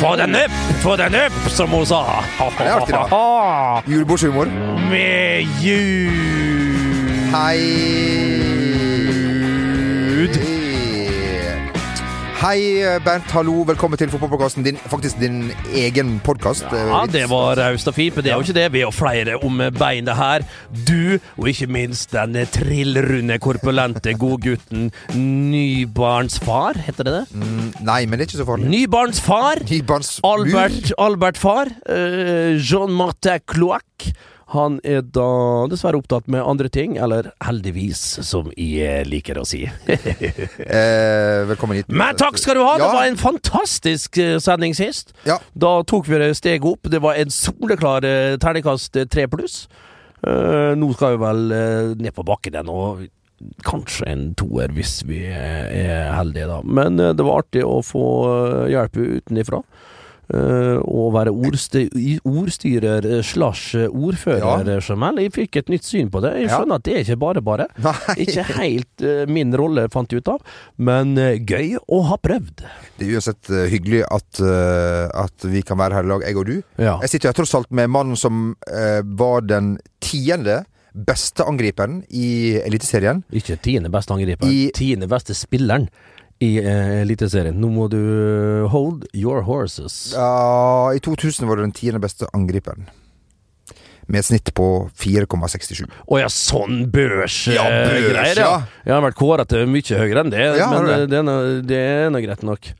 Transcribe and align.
Få 0.00 0.16
den 0.16 0.36
opp, 0.36 0.56
få 0.82 0.96
den 0.96 1.14
opp, 1.14 1.38
som 1.52 1.70
hun 1.70 1.86
sa. 1.86 2.02
Det 2.58 2.66
er 2.66 2.74
artig, 2.78 2.96
da. 2.96 3.22
Julebordshumor. 3.92 4.50
Med 4.90 5.48
jul. 5.62 6.18
Hei 7.32 8.61
Hei, 12.42 12.82
Bernt. 13.04 13.30
Hallo. 13.30 13.60
Velkommen 13.62 13.94
til 14.00 14.10
fotballpodkasten 14.10 14.64
din. 14.66 14.78
Faktisk 14.90 15.20
din 15.22 15.52
egen 15.78 16.16
podkast. 16.26 16.64
Ja, 16.74 17.04
det 17.06 17.28
var 17.30 17.54
raust 17.60 17.86
og 17.86 17.94
fint, 17.94 18.16
men 18.16 18.24
det 18.26 18.32
er 18.32 18.40
jo 18.40 18.42
ikke 18.42 18.56
det. 18.56 18.64
Vi 18.74 18.82
har 18.82 18.90
flere 18.90 19.36
om 19.46 19.62
beinet 19.76 20.18
her. 20.18 20.42
Du, 20.88 21.20
og 21.36 21.46
ikke 21.52 21.68
minst 21.70 22.10
den 22.10 22.34
trillrunde, 22.50 23.36
korpulente 23.38 24.16
godgutten 24.18 24.90
Nybarnsfar, 25.14 26.82
heter 26.82 27.06
det 27.06 27.14
det? 27.20 27.24
Mm, 27.30 27.70
nei, 27.86 28.00
men 28.10 28.18
det 28.18 28.26
er 28.26 28.32
ikke 28.32 28.42
så 28.42 28.50
farlig. 28.50 28.72
Nybarnsfar. 28.74 29.62
Nybarns 29.70 30.12
Albert, 30.26 30.92
Albert 30.98 31.38
Far. 31.38 31.70
Uh, 31.86 32.58
Jean-Martin 32.58 33.46
Cloac. 33.46 34.10
Han 34.52 34.76
er 34.84 35.00
da 35.00 35.64
dessverre 35.72 35.96
opptatt 35.96 36.26
med 36.30 36.44
andre 36.44 36.68
ting, 36.72 36.98
eller 37.00 37.30
heldigvis, 37.40 38.00
som 38.28 38.50
jeg 38.52 39.06
liker 39.08 39.40
å 39.40 39.46
si. 39.48 39.62
eh, 39.88 41.38
velkommen 41.48 41.78
hit. 41.78 41.88
Men 41.88 42.18
takk 42.20 42.36
skal 42.40 42.60
du 42.60 42.64
ha! 42.64 42.74
Ja. 42.76 42.82
Det 42.82 42.90
var 42.98 43.08
en 43.08 43.16
fantastisk 43.20 44.18
eh, 44.20 44.36
sending 44.44 44.76
sist. 44.76 45.14
Ja. 45.24 45.38
Da 45.56 45.78
tok 45.88 46.10
vi 46.10 46.20
det 46.20 46.34
steget 46.36 46.68
opp. 46.68 46.90
Det 46.92 47.00
var 47.00 47.16
en 47.20 47.32
soleklar 47.32 48.04
eh, 48.04 48.36
terningkast 48.42 49.00
tre 49.12 49.24
pluss. 49.32 49.64
Uh, 50.22 50.76
nå 50.78 50.92
skal 50.94 51.16
vi 51.16 51.18
vel 51.24 51.40
uh, 51.50 51.94
ned 51.98 52.12
på 52.14 52.22
bakken 52.22 52.54
igjen, 52.54 52.68
og 52.70 53.00
kanskje 53.66 54.04
en 54.06 54.28
toer 54.38 54.70
hvis 54.76 55.00
vi 55.08 55.24
er 55.32 56.12
heldige, 56.14 56.46
da. 56.46 56.60
Men 56.62 57.00
det 57.00 57.24
var 57.24 57.40
artig 57.40 57.64
å 57.66 57.80
få 57.82 58.04
hjelp 58.70 59.00
utenifra. 59.00 59.64
Å 60.32 61.04
være 61.12 61.32
ordstyrer 61.32 63.08
slash 63.26 63.76
ordfører, 63.88 64.70
ja. 64.72 65.10
Jeg 65.22 65.32
fikk 65.34 65.58
et 65.60 65.72
nytt 65.72 65.86
syn 65.86 66.08
på 66.12 66.22
det. 66.24 66.32
Jeg 66.40 66.50
skjønner 66.50 66.80
at 66.80 66.86
det 66.86 66.94
er 66.94 67.04
ikke 67.04 67.18
bare 67.20 67.42
bare. 67.44 67.66
Nei. 67.84 68.16
Ikke 68.24 68.46
helt 68.56 69.06
min 69.28 69.52
rolle, 69.58 69.86
fant 69.92 70.12
jeg 70.12 70.22
ut 70.22 70.32
av, 70.34 70.40
men 70.80 71.14
gøy 71.18 71.76
å 71.82 72.02
ha 72.08 72.18
prøvd. 72.22 72.64
Det 72.98 73.06
er 73.06 73.14
uansett 73.18 73.52
hyggelig 73.72 74.02
at, 74.08 74.42
at, 74.42 75.48
vi 75.52 75.64
kan 75.66 75.80
være 75.80 76.00
her 76.00 76.08
i 76.08 76.12
lag, 76.14 76.26
jeg 76.26 76.40
og 76.40 76.48
du. 76.48 76.56
Ja. 76.80 76.98
Jeg 77.04 77.14
sitter 77.14 77.32
her 77.32 77.38
tross 77.42 77.54
alt 77.58 77.72
med 77.74 77.92
mannen 77.92 78.18
som 78.18 78.52
var 79.18 79.44
den 79.46 79.76
tiende 80.02 80.62
beste 80.92 81.44
angriperen 81.48 82.02
i 82.12 82.58
Eliteserien. 82.60 83.22
Ikke 83.32 83.56
tiende 83.62 83.90
beste 83.92 84.14
angriperen, 84.14 84.52
I, 84.52 84.70
tiende 84.76 85.08
beste 85.10 85.36
spilleren 85.36 85.88
i 86.42 86.50
eh, 86.58 87.02
Eliteserien. 87.02 87.56
Nå 87.60 87.70
må 87.72 87.86
du 87.92 88.00
eh, 88.00 88.66
hold 88.72 89.06
your 89.14 89.44
horses. 89.46 90.12
Ja, 90.16 90.90
I 90.94 91.00
2000 91.02 91.48
var 91.48 91.58
du 91.58 91.66
den 91.66 91.76
tiende 91.76 92.02
beste 92.02 92.28
angriperen. 92.36 92.88
Med 94.10 94.18
et 94.18 94.26
snitt 94.26 94.50
på 94.58 94.66
4,67. 94.98 95.84
Å 95.86 96.18
ja, 96.18 96.28
sånn 96.32 96.88
børsgreier, 96.92 97.54
ja, 97.54 98.14
børs, 98.16 98.40
ja. 98.40 98.50
Jeg 98.82 98.96
har 98.96 99.04
vært 99.04 99.18
kåra 99.20 99.46
til 99.48 99.68
mye 99.70 100.00
høyere 100.02 100.24
enn 100.24 100.32
det, 100.34 100.42
ja, 100.58 100.70
men 100.72 100.88
det. 100.90 100.96
Det, 101.12 101.20
er 101.20 101.26
noe, 101.28 101.52
det 101.70 101.78
er 101.78 102.10
nå 102.12 102.22
greit 102.24 102.42
nok. 102.46 102.72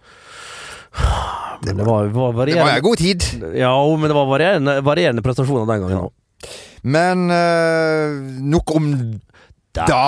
Men 1.63 1.79
det 1.79 1.85
var, 1.87 2.09
var 2.11 2.33
varierende. 2.35 2.59
Det 2.59 2.67
var 2.67 2.81
en 2.81 2.83
god 2.83 2.99
tid. 2.99 3.25
Ja, 3.55 3.71
men 3.95 4.11
det 4.11 4.15
var 4.17 4.25
varierende, 4.27 4.73
varierende 4.83 5.23
prestasjoner 5.23 5.69
den 5.71 5.85
gangen 5.85 6.01
òg. 6.09 6.57
Men 6.83 7.31
øh, 7.31 8.17
nok 8.51 8.73
om 8.75 8.89
da. 9.73 9.87
da 9.89 10.05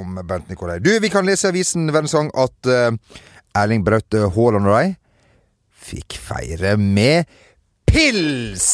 om 0.00 0.20
Bent 0.24 0.48
Nikolai. 0.48 0.78
Du, 0.80 0.92
vi 1.00 1.10
kan 1.12 1.26
lese 1.26 1.48
i 1.48 1.50
avisen 1.52 1.90
Verdensgang 1.92 2.30
at 2.38 2.70
uh, 2.70 2.94
Erling 3.58 3.84
Braut 3.84 4.14
Haaland 4.14 4.68
og 4.70 4.76
de 4.78 4.94
fikk 5.90 6.18
feire 6.20 6.76
med 6.78 7.28
pils 7.90 8.66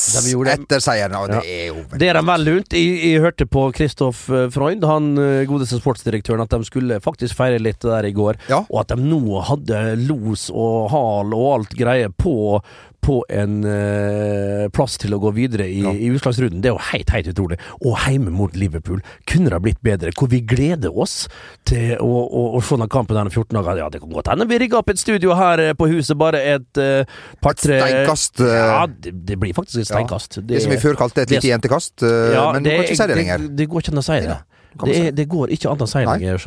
etter 0.52 0.82
seieren. 0.82 1.16
Og 1.18 1.30
det 1.30 1.42
er 1.44 1.66
jo 1.70 1.84
Det 1.96 2.10
er 2.10 2.18
de 2.18 2.24
vel 2.28 2.46
lunt. 2.50 2.76
Jeg, 2.76 2.96
jeg, 3.00 3.22
hørte 3.24 3.46
på 3.48 3.64
Christoph 3.76 4.26
eh, 4.32 4.48
Freund, 4.52 4.84
han 4.86 5.14
eh, 5.20 5.44
godeste 5.48 5.80
sportsdirektøren, 5.80 6.44
at 6.44 6.52
de 6.52 6.68
skulle 6.68 7.00
faktisk 7.04 7.38
feire 7.38 7.60
litt 7.62 7.80
der 7.84 8.08
i 8.08 8.14
går. 8.16 8.40
Ja. 8.50 8.62
Og 8.68 8.82
at 8.84 8.92
de 8.92 9.00
nå 9.00 9.40
hadde 9.48 9.82
los 10.06 10.48
og 10.52 10.90
hal 10.92 11.32
og 11.36 11.48
alt 11.54 11.78
greie 11.78 12.12
på 12.12 12.60
på 13.06 13.20
en 13.30 13.60
uh, 13.62 14.66
plass 14.74 14.96
til 14.98 15.14
å 15.14 15.20
gå 15.22 15.30
videre 15.36 15.68
i, 15.70 15.82
ja. 15.84 15.92
i 15.94 16.10
utslagsrunden. 16.14 16.62
Det 16.62 16.70
er 16.70 16.74
jo 16.74 16.82
helt, 16.88 17.12
helt 17.14 17.30
utrolig. 17.30 17.58
Og 17.78 17.94
hjemme 18.02 18.32
mot 18.34 18.56
Liverpool 18.58 19.02
kunne 19.30 19.50
det 19.50 19.56
ha 19.56 19.62
blitt 19.62 19.82
bedre. 19.86 20.10
Hvor 20.16 20.30
vi 20.32 20.42
gleder 20.46 20.94
oss 20.94 21.26
til 21.68 21.94
å, 22.02 22.10
å, 22.26 22.42
å 22.58 22.62
se 22.64 22.78
den 22.80 22.90
kampen 22.92 23.18
her 23.18 23.28
om 23.28 23.32
14 23.32 23.54
dager. 23.60 23.82
Ja, 23.84 23.90
det 23.92 24.02
kan 24.02 24.12
godt 24.14 24.32
hende 24.32 24.48
vi 24.50 24.58
rigger 24.62 24.80
opp 24.80 24.90
et 24.92 25.00
studio 25.00 25.34
her 25.38 25.62
eh, 25.62 25.72
på 25.76 25.88
huset, 25.90 26.14
bare 26.18 26.40
et 26.54 26.80
uh, 26.80 27.22
par-tre 27.42 27.78
Steinkast. 27.82 28.42
Uh, 28.42 28.50
ja, 28.50 28.82
det, 28.86 29.14
det, 29.28 29.38
blir 29.42 29.54
faktisk 29.56 29.84
et 29.84 29.90
steinkast. 29.90 30.38
Ja. 30.38 30.42
Det, 30.42 30.54
det, 30.54 30.64
som 30.64 30.74
vi 30.74 30.82
før 30.82 30.98
kalte 30.98 31.26
et 31.26 31.34
lite 31.34 31.50
jentekast. 31.50 32.02
Ja, 32.02 32.50
men 32.54 32.66
du 32.66 32.72
kan 32.72 32.86
ikke 32.86 32.98
si 32.98 33.08
det 33.10 33.18
lenger. 33.18 33.48
Det, 33.58 33.70
går 33.70 33.84
ikke 33.84 33.94
an 33.94 34.02
å 34.02 34.06
si 34.06 34.20
det. 34.24 34.38
Det, 34.76 34.96
er, 34.96 35.10
det, 35.16 35.26
går 35.32 35.52
ikke 35.56 35.72
an 35.72 35.82
å 35.82 35.88
si 35.88 36.02
det 36.02 36.16
lenger, 36.20 36.42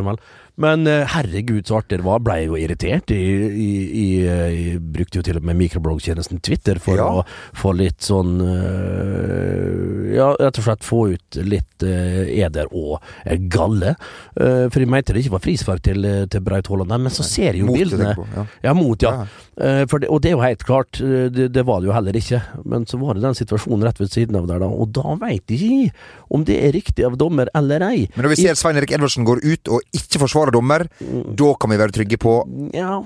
men 0.59 0.87
uh, 0.87 1.05
herregud 1.07 1.67
så 1.67 1.79
artig 1.79 2.01
det 2.01 2.05
var. 2.05 2.19
Blei 2.23 2.41
jo 2.43 2.57
irritert. 2.59 3.11
Jeg, 3.13 4.79
brukte 4.79 5.19
jo 5.19 5.25
til 5.25 5.39
og 5.39 5.45
med 5.47 5.57
mikrobloggtjenesten 5.61 6.41
Twitter 6.43 6.81
for 6.83 6.99
ja. 6.99 7.07
å 7.07 7.23
få 7.57 7.71
litt 7.77 8.03
sånn 8.03 8.39
uh, 8.43 10.09
Ja, 10.13 10.33
rett 10.35 10.59
og 10.59 10.65
slett 10.65 10.85
få 10.85 11.01
ut 11.13 11.39
litt 11.45 11.85
uh, 11.85 12.23
eder 12.27 12.71
og 12.75 12.99
galle. 13.51 13.95
for 14.35 14.79
jeg 14.79 14.89
mente 14.89 15.13
det 15.13 15.23
ikke 15.23 15.35
var 15.35 15.43
frispark 15.43 15.83
til, 15.85 16.05
til 16.31 16.43
Braut 16.43 16.67
Haaland. 16.67 16.95
Men 17.05 17.13
så 17.13 17.25
ser 17.25 17.53
jeg 17.53 17.63
jo 17.63 17.69
mot, 17.69 17.79
bildene. 17.79 18.11
Ja. 18.35 18.45
ja. 18.69 18.75
mot, 18.75 19.05
ja. 19.05 19.13
ja. 19.23 19.85
Det, 19.89 20.07
og 20.07 20.21
det 20.23 20.31
er 20.31 20.35
jo 20.35 20.43
helt 20.43 20.63
klart, 20.63 20.99
det, 20.99 21.49
det, 21.55 21.63
var 21.67 21.81
det 21.81 21.89
jo 21.89 21.95
heller 21.95 22.15
ikke. 22.19 22.41
Men 22.67 22.87
så 22.89 22.99
var 23.01 23.15
det 23.15 23.23
den 23.23 23.37
situasjonen 23.37 23.85
rett 23.87 23.99
ved 24.01 24.11
siden 24.11 24.39
av 24.39 24.47
der, 24.49 24.61
da. 24.63 24.69
Og 24.69 24.91
da 24.95 25.15
veit 25.19 25.51
jeg 25.51 25.59
ikke 25.59 26.07
om 26.35 26.45
det 26.47 26.59
er 26.67 26.75
riktig 26.75 27.05
av 27.07 27.17
dommer 27.19 27.49
eller 27.57 27.83
ei. 27.89 28.07
Men 28.15 28.27
når 28.27 28.35
vi 28.35 28.41
ser 28.43 28.59
Svein 28.59 28.79
Erik 28.79 28.93
Edvardsen 28.95 29.27
går 29.27 29.43
ut 29.45 29.71
og 29.73 29.95
ikke 29.95 30.21
forsvarer 30.23 30.48
dommer, 30.55 30.85
da 30.99 31.51
kan 31.59 31.71
vi 31.71 31.79
være 31.79 31.95
trygge 31.95 32.19
på 32.21 32.35
Ja, 32.75 32.99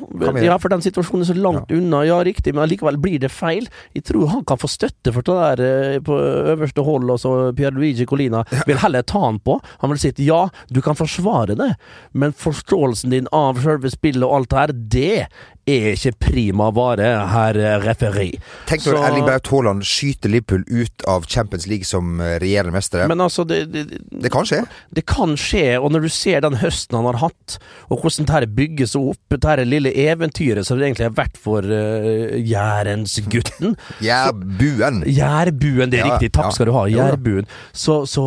ja 0.44 0.58
for 0.62 0.74
den 0.74 0.84
situasjonen 0.86 1.26
er 1.26 1.30
så 1.32 1.38
langt 1.38 1.72
ja. 1.72 1.80
unna. 1.80 2.04
Ja, 2.08 2.20
riktig, 2.26 2.54
men 2.54 2.66
allikevel 2.66 3.00
blir 3.02 3.22
det 3.24 3.32
feil. 3.34 3.68
Jeg 3.96 4.08
tror 4.10 4.32
han 4.32 4.46
kan 4.48 4.62
få 4.62 4.70
støtte 4.72 5.14
for 5.16 5.26
det 5.26 5.38
der 5.40 5.64
eh, 5.68 6.00
på 6.04 6.18
øverste 6.54 6.86
hold, 6.86 7.10
og 7.14 7.22
så 7.22 7.34
Pierre 7.58 7.76
Luigi 7.76 8.08
Colina 8.10 8.44
vil 8.68 8.82
heller 8.84 9.06
ta 9.08 9.24
han 9.26 9.40
på. 9.44 9.60
Han 9.84 9.94
vil 9.94 10.02
si 10.02 10.14
at 10.14 10.22
ja, 10.24 10.46
du 10.74 10.82
kan 10.84 10.98
forsvare 11.00 11.58
det, 11.60 11.74
men 12.14 12.36
forståelsen 12.38 13.14
din 13.14 13.30
av 13.34 13.62
selve 13.64 13.92
spillet 13.94 14.26
og 14.28 14.38
alt 14.40 14.54
det 14.54 14.64
her, 14.64 14.78
det 14.94 15.18
er 15.70 15.94
ikke 15.94 16.12
prima 16.30 16.68
vare, 16.76 17.08
herr 17.32 17.58
referi. 17.84 18.32
Tenk 18.68 18.84
når 18.84 18.98
så, 18.98 19.04
Erling 19.08 19.28
Braut 19.28 19.50
Haaland 19.52 19.86
skyter 19.88 20.32
Liverpool 20.32 20.66
ut 20.68 21.06
av 21.08 21.28
Champions 21.32 21.68
League 21.72 21.88
som 21.88 22.20
eh, 22.20 22.36
regjerende 22.44 22.76
mestere. 22.76 23.08
Men 23.12 23.24
altså, 23.24 23.46
det, 23.48 23.62
det, 23.72 23.84
det, 24.12 24.32
kan 24.34 24.48
skje. 24.48 24.64
Det 24.92 25.06
kan 25.08 25.38
skje, 25.40 25.78
og 25.80 25.94
når 25.96 26.08
du 26.08 26.12
ser 26.12 26.44
den 26.44 26.58
høsten 26.60 27.00
han 27.00 27.08
har 27.14 27.22
hatt, 27.22 27.58
og 27.88 28.04
hvordan 28.04 28.28
dette 28.28 28.52
bygges 28.58 28.98
opp, 29.00 29.22
dette 29.32 29.68
lille 29.68 29.94
eventyret 30.04 30.68
som 30.68 30.80
det 30.80 30.90
egentlig 30.90 31.08
har 31.08 31.16
vært 31.16 31.40
for 31.40 31.64
uh, 31.64 32.36
Jærensgutten 32.36 33.78
Jærbuen. 34.10 35.04
Jærbuen, 35.08 35.94
det 35.94 36.02
er 36.02 36.08
ja, 36.08 36.12
riktig. 36.12 36.34
Takk 36.36 36.52
ja. 36.52 36.56
skal 36.58 36.70
du 36.70 36.74
ha. 36.76 36.84
Jærbuen. 36.92 37.48
Så, 37.72 38.02
så, 38.10 38.26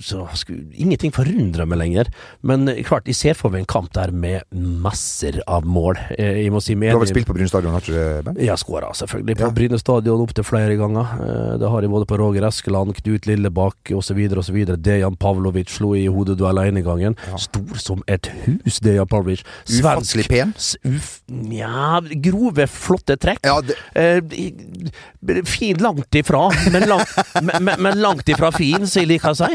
så, 0.00 0.24
så 0.32 0.56
Ingenting 0.72 1.12
forundrer 1.14 1.68
meg 1.68 1.82
lenger. 1.82 2.12
Men 2.46 2.64
eh, 2.70 2.80
klart, 2.86 3.10
jeg 3.10 3.18
ser 3.18 3.38
for 3.38 3.52
meg 3.52 3.66
en 3.66 3.70
kamp 3.70 3.92
der 3.96 4.12
med 4.14 4.48
masser 4.52 5.42
av 5.44 5.68
mål. 5.68 6.00
Jeg 6.16 6.52
må 6.52 6.61
si 6.64 6.76
Du 6.78 6.86
har 6.88 7.00
vel 7.02 7.10
spilt 7.10 7.28
på 7.28 7.36
Bryne 7.36 7.50
stadion, 7.50 7.74
har 7.74 7.84
du 7.84 7.92
ikke 7.92 8.22
det? 8.28 8.34
Jeg 8.46 8.60
skåra 8.60 8.92
selvfølgelig 8.96 9.36
på 9.40 9.46
ja. 9.46 9.52
Bryne 9.58 9.80
stadion 9.80 10.24
opptil 10.24 10.46
flere 10.46 10.76
ganger. 10.80 11.14
Eh, 11.26 11.52
det 11.62 11.70
har 11.72 11.84
jeg 11.84 11.92
både 11.92 12.08
på 12.08 12.18
Roger 12.20 12.46
Eskeland, 12.48 12.94
Knut 12.98 13.28
Lillebakk 13.28 13.92
osv. 13.98 14.20
osv. 14.42 14.58
Dejan 14.82 15.18
Pavlovic 15.20 15.72
slo 15.76 15.94
i 15.98 16.06
hodeduell 16.10 16.62
ene 16.64 16.84
gangen. 16.86 17.16
Ja. 17.28 17.40
Stor 17.42 17.80
som 17.82 18.02
et 18.10 18.30
hus, 18.44 18.80
Dejan 18.84 19.08
Pavlovic. 19.10 19.44
Ufattelig 19.70 20.28
pen? 20.30 20.54
Uf, 20.88 21.12
ja, 21.52 22.00
grove, 22.24 22.66
flotte 22.70 23.18
trekk. 23.20 23.42
Ja, 23.46 23.58
det... 23.64 23.78
eh, 23.94 25.42
fin 25.46 25.78
langt 25.82 26.14
ifra, 26.14 26.50
men, 26.72 26.88
langt, 26.88 27.08
men, 27.42 27.70
men, 27.78 28.00
langt 28.00 28.28
ifra 28.28 28.52
fin, 28.52 28.86
som 28.86 29.02
jeg 29.02 29.10
liker 29.14 29.34
å 29.34 29.38
si. 29.38 29.50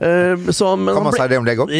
Eh, 0.00 0.50
så, 0.50 0.72
kan 0.74 0.86
man 0.88 1.10
ble, 1.10 1.16
si 1.18 1.28
det 1.30 1.40
om 1.40 1.48
deg 1.48 1.62
òg? 1.62 1.74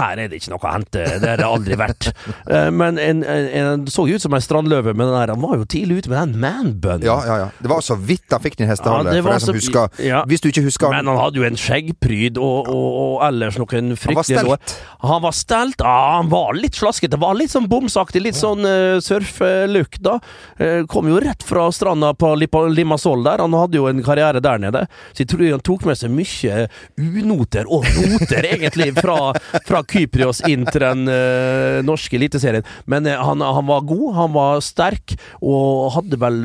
Her 0.00 0.22
er 0.24 0.30
det 0.30 0.40
ikke 0.40 0.54
noe 0.54 0.64
å 0.64 0.72
hente. 0.74 1.04
Det 1.20 1.28
har 1.28 1.40
det 1.40 1.48
aldri 1.48 1.78
vært. 1.80 2.10
Eh, 2.50 2.70
men 2.74 3.00
en, 3.00 3.22
en 3.24 3.69
han 3.70 3.86
så 3.90 4.06
jo 4.10 4.18
ut 4.18 4.24
som 4.24 4.34
ei 4.36 4.42
strandløve, 4.44 4.94
men 4.96 5.10
der, 5.12 5.34
han 5.34 5.42
var 5.42 5.56
jo 5.60 5.66
tidlig 5.70 6.02
ute 6.02 6.12
med 6.12 6.18
den 6.20 6.40
manbunnen. 6.42 7.06
Ja, 7.06 7.18
ja, 7.26 7.38
ja. 7.44 7.48
Det 7.60 7.70
var 7.70 7.84
så 7.84 7.96
vidt 7.96 8.30
han 8.34 8.42
fikk 8.44 8.58
den 8.60 8.70
hestehalen, 8.70 9.12
ja, 9.14 9.22
for 9.24 9.34
deg 9.34 9.44
som 9.44 9.58
husker. 9.58 10.00
Ja. 10.04 10.22
Hvis 10.28 10.42
du 10.44 10.50
ikke 10.50 10.64
husker 10.66 10.92
Men 10.92 11.08
han 11.10 11.18
hadde 11.20 11.40
jo 11.40 11.46
en 11.46 11.58
skjeggpryd 11.60 12.38
og, 12.40 12.68
og, 12.70 12.88
og 13.00 13.14
ellers 13.26 13.58
noen 13.60 13.94
fryktelige 13.98 14.40
Han 14.40 14.50
var 14.50 14.60
stelt. 14.60 14.76
Han 15.00 15.22
var 15.24 15.36
stelt, 15.36 15.84
ja, 15.84 15.96
han 16.18 16.30
var 16.32 16.54
litt 16.58 16.78
slaskete. 16.78 17.18
Var 17.20 17.38
litt 17.38 17.52
sånn 17.52 17.68
bomsaktig, 17.70 18.22
litt 18.24 18.38
sånn 18.38 18.64
uh, 18.66 19.00
surfelook, 19.04 19.98
da. 20.04 20.18
Uh, 20.60 20.82
kom 20.90 21.08
jo 21.10 21.20
rett 21.22 21.44
fra 21.46 21.66
stranda 21.74 22.12
på 22.14 22.34
Limassol 22.36 23.24
der. 23.26 23.42
Han 23.44 23.56
hadde 23.56 23.80
jo 23.80 23.88
en 23.90 24.02
karriere 24.04 24.42
der 24.44 24.60
nede, 24.62 24.86
så 25.12 25.24
jeg 25.24 25.30
tror 25.32 25.46
han 25.46 25.64
tok 25.66 25.86
med 25.88 25.98
seg 26.00 26.12
mye 26.14 26.66
unoter, 27.00 27.68
og 27.70 27.86
noter 28.10 28.48
egentlig, 28.52 28.90
fra, 28.98 29.32
fra 29.66 29.82
Kyprios 29.86 30.42
inn 30.48 30.66
til 30.68 30.84
den 30.84 31.06
uh, 31.10 31.80
norske 31.86 32.18
eliteserien. 32.18 32.66
Men 32.90 33.08
uh, 33.08 33.16
han, 33.20 33.44
han 33.44 33.59
var 33.66 33.80
god, 33.88 34.14
han 34.14 34.32
var 34.32 34.60
sterk, 34.64 35.14
og 35.42 35.90
hadde 35.96 36.18
vel 36.20 36.40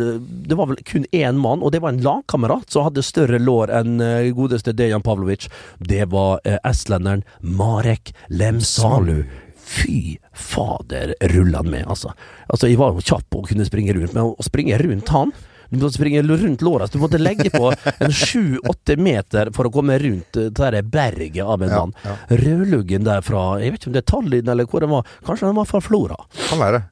Det 0.50 0.58
var 0.58 0.68
vel 0.72 0.82
kun 0.86 1.06
én 1.12 1.38
mann, 1.40 1.62
og 1.64 1.72
det 1.72 1.82
var 1.84 1.94
en 1.94 2.02
lagkamerat 2.04 2.70
som 2.72 2.84
hadde 2.88 3.04
større 3.06 3.40
lår 3.40 3.72
enn 3.80 4.02
eh, 4.02 4.32
godeste 4.36 4.74
Dejan 4.76 5.02
Pavlovic. 5.06 5.48
Det 5.80 6.06
var 6.12 6.40
eh, 6.46 6.58
estlenderen 6.64 7.24
Marek 7.42 8.14
Lemsalu. 8.30 9.24
Fy 9.66 10.18
fader, 10.34 11.16
rulla 11.34 11.58
han 11.64 11.72
med, 11.72 11.86
altså. 11.90 12.12
Altså, 12.48 12.68
Jeg 12.70 12.78
var 12.78 12.94
jo 12.94 13.02
kjapp 13.02 13.36
og 13.40 13.48
kunne 13.50 13.66
springe 13.66 13.96
rundt, 13.98 14.14
men 14.14 14.28
å 14.38 14.46
springe 14.46 14.78
rundt 14.78 15.10
han 15.16 15.34
du 15.70 15.80
måtte 15.82 15.98
springe 15.98 16.22
rundt 16.22 16.62
låra, 16.62 16.86
så 16.88 16.94
du 16.94 17.02
måtte 17.02 17.18
legge 17.18 17.50
på 17.50 17.72
en 18.00 18.12
sju-åtte 18.14 18.96
meter 19.02 19.50
for 19.56 19.66
å 19.68 19.72
komme 19.74 19.98
rundt 20.00 20.38
eh, 20.38 20.52
det 20.54 20.84
berget 20.94 21.42
av 21.44 21.64
en 21.66 21.70
Ja, 21.74 21.80
mann. 21.82 21.94
ja. 22.06 22.14
Rødluggen 22.38 23.04
der 23.08 23.22
fra 23.26 23.58
Jeg 23.60 23.74
vet 23.74 23.82
ikke 23.82 23.90
om 23.90 23.96
det 23.98 24.04
er 24.04 24.12
Tallinn 24.12 24.52
eller 24.54 24.70
hvor 24.70 24.86
den 24.86 24.94
var. 24.94 25.08
Kanskje 25.26 25.50
den 25.50 25.58
var 25.58 25.66
fra 25.66 25.82
Flora. 25.82 26.16
Kan 26.50 26.62
være. 26.62 26.84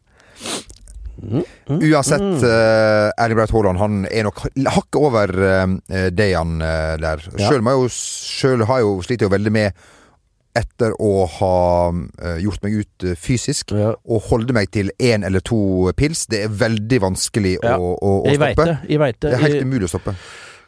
Mm, 1.24 1.44
Uansett, 1.70 2.22
uh, 2.44 3.14
Erling 3.22 3.38
Braut 3.38 3.52
Haaland 3.54 3.80
han 3.80 4.00
er 4.10 4.26
nok 4.28 4.42
hakket 4.58 4.98
over 5.00 5.32
uh, 5.40 5.76
Dejan 6.12 6.58
uh, 6.60 6.96
der. 7.00 7.22
Sjøl 7.38 7.62
ja. 7.62 7.84
jeg 8.58 8.68
har 8.68 8.82
jo 8.84 8.96
sliter 9.06 9.30
jo 9.30 9.34
veldig 9.34 9.54
med 9.54 9.84
etter 10.54 10.92
å 11.02 11.24
ha 11.40 11.56
gjort 12.38 12.62
meg 12.62 12.76
ut 12.84 13.06
fysisk. 13.18 13.72
Ja. 13.74 13.96
Å 13.98 14.20
holde 14.28 14.54
meg 14.54 14.70
til 14.70 14.92
én 15.02 15.26
eller 15.26 15.42
to 15.42 15.90
pils, 15.98 16.28
det 16.30 16.44
er 16.46 16.52
veldig 16.54 17.00
vanskelig 17.08 17.56
Ja. 17.64 17.80
å, 17.82 17.96
å, 17.98 18.12
å 18.22 18.36
stoppe. 18.36 18.68
det. 18.70 18.76
Det. 19.18 19.32
Er 19.32 19.42
helt 19.48 19.66
umulig 19.66 19.90
å 19.90 19.94
stoppe. 19.96 20.14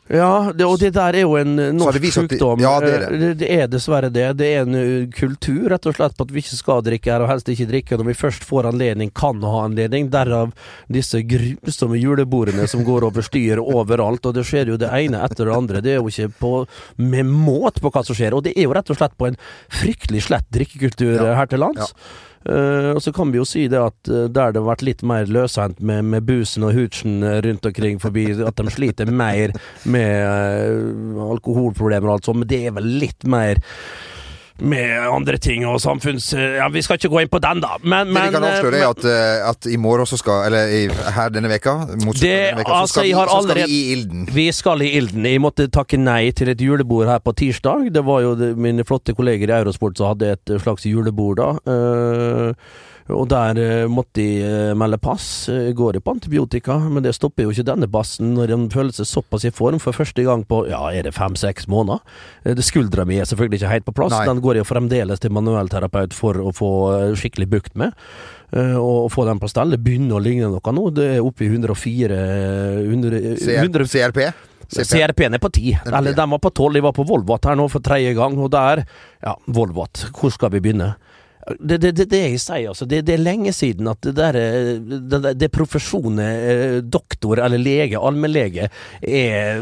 Ja, 0.08 0.52
det, 0.54 0.66
og 0.70 0.78
det 0.78 0.92
der 0.94 1.16
er 1.18 1.24
jo 1.26 1.32
en 1.40 1.56
eh, 1.58 1.72
norsk 1.74 2.04
sjukdom. 2.14 2.60
ja, 2.62 2.76
det 2.84 2.90
er 2.94 3.00
det. 3.00 3.08
Eh, 3.08 3.20
det. 3.24 3.30
Det 3.40 3.48
er 3.56 3.70
dessverre 3.74 4.12
det. 4.14 4.26
Det 4.38 4.50
er 4.54 4.60
en 4.62 4.76
eh, 4.78 5.08
kultur, 5.10 5.64
rett 5.74 5.88
og 5.90 5.96
slett, 5.98 6.14
på 6.14 6.28
at 6.28 6.34
vi 6.36 6.44
ikke 6.44 6.60
skal 6.60 6.84
drikke 6.86 7.10
her, 7.10 7.24
og 7.26 7.32
helst 7.32 7.50
ikke 7.50 7.66
drikke 7.72 7.98
når 7.98 8.12
vi 8.12 8.16
først 8.20 8.46
får 8.46 8.70
anledning, 8.70 9.10
kan 9.18 9.42
ha 9.42 9.64
anledning. 9.66 10.12
Derav 10.14 10.54
disse 10.94 11.24
grusomme 11.26 11.98
julebordene 11.98 12.68
som 12.70 12.86
går 12.86 13.08
over 13.10 13.26
styr 13.26 13.58
overalt, 13.64 14.30
og 14.30 14.38
det 14.38 14.46
skjer 14.46 14.70
jo 14.76 14.78
det 14.78 14.92
ene 14.94 15.24
etter 15.26 15.50
det 15.50 15.58
andre. 15.58 15.82
Det 15.82 15.96
er 15.96 16.00
jo 16.04 16.14
ikke 16.14 16.30
på, 16.38 16.54
med 17.02 17.26
måte 17.26 17.82
på 17.82 17.90
hva 17.90 18.06
som 18.06 18.14
skjer, 18.18 18.38
og 18.38 18.46
det 18.46 18.54
er 18.54 18.70
jo 18.70 18.78
rett 18.78 18.94
og 18.94 19.02
slett 19.02 19.18
på 19.18 19.32
en 19.32 19.42
fryktelig 19.74 20.22
slett 20.30 20.46
drikkekultur 20.54 21.16
Ja. 21.18 21.34
her 21.42 21.50
til 21.50 21.66
lands. 21.66 21.96
Eh, 22.46 22.92
og 22.94 23.02
så 23.02 23.14
kan 23.14 23.32
vi 23.34 23.40
jo 23.40 23.46
si 23.48 23.66
det 23.72 23.80
at 23.82 24.12
uh, 24.12 24.26
der 24.30 24.54
det 24.54 24.62
har 24.62 24.68
vært 24.68 24.86
litt 24.86 25.02
mer 25.08 25.26
løshendt 25.26 25.80
med, 25.82 26.06
med 26.14 26.28
busen 26.28 26.66
og 26.68 26.76
hoochen 26.78 27.24
eh, 27.26 27.40
rundt 27.46 27.66
omkring 27.66 27.98
forbi, 28.02 28.28
at 28.38 28.60
de 28.60 28.74
sliter 28.74 29.10
mer 29.10 29.56
med 29.90 30.12
uh, 30.30 31.24
alkoholproblemer 31.34 32.10
og 32.10 32.18
alt 32.18 32.30
sånt, 32.30 32.44
men 32.44 32.52
det 32.52 32.62
er 32.68 32.76
vel 32.78 32.92
litt 33.02 33.26
mer 33.26 33.62
med 34.60 35.08
andre 35.12 35.38
ting 35.42 35.66
og 35.68 35.82
samfunns... 35.84 36.30
Ja, 36.34 36.70
vi 36.72 36.82
skal 36.86 36.96
ikke 37.00 37.10
gå 37.12 37.24
inn 37.26 37.32
på 37.32 37.42
den, 37.44 37.60
da, 37.64 37.74
men, 37.84 38.08
Det 38.14 38.22
vi 38.30 38.32
kan 38.38 38.46
avsløre, 38.48 38.78
eh, 38.80 38.86
er 38.86 38.94
at, 38.94 39.08
eh, 39.12 39.50
at 39.50 39.68
i 39.68 39.76
morgen 39.82 40.08
så 40.08 40.20
skal 40.22 40.46
Eller 40.48 40.72
i, 40.72 40.82
her 41.18 41.34
denne 41.36 41.52
veka, 41.52 41.74
mot 42.06 42.16
Det- 42.16 42.24
denne 42.24 42.62
veka, 42.62 42.72
så 42.72 42.80
altså, 42.86 42.94
skal, 42.94 43.04
vi, 43.04 43.14
så 43.18 43.42
skal 43.44 43.60
vi 43.60 43.68
i 43.68 43.82
ilden. 43.98 44.26
Vi 44.32 44.48
skal 44.56 44.82
i 44.86 44.90
ilden. 45.02 45.28
Jeg 45.28 45.44
måtte 45.44 45.68
takke 45.68 46.00
nei 46.00 46.32
til 46.32 46.50
et 46.54 46.62
julebord 46.64 47.08
her 47.12 47.20
på 47.20 47.36
tirsdag. 47.36 47.90
Det 47.94 48.06
var 48.08 48.24
jo 48.24 48.36
mine 48.56 48.86
flotte 48.88 49.16
kolleger 49.18 49.52
i 49.52 49.58
Eurosport 49.60 49.98
som 50.00 50.14
hadde 50.14 50.32
et 50.38 50.56
slags 50.64 50.88
julebord 50.88 51.42
da. 51.42 51.52
Eh, 51.68 52.54
og 53.14 53.28
der 53.30 53.60
eh, 53.62 53.88
måtte 53.92 54.18
de 54.18 54.28
eh, 54.42 54.72
melde 54.78 54.98
pass. 54.98 55.46
Går 55.78 56.00
jo 56.00 56.02
på 56.02 56.14
antibiotika, 56.16 56.78
men 56.90 57.04
det 57.06 57.12
stopper 57.14 57.46
jo 57.46 57.52
ikke 57.54 57.66
denne 57.68 57.86
bassen 57.92 58.32
når 58.34 58.50
de 58.50 58.58
føler 58.74 58.96
seg 58.98 59.06
såpass 59.06 59.46
i 59.46 59.52
form 59.54 59.78
for 59.84 59.94
første 59.94 60.24
gang 60.26 60.42
på 60.50 60.64
ja, 60.72 60.80
er 60.90 61.06
det 61.06 61.14
fem-seks 61.14 61.68
måneder. 61.70 62.02
Eh, 62.46 62.56
det 62.58 62.66
Skuldra 62.66 63.06
mi 63.06 63.20
er 63.22 63.30
selvfølgelig 63.30 63.60
ikke 63.62 63.74
helt 63.76 63.86
på 63.86 63.96
plass. 64.00 64.16
Nei. 64.16 64.26
Den 64.32 64.42
går 64.42 64.58
jo 64.62 64.66
fremdeles 64.66 65.22
til 65.22 65.36
manuellterapeut 65.38 66.18
for 66.18 66.42
å 66.42 66.56
få 66.56 66.72
eh, 66.96 67.14
skikkelig 67.20 67.50
bukt 67.54 67.78
med. 67.78 67.94
eh, 68.58 68.74
og 68.80 69.12
få 69.14 69.28
den 69.30 69.40
på 69.44 69.52
stell. 69.54 69.76
Det 69.76 69.84
begynner 69.86 70.18
å 70.18 70.24
ligne 70.26 70.50
noe 70.50 70.74
nå. 70.74 70.90
Det 70.98 71.08
er 71.20 71.22
oppe 71.26 71.46
i 71.46 71.52
104 71.54 72.20
100, 72.90 73.22
CR, 73.38 73.56
100 73.62 73.86
CRP? 73.94 74.22
CRP-en 74.66 75.38
er 75.38 75.42
på 75.44 75.52
ti. 75.54 75.76
Den 75.78 75.78
er 75.78 75.92
på 75.92 75.98
Eller 76.00 76.14
ti. 76.16 76.18
den 76.24 76.32
var 76.34 76.40
på 76.42 76.50
tolv. 76.58 76.74
Jeg 76.80 76.84
var 76.88 76.94
på 76.98 77.06
Volvat 77.06 77.46
her 77.46 77.58
nå 77.60 77.68
for 77.70 77.86
tredje 77.86 78.16
gang, 78.18 78.34
og 78.42 78.50
der 78.56 78.82
Ja, 79.22 79.36
Volvat. 79.46 80.08
Hvor 80.18 80.34
skal 80.34 80.50
vi 80.56 80.60
begynne? 80.66 80.96
Det, 81.60 81.78
det, 81.78 81.92
det, 81.92 82.06
det 82.10 82.20
jeg 82.24 82.40
sier, 82.42 82.70
altså. 82.72 82.88
Det, 82.90 83.04
det 83.06 83.16
er 83.16 83.22
lenge 83.22 83.52
siden 83.54 83.90
at 83.92 84.02
det 84.02 84.16
der 84.18 84.38
eh, 84.40 84.70
Det, 84.82 85.34
det, 85.38 85.50
profesjonen 85.54 86.22
eh, 86.24 86.78
doktor 86.82 87.42
eller 87.46 87.62
lege, 87.62 88.00
allmennlege, 88.00 88.70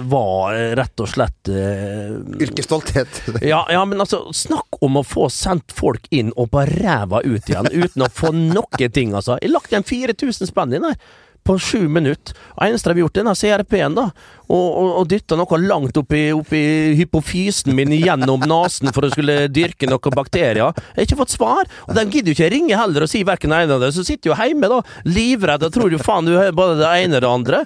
var 0.08 0.56
eh, 0.56 0.72
rett 0.80 1.04
og 1.04 1.10
slett 1.12 1.52
uh, 1.52 2.16
Yrkesstolthet. 2.44 3.20
ja, 3.52 3.60
ja, 3.72 3.84
men 3.90 4.00
altså, 4.04 4.22
snakk 4.36 4.80
om 4.84 5.02
å 5.02 5.04
få 5.08 5.28
sendt 5.34 5.76
folk 5.76 6.08
inn 6.14 6.32
og 6.40 6.54
på 6.54 6.64
ræva 6.72 7.20
ut 7.26 7.52
igjen 7.52 7.68
uten 7.74 8.06
å 8.06 8.12
få 8.12 8.32
noen 8.38 8.94
ting, 8.94 9.12
altså. 9.18 9.38
Jeg 9.42 9.52
lagt 9.52 9.74
igjen 9.74 9.88
4000 9.88 10.54
spenn 10.54 10.78
inn 10.78 10.88
der. 10.88 10.98
På 11.44 11.58
sju 11.60 11.90
minutter. 11.92 12.38
Og 12.56 12.70
eneste 12.70 12.88
de 12.88 12.96
har 12.96 13.04
gjort, 13.04 13.18
er 13.20 13.36
CRP-en, 13.36 13.98
da. 13.98 14.06
Og, 14.54 15.00
og, 15.02 15.08
dytta 15.10 15.38
noe 15.40 15.60
langt 15.64 15.98
opp 15.98 16.14
i, 16.14 16.28
opp 16.36 16.54
i 16.54 16.94
hypofysen 17.00 17.74
min 17.76 17.94
gjennom 17.96 18.44
nesen 18.50 18.92
for 18.94 19.08
å 19.08 19.12
skulle 19.14 19.48
dyrke 19.50 19.90
noen 19.90 20.16
bakterier. 20.16 20.62
Jeg 20.94 21.00
har 21.00 21.08
ikke 21.08 21.20
fått 21.24 21.36
svar. 21.36 21.70
Og 21.88 21.98
de 21.98 22.06
gidder 22.06 22.32
jo 22.32 22.38
ikke 22.38 22.52
ringe 22.54 22.78
heller 22.78 23.06
og 23.06 23.12
si 23.12 23.24
verken 23.26 23.54
det 23.54 23.64
ene 23.64 23.78
eller 23.78 23.88
det. 23.88 23.96
Så 23.98 24.06
sitter 24.08 24.32
jo 24.32 24.38
hjemme, 24.38 24.70
da, 24.70 24.82
livredd 25.10 25.66
og 25.68 25.74
tror 25.74 25.94
jo 25.94 26.02
faen 26.02 26.30
du 26.30 26.36
har 26.38 26.54
både 26.56 26.80
det 26.82 26.94
ene 27.04 27.20
og 27.20 27.26
det 27.26 27.34
andre. 27.34 27.64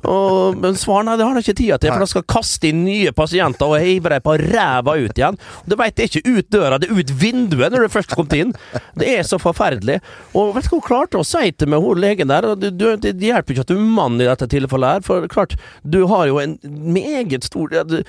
Og, 0.00 0.56
men 0.56 0.78
svar, 0.80 1.04
nei, 1.04 1.16
det 1.20 1.26
har 1.26 1.36
de 1.36 1.42
ikke 1.44 1.58
tida 1.58 1.76
til, 1.80 1.92
for 1.92 2.04
de 2.04 2.08
skal 2.14 2.24
kaste 2.30 2.70
inn 2.70 2.84
nye 2.86 3.12
pasienter 3.16 3.68
og 3.68 3.82
hive 3.84 4.12
dem 4.14 4.24
på 4.24 4.36
ræva 4.40 4.96
ut 4.96 5.18
igjen. 5.18 5.36
Du 5.68 5.76
veit 5.76 5.96
det 5.98 6.06
er 6.06 6.12
ikke 6.14 6.38
ut 6.38 6.50
døra, 6.54 6.78
det 6.80 6.88
er 6.88 7.00
ut 7.00 7.12
vinduet 7.20 7.74
når 7.74 7.84
du 7.84 7.92
først 7.92 8.14
kom 8.16 8.30
inn. 8.36 8.54
Det 8.96 9.10
er 9.18 9.26
så 9.26 9.36
forferdelig. 9.42 9.98
Og 10.32 10.54
vet 10.56 10.64
du 10.64 10.70
hva 10.72 10.78
hun 10.78 10.86
klarte 10.86 11.20
å 11.20 11.26
si 11.26 11.52
til 11.52 11.70
meg, 11.70 11.84
hun 11.84 12.00
legen 12.00 12.32
der? 12.32 12.48
du, 12.56 12.86
det 13.00 13.12
hjelper 13.20 13.54
ikke 13.54 13.66
at 13.66 13.72
du 13.72 13.76
er 13.76 13.92
mann 13.98 14.16
i 14.20 14.28
dette 14.28 14.48
tilfellet 14.50 14.96
her, 14.96 15.04
for 15.04 15.28
klart, 15.30 15.56
du 15.84 16.02
har 16.10 16.28
jo 16.29 16.29
en 16.38 16.58
meget 16.94 17.44
stor 17.44 17.68
ja, 17.74 17.82
du- 17.82 18.02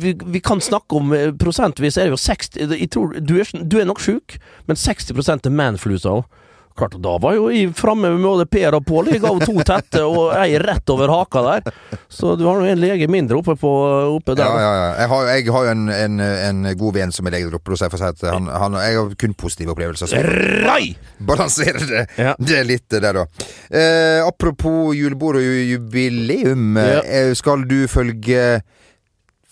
vi, 0.00 0.14
vi 0.26 0.38
kan 0.38 0.60
snakke 0.60 0.96
om 0.96 1.12
eh, 1.12 1.32
prosentvis, 1.32 1.96
er 1.96 2.04
det 2.04 2.14
jo 2.14 2.16
60 2.16 2.50
jeg 2.80 2.90
tror, 2.90 3.14
du, 3.18 3.34
er, 3.40 3.50
du 3.64 3.78
er 3.80 3.84
nok 3.84 4.00
sjuk, 4.00 4.36
men 4.66 4.76
60 4.76 5.10
er 5.46 5.50
manflusa 5.50 6.08
òg. 6.08 6.24
Klart, 6.74 6.96
Da 6.98 7.12
var 7.22 7.36
jo 7.36 7.44
jeg 7.54 7.68
framme 7.78 8.08
med 8.10 8.24
både 8.26 8.46
Per 8.50 8.74
og 8.74 8.82
Pål. 8.88 9.12
Jeg 9.14 9.20
ga 9.22 9.30
to 9.46 9.52
tette 9.62 10.00
og 10.02 10.32
ei 10.34 10.56
rett 10.58 10.90
over 10.90 11.12
haka 11.12 11.42
der. 11.46 11.68
Så 12.10 12.32
du 12.36 12.42
har 12.48 12.58
nå 12.58 12.66
en 12.66 12.80
lege 12.82 13.06
mindre 13.06 13.38
oppe, 13.38 13.54
på, 13.60 13.70
oppe 14.16 14.34
der. 14.34 14.42
ja, 14.50 14.72
ja. 14.74 14.88
Jeg 15.04 15.08
har, 15.12 15.28
jeg 15.36 15.46
har 15.54 15.68
jo 15.68 15.70
en, 15.70 15.84
en, 15.94 16.18
en 16.24 16.66
god 16.80 16.96
venn 16.98 17.14
som 17.14 17.26
er 17.30 17.36
lege 17.36 17.46
der 17.52 17.60
oppe, 17.60 17.76
så 17.78 17.86
jeg 17.86 17.94
får 17.94 18.02
si 18.02 18.08
at 18.10 18.26
han, 18.32 18.50
han, 18.50 18.78
jeg 18.82 18.98
har 18.98 19.14
kun 19.22 19.36
positive 19.38 19.70
opplevelser. 19.76 20.10
Så 20.10 20.24
Rai! 20.66 20.96
balanserer 21.24 21.86
det, 21.88 22.02
Ja. 22.18 22.34
det 22.42 22.58
er 22.58 22.66
litt 22.66 22.88
der, 22.90 23.20
da. 23.20 23.26
Eh, 23.70 24.18
apropos 24.26 24.96
julebord 24.98 25.38
og 25.38 25.46
jubileum. 25.46 26.74
Ja. 26.76 27.00
eh, 27.06 27.34
Skal 27.38 27.62
du 27.70 27.84
følge 27.88 28.62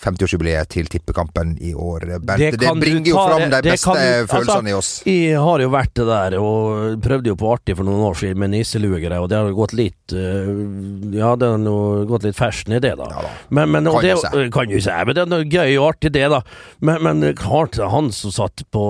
50-årsjubileet 0.02 0.68
til 0.74 0.88
Tippekampen 0.90 1.54
i 1.62 1.72
år, 1.74 2.06
Bernt? 2.20 2.38
Det 2.42 2.58
Det, 2.60 2.72
bringer 2.80 3.06
jo 3.12 3.16
fram 3.16 3.44
de 3.52 3.60
beste 3.70 3.84
kan 3.86 3.94
du- 4.00 4.26
følelsene 4.32 4.56
altså, 4.56 4.68
i 4.68 4.72
oss. 4.78 4.90
Jeg 5.06 5.38
har 5.38 5.60
jo 5.64 5.68
vært 5.70 5.94
det 5.94 6.06
der, 6.08 6.36
og 6.40 7.00
prøvde 7.02 7.30
jo 7.32 7.36
på 7.38 7.52
artig 7.54 7.76
for 7.78 7.84
noen 7.86 8.02
år 8.10 8.18
siden 8.18 8.38
med 8.42 8.50
nisseluegreier, 8.56 9.20
og 9.22 9.28
det 9.30 9.38
har 9.38 9.52
gått 9.56 9.72
litt 9.78 10.12
øh, 10.12 11.14
Ja, 11.14 11.34
det 11.36 11.46
har 11.48 12.04
gått 12.10 12.24
litt 12.26 12.36
fersen 12.36 12.74
i 12.76 12.80
det, 12.82 12.96
da. 12.98 13.06
Ja 13.10 13.22
da. 13.26 13.30
Men, 13.50 13.70
men 13.70 13.84
Kan 13.90 14.02
det, 14.02 14.10
jo. 14.16 14.50
Kan 14.52 14.70
jo 14.70 14.80
si, 14.82 14.90
men 14.90 15.14
det 15.14 15.22
er 15.22 15.30
noe 15.30 15.44
gøy 15.46 15.76
og 15.78 15.88
artig, 15.94 16.12
det, 16.12 16.26
da. 16.32 16.42
Men, 16.80 17.02
men 17.02 17.34
klart, 17.38 17.78
han 17.78 18.10
som 18.12 18.32
satt 18.34 18.64
på, 18.72 18.84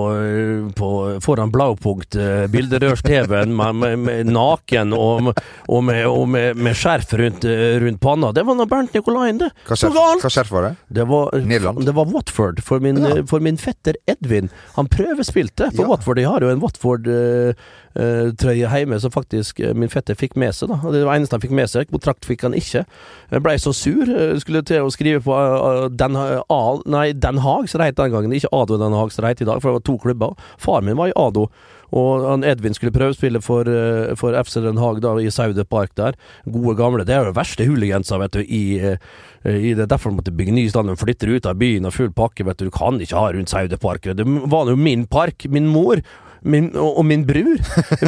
på 0.77 0.89
foran 1.23 1.51
Blaupunkt, 1.53 2.15
eh, 2.15 2.47
bilderørs-TV-en, 2.53 3.53
naken 4.33 4.93
og, 4.97 5.31
og, 5.67 5.83
med, 5.83 6.05
og 6.09 6.27
med, 6.29 6.57
med 6.57 6.77
skjerf 6.77 7.13
rundt, 7.19 7.45
eh, 7.45 7.77
rundt 7.83 8.01
panna, 8.03 8.31
det 8.35 8.45
var 8.47 8.57
nå 8.57 8.65
Bernt 8.69 8.93
Nikolain, 8.95 9.37
det. 9.41 9.51
Hva 9.67 9.77
skjerf, 9.77 9.97
hva 10.23 10.31
skjerf 10.33 10.51
var 10.53 10.69
det? 10.69 10.73
Det 10.99 11.02
var, 11.09 11.29
Nederland? 11.45 11.85
det 11.85 11.93
var 11.95 12.05
Watford, 12.05 12.59
for 12.63 12.79
min, 12.79 12.97
Ja. 13.03 13.23
for 13.25 13.39
min 13.39 13.57
fetter 13.57 13.93
Edvin. 14.07 14.49
Han 14.75 14.87
prøvespilte 14.87 15.71
for 15.75 15.83
Ja. 15.83 15.87
Watford. 15.89 16.15
De 16.17 16.23
har 16.23 16.39
jo 16.41 16.49
en 16.49 16.59
Watford-trøye 16.61 18.69
hjemme 18.69 18.99
som 19.01 19.11
faktisk 19.13 19.59
eh, 19.59 19.73
min 19.77 19.89
fetter 19.89 20.15
fikk 20.17 20.35
med 20.39 20.53
seg. 20.55 20.69
da 20.69 20.75
Det 20.91 21.03
var 21.05 21.15
eneste 21.17 21.33
han 21.37 21.41
fikk 21.43 21.51
med 21.55 21.69
seg. 21.71 21.89
Kontrakt 21.91 22.25
fikk 22.25 22.41
han 22.47 22.53
ikke. 22.57 22.85
Jeg 23.31 23.43
blei 23.45 23.55
så 23.61 23.73
sur. 23.73 24.03
eh, 24.09 24.37
Skulle 24.43 24.61
til 24.65 24.81
å 24.83 24.91
skrive 24.93 25.21
på 25.23 25.33
uh, 25.33 25.87
Den, 25.89 26.15
uh, 26.15 26.79
nei, 26.89 27.13
Den 27.13 27.37
Haag, 27.43 27.69
som 27.69 27.79
det 27.79 27.87
het 27.93 27.97
den 28.01 28.11
gangen. 28.11 28.33
Ikke 28.33 28.51
Ado 28.53 28.77
Den 28.77 28.93
Haag, 28.97 29.11
som 29.11 29.23
det 29.23 29.29
het 29.37 29.41
i 29.41 29.45
dag, 29.51 29.61
for 29.61 29.69
det 29.71 29.77
var 29.81 29.87
to 29.87 29.97
klubber. 29.97 30.33
Far 30.57 30.81
min 30.81 30.97
var 30.97 31.07
i 31.07 31.13
Ado. 31.15 31.47
Og 31.93 32.25
han 32.25 32.45
Edvin 32.47 32.73
skulle 32.73 32.93
prøvespille 32.95 33.41
for, 33.43 33.69
eh, 33.69 34.15
for 34.17 34.33
FC 34.39 34.61
Den 34.63 34.81
Haag 34.81 35.01
da, 35.03 35.13
i 35.21 35.29
Saude 35.29 35.65
Park 35.69 35.93
der. 35.99 36.17
Gode 36.49 36.75
gamle. 36.79 37.05
Det 37.05 37.13
er 37.13 37.23
jo 37.23 37.31
det 37.31 37.37
verste 37.37 37.67
hooligansa, 37.69 38.17
vet 38.17 38.31
du, 38.31 38.41
i, 38.41 38.79
eh, 38.79 38.97
i 39.45 39.73
det. 39.77 39.89
Derfor 39.91 40.15
måtte 40.15 40.33
bygge 40.33 40.55
ny 40.55 40.67
stadion. 40.69 40.97
Flytter 40.97 41.35
ut 41.35 41.45
av 41.45 41.59
byen 41.59 41.85
og 41.85 41.93
full 41.93 42.11
pakke, 42.11 42.45
vet 42.45 42.57
du. 42.57 42.65
Du 42.65 42.71
kan 42.73 42.99
ikke 42.99 43.19
ha 43.19 43.31
rundt 43.31 43.49
Saude 43.49 43.77
Park. 43.77 44.09
Det 44.17 44.25
var 44.25 44.69
jo 44.71 44.75
min 44.75 45.05
park. 45.05 45.45
Min 45.49 45.67
mor 45.67 46.01
min, 46.43 46.75
og, 46.75 46.97
og 46.97 47.05
min 47.05 47.25
bror. 47.27 47.61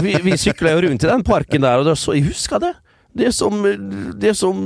Vi, 0.03 0.15
vi 0.23 0.37
sykla 0.37 0.75
jo 0.75 0.89
rundt 0.89 1.05
i 1.05 1.11
den 1.11 1.23
parken 1.23 1.63
der, 1.63 1.79
og 1.79 1.97
så, 1.97 2.15
jeg 2.17 2.27
husker 2.27 2.59
det. 2.59 2.73
Det 3.15 3.31
som 3.31 3.63
Det 4.19 4.33
som 4.35 4.57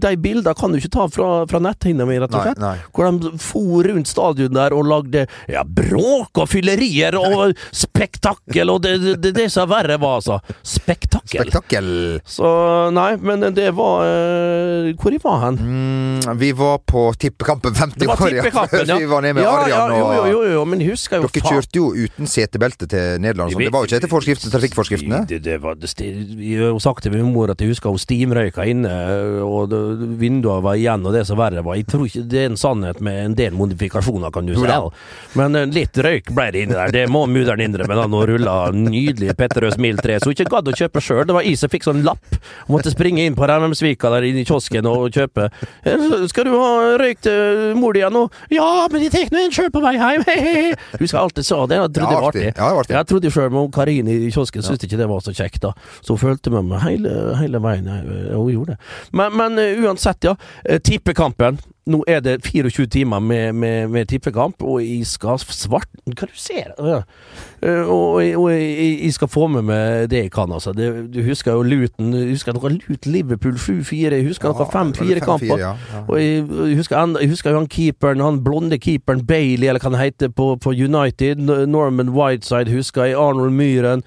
de 0.00 0.12
bildene 0.20 0.54
kan 0.56 0.72
du 0.72 0.78
ikke 0.80 0.92
ta 0.94 1.06
fra, 1.12 1.28
fra 1.50 1.60
netthinna 1.62 2.06
mi, 2.08 2.18
rett 2.22 2.34
og 2.34 2.46
slett. 2.46 2.60
nei. 2.62 2.76
Hvor 2.94 3.10
de 3.10 3.32
for 3.42 3.88
rundt 3.90 4.10
stadion 4.10 4.54
der 4.54 4.74
og 4.76 4.86
lagde 4.88 5.26
ja, 5.50 5.64
bråk 5.64 6.40
og 6.40 6.48
fyllerier 6.50 7.16
og 7.18 7.56
spektakkel, 7.74 8.72
og 8.72 8.82
det, 8.84 8.94
det, 9.22 9.34
det, 9.36 9.48
som 9.52 9.68
verre 9.70 9.98
var, 10.00 10.20
altså. 10.20 10.40
Spektakkel. 10.66 11.44
Spektakkel. 11.44 11.90
Så 12.28 12.48
nei, 12.94 13.12
men 13.20 13.44
det 13.56 13.70
var 13.76 14.04
uh, 14.04 14.90
Hvor 15.00 15.14
jeg 15.14 15.22
var 15.24 15.40
hen? 15.44 15.60
Mm, 15.60 16.38
vi 16.40 16.52
var 16.56 16.80
på 16.86 17.06
tippekampen 17.20 17.76
50 17.76 18.10
år, 18.10 18.36
ja. 18.38 18.48
Vi 19.00 19.06
var 19.08 19.22
nede 19.24 19.34
med 19.38 19.44
ja, 19.44 19.52
jo, 19.70 20.00
og 20.04 20.14
jo, 20.14 20.24
jo, 20.30 20.40
jo, 20.54 20.62
men 20.68 20.82
husker 20.84 21.20
jo 21.20 21.28
Dere 21.28 21.42
faen- 21.42 21.54
kjørte 21.54 21.78
jo 21.78 21.90
uten 21.96 22.28
setebelte 22.28 22.88
til 22.90 23.20
Nederland. 23.22 23.54
Det 23.56 23.70
var 23.72 23.84
jo 23.84 23.90
ikke 23.90 24.00
etter 24.00 24.12
forskriftene, 24.12 24.52
trafikkforskriftene. 24.52 25.22
Det, 25.30 25.40
det 25.44 25.56
var, 25.62 25.78
det, 25.80 25.90
jeg 26.00 26.60
har 26.60 26.78
sagt 26.82 27.04
til 27.06 27.14
min 27.14 27.30
mor 27.32 27.52
at 27.52 27.60
jeg 27.62 27.72
husker 27.72 27.92
hun 27.92 28.00
stimrøyka 28.00 28.66
inne, 28.70 28.92
og 29.44 29.72
vinduene 30.20 30.62
var 30.64 30.78
igjen, 30.78 31.04
og 31.06 31.14
det 31.16 31.24
som 31.28 31.38
verre 31.40 31.62
var. 31.66 31.78
Jeg 31.78 31.86
tror 31.90 32.06
ikke 32.08 32.24
det 32.30 32.42
er 32.44 32.50
en 32.50 32.58
sannhet 32.60 33.00
med 33.04 33.20
en 33.24 33.34
del 33.38 33.56
modifikasjoner, 33.56 34.30
kan 34.34 34.46
du 34.48 34.54
si. 34.56 34.68
Men 35.38 35.56
eh, 35.58 35.66
litt 35.70 35.96
røyk 35.96 36.30
ble 36.36 36.48
det 36.54 36.64
inni 36.66 36.76
der, 36.76 36.92
det 36.94 37.04
må 37.12 37.24
mudder'n 37.30 37.62
innrømme. 37.64 37.98
Han 38.00 38.16
rulla 38.30 38.56
nydelig 38.74 39.34
Petterøes 39.38 39.78
Mild 39.80 40.02
3, 40.04 40.18
så 40.20 40.30
hun 40.30 40.36
ikke 40.36 40.50
gadd 40.56 40.70
å 40.72 40.76
kjøpe 40.76 41.02
sjøl. 41.04 41.22
Det 41.28 41.36
var 41.36 41.46
jeg 41.46 41.58
som 41.60 41.72
fikk 41.72 41.86
sånn 41.88 42.02
lapp. 42.06 42.36
Hun 42.66 42.74
måtte 42.76 42.92
springe 42.92 43.24
inn 43.26 43.36
på 43.38 43.46
Remmemsvika 43.50 44.10
der 44.14 44.26
inne 44.30 44.42
i 44.44 44.48
kiosken 44.48 44.86
og 44.90 45.08
kjøpe. 45.14 45.48
«Eh, 45.84 46.06
Skal 46.30 46.48
du 46.48 46.54
ha 46.56 46.96
røyk 47.00 47.20
til 47.24 47.74
mor 47.78 47.96
di 47.96 48.02
nå? 48.10 48.26
Ja, 48.52 48.86
men 48.92 49.04
jeg 49.06 49.12
tar 49.14 49.30
nå 49.34 49.44
en 49.46 49.54
sjøl 49.54 49.70
på 49.74 49.82
vei 49.84 49.94
hjem. 49.98 50.24
Husker 51.00 51.16
jeg 51.16 51.22
alltid 51.24 51.46
sa 51.46 51.60
det. 51.70 51.78
Jeg 51.80 51.92
trodde 51.96 52.10
det 52.10 52.20
var 52.20 52.28
artig. 52.30 52.46
artig. 52.46 52.46
Ja, 52.50 52.68
det 52.68 52.74
var 52.76 52.82
artig. 52.84 52.96
Jeg 52.98 53.08
trodde 53.12 53.32
sjøl 53.34 53.50
med 53.54 53.70
Karin 53.74 54.10
i 54.10 54.16
kiosken 54.32 54.64
syntes 54.66 54.86
ikke 54.88 54.98
det 55.00 55.08
var 55.10 55.22
så 55.24 55.34
kjekt, 55.36 55.60
da. 55.64 55.72
Så 56.00 56.14
hun 56.16 56.20
fulgte 56.22 56.52
med 56.54 56.68
meg 56.70 56.82
hele, 56.84 57.14
hele 57.40 57.60
veien. 57.62 57.88
Ja, 57.90 58.36
Hun 58.36 58.50
gjorde 58.52 58.74
det. 58.76 58.78
Men, 59.16 59.29
men 59.36 59.58
eh, 59.58 59.82
uansett, 59.84 60.24
ja. 60.24 60.36
Eh, 60.64 60.80
Tippekampen. 60.80 61.58
Nå 61.90 62.04
er 62.06 62.20
det 62.22 62.36
24 62.44 62.86
timer 62.92 63.18
med, 63.24 63.54
med, 63.56 63.88
med 63.90 64.06
tippekamp, 64.06 64.62
og 64.62 64.82
jeg 64.84 65.06
skal 65.08 65.40
svart 65.40 65.88
Hva 66.06 66.26
du 66.28 66.36
ser 66.38 66.68
ja. 66.76 66.98
Eh, 67.64 67.88
Og, 67.88 68.20
og 68.20 68.44
jeg, 68.52 68.98
jeg 69.00 69.14
skal 69.16 69.30
få 69.32 69.46
med 69.50 69.64
meg 69.66 70.10
det 70.12 70.20
jeg 70.26 70.30
kan, 70.30 70.52
altså. 70.52 70.74
Det, 70.76 70.90
du 71.14 71.22
husker 71.26 71.56
jo 71.56 71.64
Luton. 71.66 72.12
Jeg 72.14 72.36
husker 72.36 72.54
noe 72.54 72.70
Luton 72.76 73.12
Liverpool 73.16 73.56
7-4. 73.58 74.12
Jeg 74.20 74.26
husker 74.28 74.52
noe 74.52 74.68
5-4-kamper. 74.70 75.56
Ja, 75.58 75.72
ja. 75.94 76.02
Og 76.06 76.20
jeg, 76.20 76.44
jeg 76.68 76.76
husker, 76.82 77.16
jeg 77.20 77.32
husker 77.32 77.50
jo 77.56 77.62
han 77.62 77.70
keeperen, 77.72 78.22
han 78.28 78.42
blonde 78.44 78.78
keeperen 78.78 79.24
Bailey, 79.26 79.68
eller 79.72 79.80
hva 79.82 79.90
han 79.90 80.00
heter 80.04 80.30
på, 80.36 80.52
på 80.62 80.76
United. 80.76 81.42
Norman 81.66 82.12
Whiteside 82.14 82.70
husker 82.76 83.08
jeg. 83.08 83.18
Arnold 83.18 83.56
Myhren. 83.56 84.04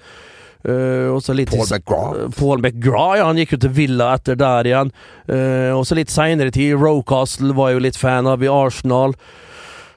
Så 0.64 1.34
litt 1.36 1.50
Paul 1.50 1.66
McGrath. 1.68 2.20
Eh, 2.24 2.28
Paul 2.38 2.58
McGrath, 2.62 3.18
ja. 3.18 3.26
Han 3.28 3.36
gikk 3.36 3.52
jo 3.52 3.62
til 3.66 3.70
Villa 3.76 4.14
etter 4.16 4.36
der 4.40 4.64
igjen. 4.70 4.92
Uh, 5.28 5.76
og 5.76 5.84
så 5.84 5.94
litt 5.98 6.08
seinere 6.12 6.50
tid. 6.54 6.74
Rocastle 6.80 7.52
var 7.54 7.72
jo 7.74 7.82
litt 7.84 7.96
fan 8.00 8.26
av 8.26 8.42
i 8.42 8.48
Arsenal. 8.48 9.12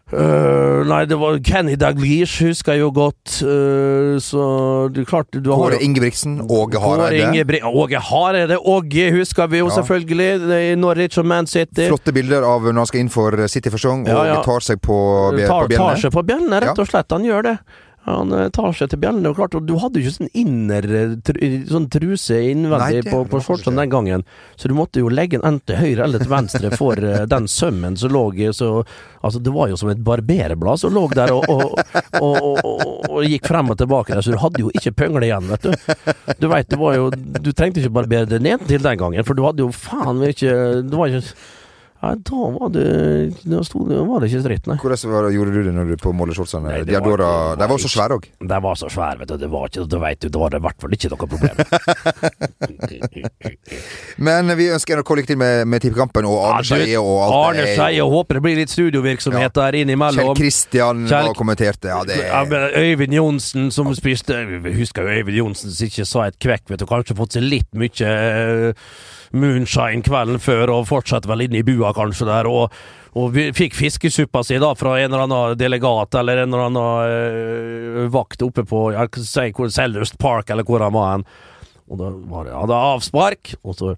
Uh, 0.08 0.86
nei, 0.88 1.02
det 1.04 1.18
var 1.20 1.36
Kenny 1.44 1.74
Daglish, 1.76 2.38
husker 2.46 2.78
jeg 2.78 2.80
jo 2.86 2.92
godt. 2.96 3.42
Uh, 3.44 4.16
så 4.24 4.44
det 4.96 5.02
er 5.04 5.10
klart 5.10 5.28
du 5.36 5.50
har 5.52 5.66
Kåre 5.66 5.82
Ingebrigtsen, 5.84 6.38
Åge 6.48 6.80
Hareide. 6.80 7.26
Ingebri- 7.28 7.60
Åge 7.68 8.00
Hareide. 8.08 8.56
Åge 8.60 9.10
husker 9.18 9.48
vi 9.52 9.60
jo 9.60 9.68
Ja. 9.68 9.76
selvfølgelig. 9.82 10.30
Er 10.60 10.76
Norwich 10.80 11.18
og 11.20 11.26
Man 11.26 11.46
City. 11.48 11.90
Flotte 11.90 12.14
bilder 12.16 12.44
av 12.48 12.62
når 12.64 12.74
han 12.86 12.86
skal 12.86 13.00
inn 13.02 13.10
for 13.12 13.32
City-forsong, 13.48 14.08
Ja, 14.08 14.16
og 14.22 14.26
ja. 14.28 14.42
tar 14.44 14.60
seg 14.64 14.80
på, 14.80 14.96
bje- 15.36 15.48
tar, 15.48 15.68
tar 15.76 15.96
seg 15.96 16.12
på 16.16 16.24
bjellene, 16.24 16.62
rett 16.62 16.80
og 16.80 16.88
slett. 16.88 17.12
Han 17.12 17.24
gjør 17.28 17.44
det. 17.44 17.58
Han 18.08 18.32
eh, 18.32 18.48
tar 18.56 18.72
seg 18.72 18.92
til 18.92 19.02
bjellene, 19.04 19.32
og 19.32 19.36
klart, 19.36 19.56
og 19.58 19.66
du 19.68 19.74
hadde 19.82 20.00
jo 20.00 20.08
ikke 20.08 20.16
sånn 20.22 20.32
inner 20.40 20.86
eh, 20.88 21.58
sånn 21.68 21.90
truse 21.92 22.38
innvendig 22.54 23.02
Nei, 23.04 23.12
på, 23.12 23.20
på 23.28 23.42
shortsen 23.44 23.80
den 23.80 23.92
gangen, 23.92 24.24
så 24.56 24.72
du 24.72 24.76
måtte 24.78 25.04
jo 25.04 25.12
legge 25.12 25.36
den 25.36 25.48
enten 25.50 25.66
til 25.68 25.82
høyre 25.82 26.06
eller 26.06 26.24
til 26.24 26.32
venstre 26.32 26.72
for 26.80 27.02
eh, 27.04 27.26
den 27.28 27.50
sømmen 27.52 28.00
som 28.00 28.16
lå 28.16 28.26
så 28.56 28.72
Altså, 29.28 29.42
det 29.44 29.52
var 29.52 29.68
jo 29.68 29.76
som 29.80 29.90
et 29.92 30.00
barberblad 30.06 30.80
som 30.80 30.94
lå 30.94 31.02
der 31.12 31.34
og, 31.34 31.44
og, 31.52 31.74
og, 32.22 32.36
og, 32.38 32.60
og, 32.64 33.08
og 33.10 33.26
gikk 33.28 33.50
frem 33.50 33.74
og 33.74 33.80
tilbake 33.82 34.14
der, 34.14 34.24
så 34.24 34.32
du 34.32 34.40
hadde 34.40 34.62
jo 34.62 34.72
ikke 34.78 34.94
pøngle 35.02 35.28
igjen, 35.28 35.50
vet 35.52 35.66
du. 35.66 36.06
Du 36.40 36.48
veit, 36.52 36.70
det 36.70 36.80
var 36.80 36.96
jo 36.96 37.10
Du 37.12 37.50
trengte 37.52 37.82
ikke 37.82 37.96
barbere 37.98 38.30
det 38.30 38.40
ned 38.46 38.64
til 38.70 38.84
den 38.86 39.00
gangen, 39.02 39.26
for 39.28 39.36
du 39.36 39.44
hadde 39.44 39.66
jo 39.66 39.74
faen 39.74 40.22
ikke 40.30 40.54
Det 40.86 41.00
var 41.00 41.12
ikke 41.12 41.36
ja, 42.02 42.10
da 42.30 42.40
var 42.54 42.70
det 42.70 42.84
Da 43.42 43.64
sto 43.66 43.80
da 43.90 44.04
var 44.06 44.22
det 44.22 44.28
ikke 44.30 44.42
stritt, 44.44 44.68
nei. 44.70 44.76
Hvordan 44.82 45.10
var, 45.14 45.24
gjorde 45.34 45.52
du 45.56 45.62
det 45.66 45.74
når 45.74 45.86
du 45.92 45.96
på 46.02 46.12
måleshortsene? 46.14 46.70
De, 46.86 46.92
det 46.92 47.00
var 47.02 47.18
De 47.58 47.66
var 47.72 47.80
så 47.82 47.90
svære 47.90 48.14
òg. 48.20 48.24
De 48.54 48.58
var 48.68 48.76
så 48.78 48.88
svære, 48.94 49.18
vet 49.24 49.30
du. 49.34 49.38
Det 49.42 49.50
var 49.52 49.64
ikke, 49.72 49.86
da 49.90 49.98
vet 50.04 50.20
du, 50.22 50.28
da 50.30 50.38
var 50.44 50.50
det 50.54 50.60
i 50.62 50.66
hvert 50.68 50.80
fall 50.84 50.94
ikke 50.98 51.10
noe 51.14 51.28
problem. 51.34 51.56
Men 54.28 54.52
vi 54.60 54.66
ønsker 54.74 55.00
noe 55.02 55.18
lykke 55.20 55.32
til 55.32 55.40
med, 55.42 55.54
med 55.70 55.80
tippekampen 55.84 56.24
og 56.30 56.38
Arne 56.52 56.62
Ja, 56.62 56.66
Skeie 56.70 57.00
og 57.02 57.18
alt 57.26 57.36
Arne 57.42 57.66
Skeie, 57.74 58.04
håper 58.14 58.32
det 58.40 58.44
blir 58.46 58.58
litt 58.62 58.74
studiovirksomhet 58.74 59.54
der 59.58 59.72
Kjell 59.72 59.82
innimellom. 59.84 60.34
Kristian 60.38 60.98
Kjell- 61.10 61.34
kommenterte. 61.38 61.88
Ja, 61.92 62.00
det 62.08 62.18
Ja, 62.24 62.42
men 62.50 62.62
Øyvind 62.78 63.14
Johnsen 63.18 63.64
som 63.74 63.90
spiste 63.98 64.34
Jeg 64.38 64.76
husker 64.78 65.00
jo 65.08 65.12
Øyvind 65.22 65.38
Johnsen 65.42 65.70
som 65.74 65.86
ikke 65.90 66.06
sa 66.08 66.20
et 66.30 66.38
kvekk, 66.42 66.66
vet 66.72 66.82
du. 66.84 66.88
Kanskje 66.90 67.18
fått 67.18 67.34
seg 67.38 67.44
litt 67.46 67.70
mye 67.78 68.08
eh, 68.08 68.72
moonshine 69.32 70.06
kvelden 70.06 70.40
før, 70.44 70.72
og 70.76 70.88
fortsatte 70.90 71.30
vel 71.32 71.48
inne 71.48 71.62
i 71.62 71.68
bua 71.68 71.94
kanskje 71.98 72.30
der. 72.30 72.48
og 72.48 72.72
og 73.18 73.32
vi 73.34 73.48
fikk 73.56 73.74
fiskesuppa 73.74 74.44
si 74.46 74.60
da 74.62 74.68
fra 74.78 74.92
en 75.00 75.08
eller 75.10 75.24
annen 75.26 75.58
delegat 75.58 76.14
eller 76.20 76.44
en 76.44 76.52
eller 76.54 76.68
annen 76.68 78.04
øh, 78.04 78.12
vakt 78.14 78.44
oppe 78.46 78.62
på 78.68 78.92
jeg 78.94 79.10
kan 79.16 79.26
si 79.26 79.48
hvor 79.58 79.72
Selhurst 79.74 80.20
Park, 80.22 80.52
eller 80.54 80.68
hvor 80.68 80.86
han 80.86 80.94
var 80.94 81.16
hen. 81.16 81.26
Og 81.88 81.98
da 81.98 82.12
var 82.30 82.46
det, 82.46 82.54
hadde 82.54 82.84
avspark, 82.92 83.56
og 83.64 83.80
så 83.80 83.96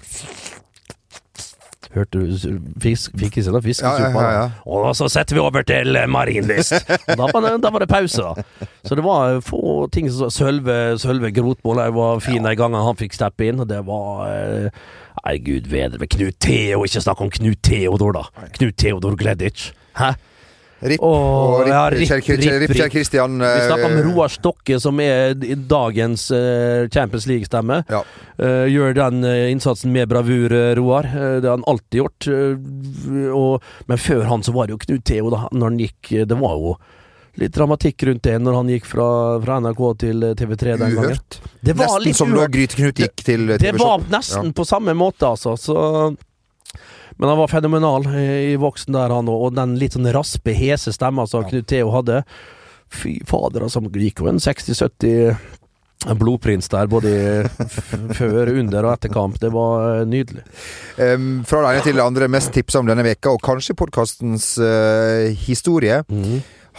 Hørte 1.90 2.20
du 2.22 2.58
fisk, 2.78 3.16
fikk 3.18 3.40
i 3.40 3.42
seg 3.42 3.56
da 3.56 3.60
fiskesuppa? 3.66 4.04
Ja, 4.04 4.10
ja, 4.14 4.34
ja, 4.36 4.42
ja. 4.44 4.66
Og 4.70 4.92
så 4.94 5.08
setter 5.10 5.40
vi 5.40 5.42
over 5.42 5.64
til 5.66 5.98
eh, 5.98 6.06
Marienlyst. 6.06 6.76
Og 6.86 7.16
da 7.18 7.30
var, 7.32 7.42
det, 7.48 7.54
da 7.64 7.72
var 7.74 7.82
det 7.82 7.88
pause, 7.90 8.28
da. 8.28 8.68
Så 8.86 8.94
det 9.00 9.06
var 9.08 9.40
få 9.42 9.88
ting 9.90 10.06
som 10.14 10.30
Sølve, 10.30 11.00
Sølve 11.02 11.32
Grotmål 11.34 11.82
var 11.96 12.22
fin 12.22 12.44
ja. 12.44 12.52
den 12.52 12.60
gangen 12.62 12.86
han 12.86 13.00
fikk 13.00 13.18
steppe 13.18 13.50
inn. 13.50 13.64
Og 13.66 13.72
det 13.72 13.82
var 13.90 14.30
eh, 14.30 14.70
Nei, 15.26 15.38
gud 15.44 15.70
bedre 15.72 16.00
med 16.02 16.12
Knut 16.14 16.40
Theo. 16.44 16.84
Ikke 16.88 17.04
snakk 17.04 17.22
om 17.24 17.32
Knut 17.34 17.62
Theodor, 17.66 18.16
da. 18.16 18.48
Knut 18.58 18.78
Theodor 18.80 19.18
Gleditsch. 19.20 19.74
Hæ? 20.00 20.14
Ripp 20.80 21.02
og 21.04 21.66
Ripp, 21.66 21.74
ja, 21.74 21.80
rip, 21.92 22.06
Kjell, 22.08 22.22
rip, 22.40 22.70
Ripp, 22.72 22.74
Kjell 22.78 22.94
Vi 22.96 23.08
snakker 23.10 23.84
om 23.90 23.98
eh, 23.98 24.06
Roar 24.06 24.32
Stokke, 24.32 24.78
som 24.80 25.02
er 25.04 25.34
dagens 25.68 26.30
eh, 26.32 26.86
Champions 26.94 27.28
League-stemme. 27.28 27.82
Ja. 27.92 28.00
Eh, 28.40 28.70
gjør 28.72 28.96
den 28.96 29.26
innsatsen 29.28 29.92
med 29.92 30.08
bravur, 30.12 30.56
Roar. 30.80 31.10
Det 31.12 31.50
har 31.50 31.58
han 31.58 31.68
alltid 31.68 32.00
gjort. 32.00 32.30
og, 33.36 33.68
men 33.92 34.00
før 34.00 34.24
han 34.32 34.46
så 34.46 34.56
var 34.56 34.70
det 34.70 34.78
jo 34.78 34.84
Knut 34.86 35.04
Theo, 35.10 35.34
da, 35.34 35.44
når 35.52 35.74
han 35.74 35.84
gikk 35.84 36.14
Det 36.30 36.40
var 36.40 36.56
jo 36.56 36.78
litt 37.40 37.56
dramatikk 37.56 38.04
rundt 38.10 38.24
det 38.28 38.38
når 38.44 38.58
han 38.60 38.72
gikk 38.74 38.88
fra, 38.90 39.10
fra 39.44 39.60
NRK 39.64 39.84
til 40.06 40.26
eh, 40.28 40.38
TV3 40.40 40.78
den 40.80 40.96
gangen. 40.96 41.14
Uhørt. 41.16 41.40
Det 41.60 41.76
var 41.76 41.94
Nesten 41.94 42.08
litt 42.08 42.20
som 42.20 42.34
da. 42.36 42.48
Gryteknut 42.52 43.04
gikk 43.04 43.24
til 43.24 43.46
TV 43.54 43.62
Det 43.66 43.76
var 43.80 44.02
nesten 44.02 44.18
nesten 44.18 44.58
på 44.58 44.66
samme 44.68 44.96
måte, 44.98 45.30
altså. 45.30 45.56
Så 45.60 45.78
men 47.20 47.30
han 47.30 47.38
var 47.38 47.52
fenomenal 47.52 48.06
eh, 48.16 48.54
i 48.54 48.56
voksen 48.56 48.96
der, 48.96 49.12
han 49.12 49.28
òg. 49.28 49.50
Og 49.50 49.56
den 49.58 49.76
litt 49.80 49.98
sånn 49.98 50.08
raspe, 50.16 50.56
hese 50.56 50.94
stemma 50.96 51.26
som 51.28 51.44
Knut 51.44 51.68
Theo 51.68 51.92
hadde. 51.92 52.22
Fy 52.96 53.18
fader, 53.28 53.66
altså. 53.68 53.84
Gikk 53.92 54.24
jo 54.24 54.30
en 54.32 54.40
60-70 54.40 55.36
blodprins 56.16 56.72
der, 56.72 56.88
både 56.88 57.12
før, 58.20 58.54
under 58.54 58.88
og 58.88 58.94
etter 58.94 59.12
kamp. 59.12 59.36
Det 59.42 59.52
var 59.52 59.98
eh, 59.98 60.06
nydelig. 60.08 60.46
Um, 60.96 61.44
fra 61.48 61.66
det 61.66 61.74
ene 61.74 61.84
til 61.90 62.00
det 62.00 62.06
andre, 62.06 62.32
mest 62.32 62.54
tipsa 62.56 62.80
om 62.80 62.88
denne 62.88 63.04
veka, 63.04 63.36
og 63.36 63.44
kanskje 63.44 63.76
podkastens 63.84 64.54
uh, 64.64 65.28
historie. 65.44 66.00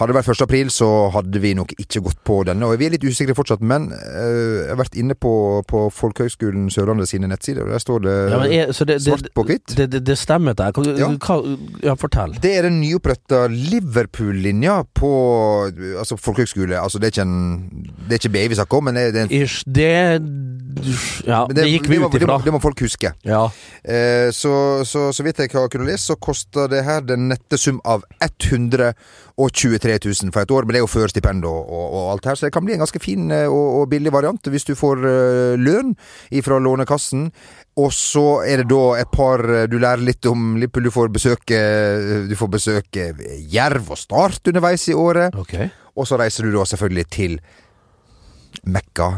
Hadde 0.01 0.15
det 0.15 0.17
vært 0.17 0.31
1. 0.33 0.43
april, 0.47 0.71
så 0.73 0.87
hadde 1.13 1.41
vi 1.43 1.51
nok 1.59 1.75
ikke 1.77 2.01
gått 2.07 2.21
på 2.25 2.39
denne. 2.49 2.65
Og 2.67 2.79
vi 2.81 2.87
er 2.89 2.95
litt 2.97 3.05
usikre 3.05 3.35
fortsatt, 3.37 3.61
men 3.61 3.91
eh, 3.93 4.65
jeg 4.65 4.71
har 4.73 4.79
vært 4.81 4.97
inne 4.97 5.15
på, 5.15 5.33
på 5.69 5.83
Folkehøgskolen 5.93 6.71
Sørlandet 6.73 7.11
sine 7.11 7.29
nettsider, 7.29 7.67
og 7.69 7.75
der 7.75 7.83
står 7.85 8.05
det, 8.07 8.17
Ja, 8.33 8.41
er, 8.65 8.73
så 8.73 8.87
det, 8.89 8.97
det, 9.05 9.11
svart 9.13 9.29
på 9.37 9.45
hvitt. 9.51 9.75
det, 9.77 9.91
det, 9.93 10.01
det 10.09 10.17
stemmer 10.19 10.57
der. 10.57 10.73
Hva, 10.73 10.87
Ja. 10.99 11.11
hva, 11.21 11.37
ja, 11.85 11.95
fortell. 12.01 12.33
Det 12.41 12.55
er 12.59 12.69
den 12.71 12.81
nyoppretta 12.81 13.45
Liverpool-linja 13.53 14.81
på 14.97 15.11
altså 16.01 16.17
folkehøgskole. 16.17 16.79
Altså, 16.81 16.99
det 16.99 17.11
er 17.11 17.15
ikke 17.15 17.29
en 17.29 17.91
Det 18.09 18.17
er 18.17 18.21
ikke 18.23 18.33
BI 18.35 18.47
vi 18.49 18.59
snakker 18.59 18.81
om, 18.81 18.85
men 18.89 18.95
det, 18.97 19.07
det, 19.15 19.21
er 19.21 19.29
en- 19.29 19.37
Ish, 19.43 19.65
det 19.67 19.91
Ja, 21.27 21.45
det, 21.51 21.65
gikk 21.67 21.89
vi 21.91 21.99
ut 21.99 22.15
ifra. 22.15 22.39
Det 22.45 22.53
må 22.55 22.61
folk 22.63 22.79
huske. 22.81 23.13
Ja. 23.27 23.43
Eh, 23.85 24.31
så, 24.33 24.53
så, 24.87 25.09
så 25.13 25.25
vidt 25.27 25.39
jeg 25.43 25.51
har 25.53 25.69
kunnet 25.69 25.91
lese, 25.91 26.07
så 26.13 26.17
koster 26.17 26.69
det 26.71 26.85
her 26.87 27.01
den 27.05 27.29
nette 27.29 27.59
sum 27.59 27.81
av 27.85 28.05
123 29.47 29.99
000 30.25 30.33
for 30.35 30.43
et 30.45 30.51
år. 30.53 30.65
Men 30.67 30.75
det 30.75 30.81
er 30.81 30.85
jo 30.85 30.91
før 30.93 31.09
stipend 31.13 31.45
og, 31.49 31.61
og, 31.73 31.87
og 31.97 32.11
alt 32.13 32.29
her, 32.31 32.35
så 32.39 32.47
det 32.47 32.53
kan 32.53 32.65
bli 32.67 32.75
en 32.77 32.83
ganske 32.85 33.01
fin 33.03 33.31
eh, 33.33 33.47
og, 33.49 33.81
og 33.81 33.89
billig 33.93 34.13
variant 34.13 34.51
hvis 34.53 34.65
du 34.69 34.75
får 34.79 35.03
eh, 35.09 35.55
lønn 35.61 35.95
ifra 36.37 36.59
Lånekassen. 36.61 37.29
Og 37.81 37.93
så 37.97 38.25
er 38.45 38.63
det 38.65 38.69
da 38.73 38.83
et 39.01 39.11
par 39.15 39.41
eh, 39.49 39.67
Du 39.71 39.79
lærer 39.81 40.03
litt 40.05 40.27
om 40.29 40.57
Lippel. 40.61 40.85
Du 40.85 40.91
får 40.95 41.09
besøke 41.15 41.61
Du 42.29 42.35
får 42.37 42.51
besøke 42.57 43.11
Jerv 43.55 43.91
og 43.95 43.99
Start 43.99 44.51
underveis 44.51 44.89
i 44.91 44.95
året. 44.99 45.35
Okay. 45.39 45.71
Og 45.97 46.07
så 46.11 46.19
reiser 46.21 46.45
du 46.49 46.53
da 46.59 46.65
selvfølgelig 46.69 47.07
til 47.11 47.39
Mekka. 48.65 49.13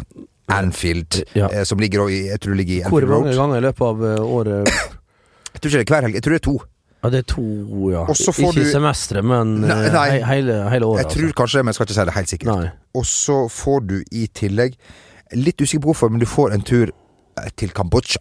Anfield, 0.52 1.22
Ja. 1.38 1.64
som 1.64 1.78
ligger 1.78 2.10
i 2.10 2.26
Jeg 2.28 2.40
tror 2.40 2.50
det 2.52 2.56
ligger 2.58 2.74
i 2.74 2.80
Hvor 2.90 2.98
Anfield 3.00 3.10
Road. 3.12 3.22
mange 3.24 3.36
ganger 3.38 3.56
i 3.56 3.60
løpet 3.60 3.80
av 3.86 4.02
året 4.26 4.68
Jeg 4.68 5.60
tror 5.62 5.70
ikke 5.70 5.78
det 5.78 5.86
er 5.86 5.94
hver 5.94 6.02
helg, 6.02 6.14
jeg 6.18 6.22
tror 6.26 6.32
det 6.34 6.40
er 6.40 6.44
to. 6.44 6.54
Ja, 7.02 7.10
det 7.10 7.18
er 7.18 7.22
to, 7.34 7.42
ja. 7.90 8.04
Ikke 8.06 8.52
du- 8.54 8.70
semestre, 8.70 9.22
men 9.26 9.60
Nei, 9.62 9.70
eh, 9.86 9.92
nei. 9.92 10.08
he- 10.10 10.24
hele, 10.24 10.58
hele 10.70 10.86
året. 10.86 11.02
Jeg 11.02 11.10
tror 11.16 11.32
kanskje 11.42 11.58
det, 11.58 11.64
men 11.64 11.72
jeg 11.72 11.74
skal 11.74 11.86
ikke 11.86 11.94
si 11.94 12.04
det 12.04 12.14
helt 12.14 12.28
sikkert. 12.30 12.48
altså. 12.48 12.70
Og 12.94 13.04
så 13.04 13.48
får 13.50 13.80
du 13.88 13.96
i 14.12 14.26
tillegg 14.34 14.76
Litt 15.34 15.56
usikker 15.62 15.80
på 15.80 15.92
hvorfor, 15.94 16.10
men 16.10 16.20
du 16.20 16.26
får 16.26 16.52
en 16.52 16.60
tur 16.62 16.90
eh, 17.38 17.48
til 17.56 17.70
Kambodsja. 17.70 18.20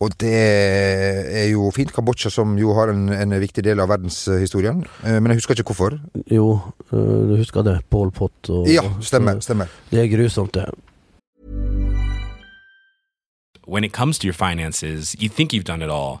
Og 0.00 0.12
det 0.20 0.32
er 0.34 1.48
jo 1.50 1.70
fint. 1.74 1.92
Kambodsja 1.92 2.30
som 2.30 2.56
jo 2.58 2.72
har 2.74 2.88
en, 2.92 3.08
en 3.08 3.30
viktig 3.40 3.62
del 3.64 3.80
av 3.80 3.88
verdenshistorien. 3.88 4.84
Eh, 5.04 5.18
Men 5.20 5.32
jeg 5.32 5.36
husker 5.42 5.54
ikke 5.54 5.74
hvorfor. 5.74 5.98
Jo, 6.30 6.60
du 6.92 7.36
husker 7.36 7.62
det? 7.62 7.80
Pål 7.90 8.10
Pott 8.12 8.50
og 8.50 8.68
Ja, 8.68 8.82
stemmer. 9.00 9.40
stemmer. 9.40 9.66
Det 9.90 10.00
er 10.04 10.16
grusomt, 10.16 10.52
det. 10.54 10.66
when 13.66 13.82
it 13.82 13.92
comes 13.92 14.18
to 14.18 14.26
your 14.26 14.34
finances, 14.34 15.16
you 15.18 15.28
think 15.28 15.52
you've 15.52 15.64
done 15.64 15.82
it 15.82 15.90
all. 15.90 16.20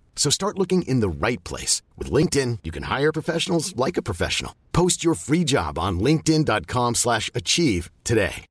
So 0.15 0.29
start 0.29 0.57
looking 0.57 0.83
in 0.83 0.99
the 0.99 1.09
right 1.09 1.43
place. 1.43 1.81
With 1.97 2.11
LinkedIn, 2.11 2.59
you 2.63 2.71
can 2.71 2.83
hire 2.83 3.11
professionals 3.11 3.75
like 3.75 3.97
a 3.97 4.01
professional. 4.03 4.53
Post 4.71 5.03
your 5.03 5.15
free 5.15 5.43
job 5.43 5.79
on 5.79 5.99
linkedin.com 5.99 6.95
slash 6.95 7.31
achieve 7.33 7.89
today. 8.03 8.45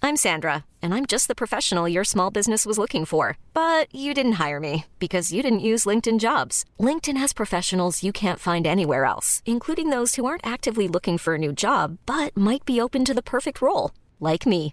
I'm 0.00 0.14
Sandra, 0.16 0.64
and 0.80 0.94
I'm 0.94 1.06
just 1.06 1.26
the 1.26 1.34
professional 1.34 1.88
your 1.88 2.04
small 2.04 2.30
business 2.30 2.64
was 2.64 2.78
looking 2.78 3.04
for. 3.04 3.36
But 3.52 3.92
you 3.94 4.14
didn't 4.14 4.38
hire 4.38 4.60
me 4.60 4.86
because 4.98 5.32
you 5.32 5.42
didn't 5.42 5.68
use 5.72 5.86
LinkedIn 5.86 6.18
jobs. 6.18 6.64
LinkedIn 6.80 7.16
has 7.18 7.32
professionals 7.32 8.02
you 8.02 8.12
can't 8.12 8.38
find 8.38 8.66
anywhere 8.66 9.04
else, 9.04 9.42
including 9.44 9.90
those 9.90 10.14
who 10.14 10.24
aren't 10.24 10.46
actively 10.46 10.88
looking 10.88 11.18
for 11.18 11.34
a 11.34 11.38
new 11.38 11.52
job 11.52 11.98
but 12.06 12.34
might 12.36 12.64
be 12.64 12.80
open 12.80 13.04
to 13.04 13.12
the 13.12 13.22
perfect 13.34 13.60
role, 13.60 13.90
like 14.20 14.46
me. 14.46 14.72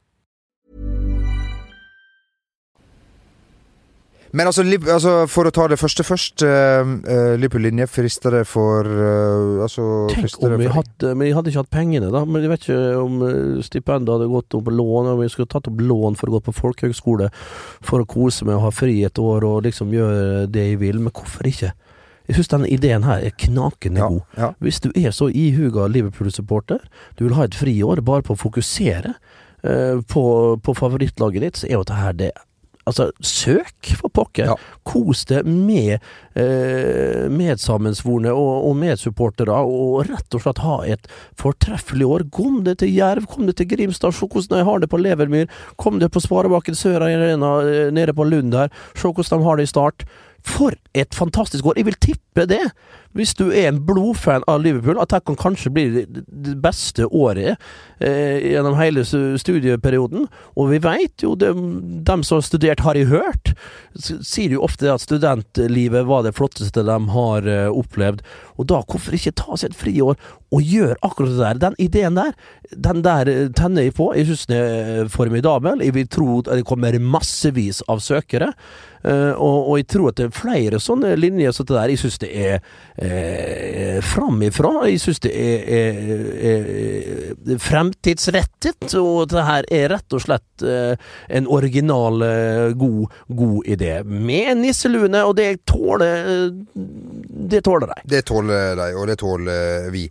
Men 4.31 4.47
altså, 4.47 4.63
altså, 4.63 5.13
for 5.27 5.47
å 5.47 5.51
ta 5.53 5.65
det 5.71 5.77
første 5.79 6.05
først. 6.07 6.43
Uh, 6.45 7.35
Liverpool-linje 7.39 7.87
frister 7.91 8.37
det 8.37 8.45
for 8.49 8.87
uh, 8.87 9.63
Altså 9.65 9.83
Tenk 10.11 10.37
om 10.45 10.55
vi 10.59 10.69
hadde 10.71 11.13
Men 11.17 11.27
jeg 11.27 11.35
hadde 11.35 11.51
ikke 11.51 11.63
hatt 11.65 11.73
pengene, 11.73 12.11
da. 12.13 12.23
Men 12.25 12.45
jeg 12.45 12.51
vet 12.53 12.67
ikke 12.67 12.79
om 13.01 13.21
eh, 13.27 13.61
stipendet 13.65 14.13
hadde 14.13 14.29
gått 14.31 14.55
opp 14.57 14.71
lån, 14.71 15.11
om 15.13 15.19
vi 15.19 15.29
skulle 15.31 15.51
tatt 15.51 15.67
opp 15.67 15.81
lån 15.83 16.17
for 16.19 16.31
å 16.31 16.37
gå 16.37 16.41
på 16.47 16.55
folkehøgskole 16.55 17.29
for 17.83 18.03
å 18.03 18.07
kose 18.09 18.47
meg 18.47 18.57
og 18.57 18.67
ha 18.67 18.73
fri 18.75 19.01
et 19.05 19.19
år 19.21 19.45
og 19.47 19.65
liksom 19.67 19.91
gjøre 19.95 20.45
det 20.51 20.67
jeg 20.69 20.81
vil. 20.81 21.01
Men 21.03 21.15
hvorfor 21.15 21.49
ikke? 21.49 21.73
Jeg 22.29 22.37
syns 22.37 22.51
denne 22.53 22.69
ideen 22.71 23.03
her 23.03 23.25
er 23.25 23.35
knakende 23.35 23.99
ja, 23.99 24.07
god. 24.13 24.37
ja. 24.39 24.51
Hvis 24.63 24.79
du 24.83 24.91
er 24.95 25.11
så 25.15 25.27
ihuga 25.27 25.89
Liverpool-supporter, 25.91 26.85
du 27.19 27.25
vil 27.25 27.35
ha 27.35 27.47
et 27.47 27.57
friår 27.57 28.03
bare 28.07 28.23
på 28.23 28.37
å 28.37 28.39
fokusere 28.39 29.17
uh, 29.17 29.99
på, 30.07 30.23
på 30.63 30.77
favorittlaget 30.77 31.47
ditt, 31.47 31.59
så 31.59 31.67
er 31.67 31.75
jo 31.79 31.83
dette 31.89 32.15
det 32.21 32.31
Altså, 32.89 33.09
søk, 33.21 33.91
for 33.99 34.09
pokker! 34.13 34.51
Ja. 34.51 34.55
Kos 34.87 35.23
deg 35.29 35.45
med 35.45 35.99
eh, 36.39 37.27
medsammensvorne 37.29 38.33
og, 38.33 38.67
og 38.69 38.79
medsupportere, 38.81 39.59
og 39.61 40.07
rett 40.09 40.37
og 40.37 40.43
slett 40.45 40.63
ha 40.65 40.79
et 40.95 41.11
fortreffelig 41.39 42.07
år. 42.07 42.25
Kom 42.33 42.61
deg 42.65 42.79
til 42.81 42.93
Jerv, 42.95 43.29
kom 43.29 43.45
deg 43.49 43.59
til 43.59 43.69
Grimstad, 43.75 44.17
se 44.17 44.25
hvordan 44.25 44.57
de 44.57 44.65
har 44.67 44.81
det 44.81 44.89
på 44.91 45.01
Levermyr. 45.01 45.47
Kom 45.81 46.01
deg 46.01 46.11
på 46.13 46.23
Sparebakken 46.23 46.77
Sør 46.77 47.05
Arena 47.05 47.53
eh, 47.67 47.93
nede 47.93 48.17
på 48.17 48.27
Lund 48.27 48.53
der, 48.55 48.73
se 48.95 49.07
hvordan 49.07 49.37
de 49.37 49.49
har 49.49 49.61
det 49.61 49.69
i 49.69 49.73
start. 49.75 50.07
For 50.47 50.73
et 50.97 51.15
fantastisk 51.15 51.65
år! 51.65 51.77
Jeg 51.77 51.87
vil 51.87 51.99
tippe 52.01 52.45
det, 52.49 52.63
hvis 53.17 53.33
du 53.35 53.49
er 53.51 53.67
en 53.69 53.81
blodfan 53.85 54.43
av 54.49 54.61
Liverpool, 54.63 54.97
at 55.01 55.11
dette 55.11 55.27
kan 55.27 55.37
kanskje 55.39 55.71
bli 55.73 55.83
det 55.93 56.05
det 56.15 56.55
beste 56.63 57.05
året 57.05 57.59
eh, 57.99 58.39
gjennom 58.53 58.77
hele 58.79 59.03
studieperioden. 59.05 60.25
Og 60.55 60.69
vi 60.71 60.79
veit 60.83 61.23
jo, 61.23 61.35
det, 61.39 61.51
dem 62.07 62.23
som 62.25 62.39
har 62.39 62.45
studert, 62.47 62.83
har 62.85 62.97
jeg 62.97 63.11
hørt, 63.11 63.53
sier 63.93 64.55
jo 64.55 64.63
ofte 64.65 64.89
at 64.91 65.03
studentlivet 65.03 66.07
var 66.09 66.25
det 66.25 66.33
flotteste 66.37 66.85
de 66.87 66.97
har 67.15 67.49
eh, 67.49 67.67
opplevd. 67.69 68.23
Og 68.57 68.69
da, 68.71 68.81
hvorfor 68.87 69.17
ikke 69.17 69.35
ta 69.37 69.59
seg 69.59 69.71
et 69.71 69.79
friår 69.79 70.17
og 70.51 70.61
gjøre 70.73 70.97
akkurat 71.05 71.35
det 71.35 71.41
der? 71.41 71.61
Den 71.67 71.79
ideen 71.83 72.17
der, 72.17 72.33
den 72.71 73.03
der 73.05 73.31
eh, 73.31 73.49
tenner 73.57 73.87
jeg 73.87 73.97
på. 73.99 74.11
Jeg 74.17 74.31
syns 74.31 74.47
den 74.49 74.61
er 74.61 75.11
formidabel. 75.11 75.83
Jeg 75.83 75.97
vil 75.99 76.09
tro 76.11 76.39
at 76.41 76.55
det 76.55 76.67
kommer 76.69 76.97
massevis 77.01 77.83
av 77.91 78.01
søkere. 78.03 78.53
Eh, 79.03 79.33
og, 79.33 79.69
og 79.71 79.79
jeg 79.79 79.87
tror 79.89 80.11
at 80.11 80.19
det 80.19 80.27
er 80.27 80.35
flere 80.35 80.81
sånne 80.81 81.13
linjer 81.19 81.55
som 81.55 81.67
det 81.67 81.77
der. 81.77 81.93
Jeg 81.93 82.01
syns 82.03 82.19
det 82.21 82.31
er 82.31 82.57
eh, 83.01 83.99
framifrå. 84.05 84.73
Jeg 84.89 85.01
syns 85.03 85.21
det 85.25 85.33
er, 85.33 85.65
er, 85.77 86.01
er, 86.51 87.59
fremtidsrettet, 87.61 88.95
og 88.99 89.31
det 89.31 89.45
her 89.47 89.69
er 89.73 89.89
rett 89.95 90.17
og 90.17 90.23
slett 90.25 90.65
eh, 90.65 90.93
en 91.29 91.49
original, 91.51 92.21
eh, 92.25 92.67
god, 92.77 93.21
god 93.27 93.71
idé. 93.75 93.93
Med 94.05 94.61
nisseluene, 94.61 95.25
og 95.27 95.37
det 95.39 95.65
tåler 95.69 96.51
Det 96.71 97.63
tåler 97.65 97.93
de. 97.93 98.01
Det 98.15 98.25
tåler 98.29 98.75
de, 98.77 98.91
og 98.95 99.07
det 99.09 99.17
tåler 99.21 99.89
vi. 99.93 100.07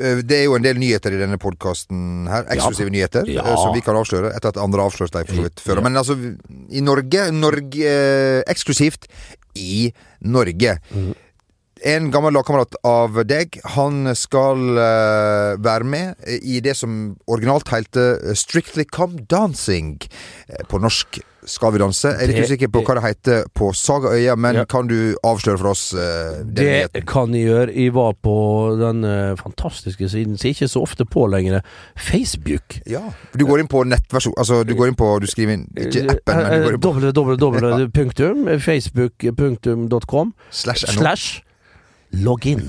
Eh, 0.00 0.22
Det 0.26 0.38
er 0.40 0.44
jo 0.48 0.56
en 0.56 0.62
del 0.64 0.78
nyheter 0.80 1.14
i 1.14 1.20
denne 1.20 1.38
podkasten 1.38 2.26
her. 2.30 2.44
Eksklusive 2.50 2.90
nyheter. 2.90 3.28
Ja. 3.30 3.42
eh, 3.46 3.56
Som 3.60 3.74
vi 3.74 3.80
kan 3.84 3.94
avsløre, 3.96 4.32
etter 4.34 4.48
at 4.54 4.56
andre 4.58 4.80
har 4.82 4.90
avslørt 4.90 5.12
dem 5.14 5.26
for 5.26 5.34
så 5.38 5.42
vidt 5.48 5.60
før. 5.62 5.82
Men 5.82 5.96
altså, 5.96 6.16
i 6.70 6.80
Norge, 6.82 7.28
Norge 7.32 7.84
eh, 7.86 8.42
Eksklusivt 8.50 9.06
i 9.54 9.92
Norge. 10.22 10.78
En 11.84 12.06
gammel 12.10 12.32
lagkamerat 12.32 12.74
av 12.88 13.18
deg, 13.28 13.58
han 13.76 14.08
skal 14.16 14.78
eh, 14.80 15.56
være 15.60 15.84
med 15.84 16.14
i 16.42 16.60
det 16.64 16.72
som 16.78 17.16
originalt 17.28 17.68
helte 17.68 18.34
Strictly 18.34 18.86
Come 18.88 19.26
Dancing. 19.28 19.98
på 20.68 20.80
norsk 20.80 21.20
Skal 21.46 21.72
vi 21.74 21.78
danse? 21.78 22.08
Jeg 22.08 22.22
er 22.22 22.26
litt 22.30 22.36
Det- 22.36 22.44
usikker 22.48 22.68
på 22.72 22.80
hva 22.84 22.94
det 22.96 23.02
heter 23.04 23.44
på 23.54 23.72
Sagaøya, 23.74 24.36
men 24.36 24.54
Ja. 24.54 24.64
kan 24.64 24.86
du 24.88 25.14
avsløre 25.24 25.58
for 25.58 25.68
oss 25.70 25.92
uh, 25.94 25.98
Det 26.44 26.64
nyheten? 26.64 27.06
kan 27.06 27.32
jeg 27.34 27.44
gjøre. 27.48 27.74
Jeg 27.76 27.92
var 27.94 28.12
på 28.22 28.76
den 28.80 29.04
uh, 29.04 29.36
fantastiske 29.36 30.08
siden, 30.08 30.36
som 30.38 30.48
jeg 30.48 30.54
ikke 30.56 30.68
så 30.68 30.80
ofte 30.82 31.04
på 31.04 31.26
lenger, 31.28 31.60
Facebook. 31.96 32.80
Ja. 32.86 33.00
Du 33.36 33.44
går 33.46 33.58
inn 33.60 33.68
på 33.68 33.84
nettversjon 33.84 34.34
Altså, 34.38 34.62
du 34.64 34.74
går 34.74 34.86
inn 34.88 34.94
på 34.96 35.20
Du 35.20 35.26
skriver 35.26 35.52
inn 35.52 35.66
ikke 35.76 36.10
appen, 36.10 36.36
men 36.36 36.44
du 36.62 36.64
går 36.64 36.72
inn 36.74 36.80
på 36.80 36.90
www.facebook.com 38.54 40.34
slash 40.50 40.84
no. 40.96 41.02
Slash 42.22 42.46
inn. 42.54 42.64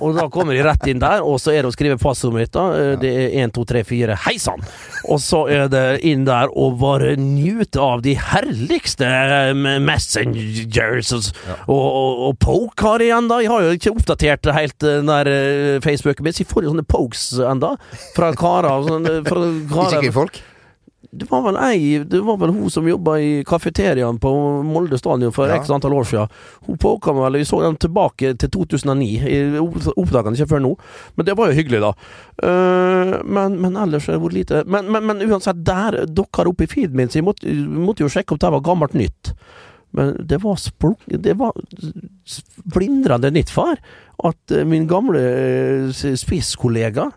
og 0.00 0.16
da 0.16 0.26
kommer 0.32 0.54
de 0.56 0.62
rett 0.66 0.86
inn 0.90 1.00
der, 1.02 1.22
og 1.26 1.38
så 1.42 1.52
er 1.54 1.62
det 1.64 1.70
å 1.70 1.74
skrive 1.76 1.98
passordet 2.00 2.38
mitt. 2.40 2.52
da 2.54 2.66
Eh, 2.78 2.94
Det 3.00 3.10
er 3.10 3.36
1, 3.44 3.52
2, 3.56 3.64
3, 3.70 3.82
4, 3.88 4.16
hei 4.26 4.36
sann! 4.40 4.62
Og 5.08 5.20
så 5.22 5.44
er 5.52 5.68
det 5.72 5.84
inn 6.06 6.24
der 6.28 6.50
og 6.58 6.78
bare 6.80 7.14
nyte 7.18 7.80
av 7.80 8.02
de 8.04 8.14
herligste 8.18 9.06
eh, 9.08 9.52
messengers. 9.82 11.12
Og, 11.12 11.30
og, 11.68 11.86
og, 11.86 12.22
og 12.28 12.38
poke 12.42 12.86
har 12.88 13.04
jeg 13.04 13.14
ennå. 13.16 13.40
Jeg 13.44 13.52
har 13.52 13.64
jo 13.66 13.76
ikke 13.78 13.94
oppdatert 13.96 14.50
helt 14.56 14.78
den 14.84 15.08
der 15.10 15.30
eh, 15.32 15.80
Facebooken 15.84 16.24
min, 16.26 16.36
så 16.36 16.44
jeg 16.44 16.50
får 16.52 16.66
jo 16.68 16.74
sånne 16.74 16.86
pokes 16.88 17.24
ennå. 17.54 17.74
Fra 18.16 18.32
karer. 18.38 18.86
Sånn, 18.88 19.08
eh, 19.08 19.18
Ikke 19.24 20.12
karer. 20.12 20.40
Det 21.10 21.24
var 21.30 21.40
vel 21.46 21.56
ei 21.56 22.04
Det 22.04 22.20
var 22.20 22.36
vel 22.36 22.52
hun 22.52 22.70
som 22.70 22.88
jobba 22.88 23.16
i 23.18 23.44
kafeteriaen 23.48 24.18
på 24.20 24.30
Molde 24.66 24.98
stadion 25.00 25.32
for 25.32 25.48
Ja. 25.48 25.56
x 25.56 25.70
antall 25.70 25.94
år 25.96 26.04
siden. 26.04 26.28
Hun 26.66 26.76
meg 27.14 27.22
vel, 27.24 27.38
vi 27.40 27.44
så 27.44 27.62
den 27.62 27.76
tilbake 27.76 28.34
til 28.36 28.50
2009. 28.50 29.20
Jeg 29.24 29.62
oppdaga 29.96 30.24
den 30.24 30.34
ikke 30.34 30.50
før 30.52 30.60
nå, 30.60 30.76
men 31.16 31.26
det 31.26 31.36
var 31.36 31.48
jo 31.48 31.56
hyggelig, 31.56 31.80
da. 31.80 31.92
Uh, 32.42 33.24
men, 33.24 33.60
men 33.60 33.76
ellers 33.76 34.06
har 34.06 34.14
det 34.14 34.22
vært 34.22 34.36
lite 34.36 34.64
men, 34.66 34.90
men, 34.92 35.06
men 35.06 35.22
uansett, 35.22 35.64
der 35.64 36.04
dukka 36.06 36.44
det 36.44 36.52
opp 36.52 36.60
i 36.60 36.66
feeden 36.66 36.96
min, 36.96 37.08
så 37.08 37.18
jeg 37.18 37.24
måtte, 37.24 37.48
måtte 37.48 38.04
jo 38.04 38.12
sjekke 38.12 38.34
om 38.34 38.38
det 38.38 38.52
var 38.52 38.60
gammelt 38.60 38.94
nytt. 38.94 39.32
Men 39.96 40.14
det 40.28 40.42
var 40.44 40.56
splunk... 40.60 41.00
Det 41.06 41.34
var 41.40 41.56
splindrende 42.28 43.30
nytt, 43.32 43.50
far, 43.50 43.80
at 44.24 44.52
eh, 44.52 44.66
min 44.68 44.86
gamle 44.90 45.22
eh, 45.24 46.14
spisskollega 46.20 47.08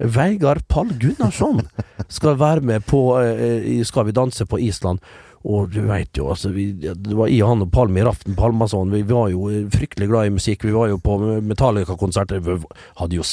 Vegard 0.00 0.62
Pall 0.68 0.88
Gunnarsson 1.00 1.60
skal 2.08 2.38
være 2.40 2.60
med 2.60 2.80
på 2.88 3.20
eh, 3.20 3.84
Skal 3.84 4.06
vi 4.06 4.12
danse 4.16 4.46
på 4.46 4.58
Island. 4.58 4.98
Og 5.48 5.70
du 5.72 5.80
veit 5.88 6.18
jo, 6.18 6.26
altså 6.28 6.50
vi, 6.52 6.66
Det 6.76 7.14
var 7.16 7.30
jeg, 7.30 7.46
han 7.48 7.64
og 7.64 7.70
Palme 7.72 8.02
i 8.02 8.04
Raften 8.04 8.36
Palmason. 8.36 8.90
Vi 8.92 9.00
var 9.08 9.30
jo 9.32 9.48
fryktelig 9.72 10.08
glad 10.10 10.28
i 10.28 10.34
musikk. 10.34 10.66
Vi 10.68 10.74
var 10.74 10.90
jo 10.90 10.98
på. 11.00 11.16
Hadde 13.00 13.16
jo 13.16 13.24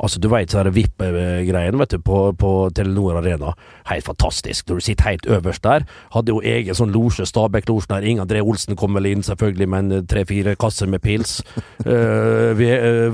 Altså, 0.00 0.20
du 0.20 0.28
veit 0.30 0.52
så 0.54 0.62
VIP-greien 0.70 1.78
vet 1.78 1.90
du, 1.90 1.98
på, 2.06 2.20
på 2.38 2.52
Telenor 2.76 3.18
Arena. 3.18 3.54
Helt 3.90 4.06
fantastisk. 4.06 4.68
Når 4.68 4.78
du 4.78 4.86
sitter 4.86 5.10
helt 5.10 5.26
øverst 5.26 5.64
der. 5.66 5.86
Hadde 6.14 6.30
jo 6.30 6.42
egen 6.44 6.76
sånn 6.78 6.94
losje, 6.94 7.26
Stabæk-losjen 7.26 7.96
der. 7.96 8.06
Ingen 8.06 8.24
André 8.26 8.44
Olsen 8.44 8.78
kom 8.78 8.94
vel 8.94 9.10
inn, 9.10 9.26
selvfølgelig, 9.26 9.68
med 9.74 9.90
en 9.90 10.06
tre-fire 10.10 10.54
kasser 10.60 10.90
med 10.90 11.02
pils. 11.02 11.40
Uh, 11.80 12.52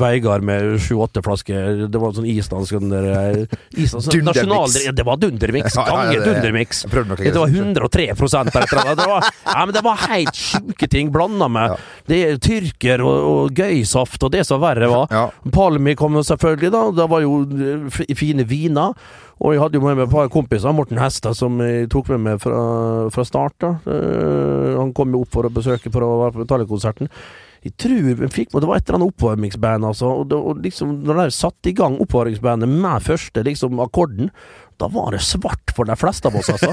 Veigard 0.01 0.43
med 0.45 0.81
sju-åtte 0.83 1.23
flasker. 1.23 1.85
Det 1.87 2.01
var 2.03 2.17
sånn 2.17 2.27
islandsk 2.29 2.75
sånn 2.75 2.91
der, 2.91 3.07
eh, 3.15 3.59
Dundermix. 3.79 4.83
ja, 4.85 4.93
Det 4.93 5.05
var 5.07 5.21
dundermix. 5.23 5.77
Gange 5.79 6.19
dundermix. 6.25 6.83
Det 7.23 7.39
var 7.39 7.55
103 7.55 8.09
eller 8.35 8.65
et 8.65 8.73
eller 8.73 8.83
annet. 8.83 8.99
Det 8.99 9.09
var, 9.11 9.29
ja, 9.45 9.61
men 9.65 9.75
det 9.77 9.85
var 9.87 10.03
helt 10.11 10.41
sjuke 10.41 10.89
ting 10.91 11.13
blanda 11.15 11.49
med. 11.49 11.75
Ja. 11.75 12.03
Det 12.11 12.19
er 12.25 12.41
tyrker 12.43 13.05
og, 13.05 13.29
og 13.31 13.61
gøysaft 13.61 14.27
og 14.27 14.35
det 14.35 14.47
som 14.49 14.63
verre 14.63 14.91
var. 14.91 15.07
Ja. 15.13 15.29
Palmi 15.55 15.95
kom 15.99 16.19
selvfølgelig, 16.23 16.73
da. 16.75 16.83
Det 16.97 17.09
var 17.13 17.25
jo 17.25 17.39
eh, 17.45 18.03
fine 18.19 18.47
viner. 18.49 18.97
Og 19.37 19.53
jeg 19.53 19.61
hadde 19.61 19.77
jo 19.77 19.85
med 19.85 19.99
meg 19.99 20.07
et 20.07 20.15
par 20.15 20.31
kompiser, 20.33 20.73
Morten 20.73 21.01
Hestad, 21.01 21.37
som 21.37 21.59
jeg 21.61 21.91
tok 21.93 22.09
med 22.15 22.23
meg 22.25 22.39
fra, 22.41 22.61
fra 23.13 23.25
start. 23.29 23.59
da. 23.61 23.75
Uh, 23.85 24.79
han 24.79 24.95
kom 24.97 25.13
jo 25.13 25.27
opp 25.27 25.35
for 25.37 25.45
å 25.45 25.53
besøke 25.53 25.93
for 25.93 26.07
å 26.07 26.15
være 26.23 26.37
på 26.37 26.47
Metallica-konserten. 26.47 27.11
Jeg 27.67 27.75
tror 27.83 28.15
vi 28.21 28.29
fikk 28.31 28.53
med 28.55 28.63
Det 28.63 28.69
var 28.71 28.79
et 28.79 28.87
eller 28.87 29.01
annet 29.01 29.13
oppvarmingsband, 29.13 29.87
altså. 29.89 30.13
Og, 30.21 30.29
det, 30.31 30.39
og 30.39 30.63
liksom, 30.65 30.93
når 31.05 31.21
de 31.21 31.35
satte 31.35 31.71
i 31.71 31.75
gang 31.77 31.99
oppvarmingsbandet 32.01 32.71
med 32.71 33.05
første 33.05 33.43
liksom, 33.45 33.81
akkorden, 33.83 34.31
da 34.81 34.89
var 34.93 35.13
det 35.17 35.21
svart 35.25 35.73
for 35.77 35.89
de 35.89 35.95
fleste 35.97 36.29
av 36.29 36.37
oss, 36.37 36.49
altså. 36.53 36.73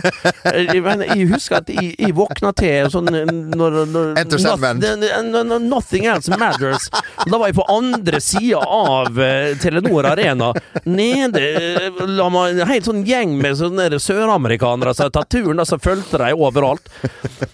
jeg, 0.53 0.81
men 0.83 1.01
jeg 1.05 1.27
husker 1.31 1.57
at 1.61 1.69
jeg, 1.71 1.93
jeg 1.99 2.13
våkna 2.17 2.51
til 2.57 2.89
sånn 2.91 3.07
når, 3.09 3.77
når, 3.91 4.07
Enter 4.21 4.41
Sandman. 4.41 4.81
Noth- 4.83 5.19
n- 5.19 5.51
n- 5.53 5.67
Nothing 5.71 6.05
else 6.11 6.35
matters. 6.39 6.89
Da 7.23 7.37
var 7.39 7.49
jeg 7.51 7.57
på 7.57 7.65
andre 7.71 8.19
sida 8.23 8.59
av 8.63 9.15
uh, 9.19 9.53
Telenor 9.63 10.07
Arena. 10.11 10.51
Nede 10.87 11.41
eh, 11.43 12.01
la 12.11 12.27
meg 12.33 12.59
en 12.61 12.69
helt 12.69 12.87
sånn 12.87 13.03
gjeng 13.07 13.37
med 13.41 13.57
sånne 13.59 13.87
søramerikanere 14.03 14.93
som 14.95 15.07
hadde 15.07 15.17
tatt 15.19 15.31
turen, 15.33 15.59
og 15.63 15.67
så 15.69 15.79
fulgte 15.83 16.19
de 16.21 16.31
overalt. 16.35 16.87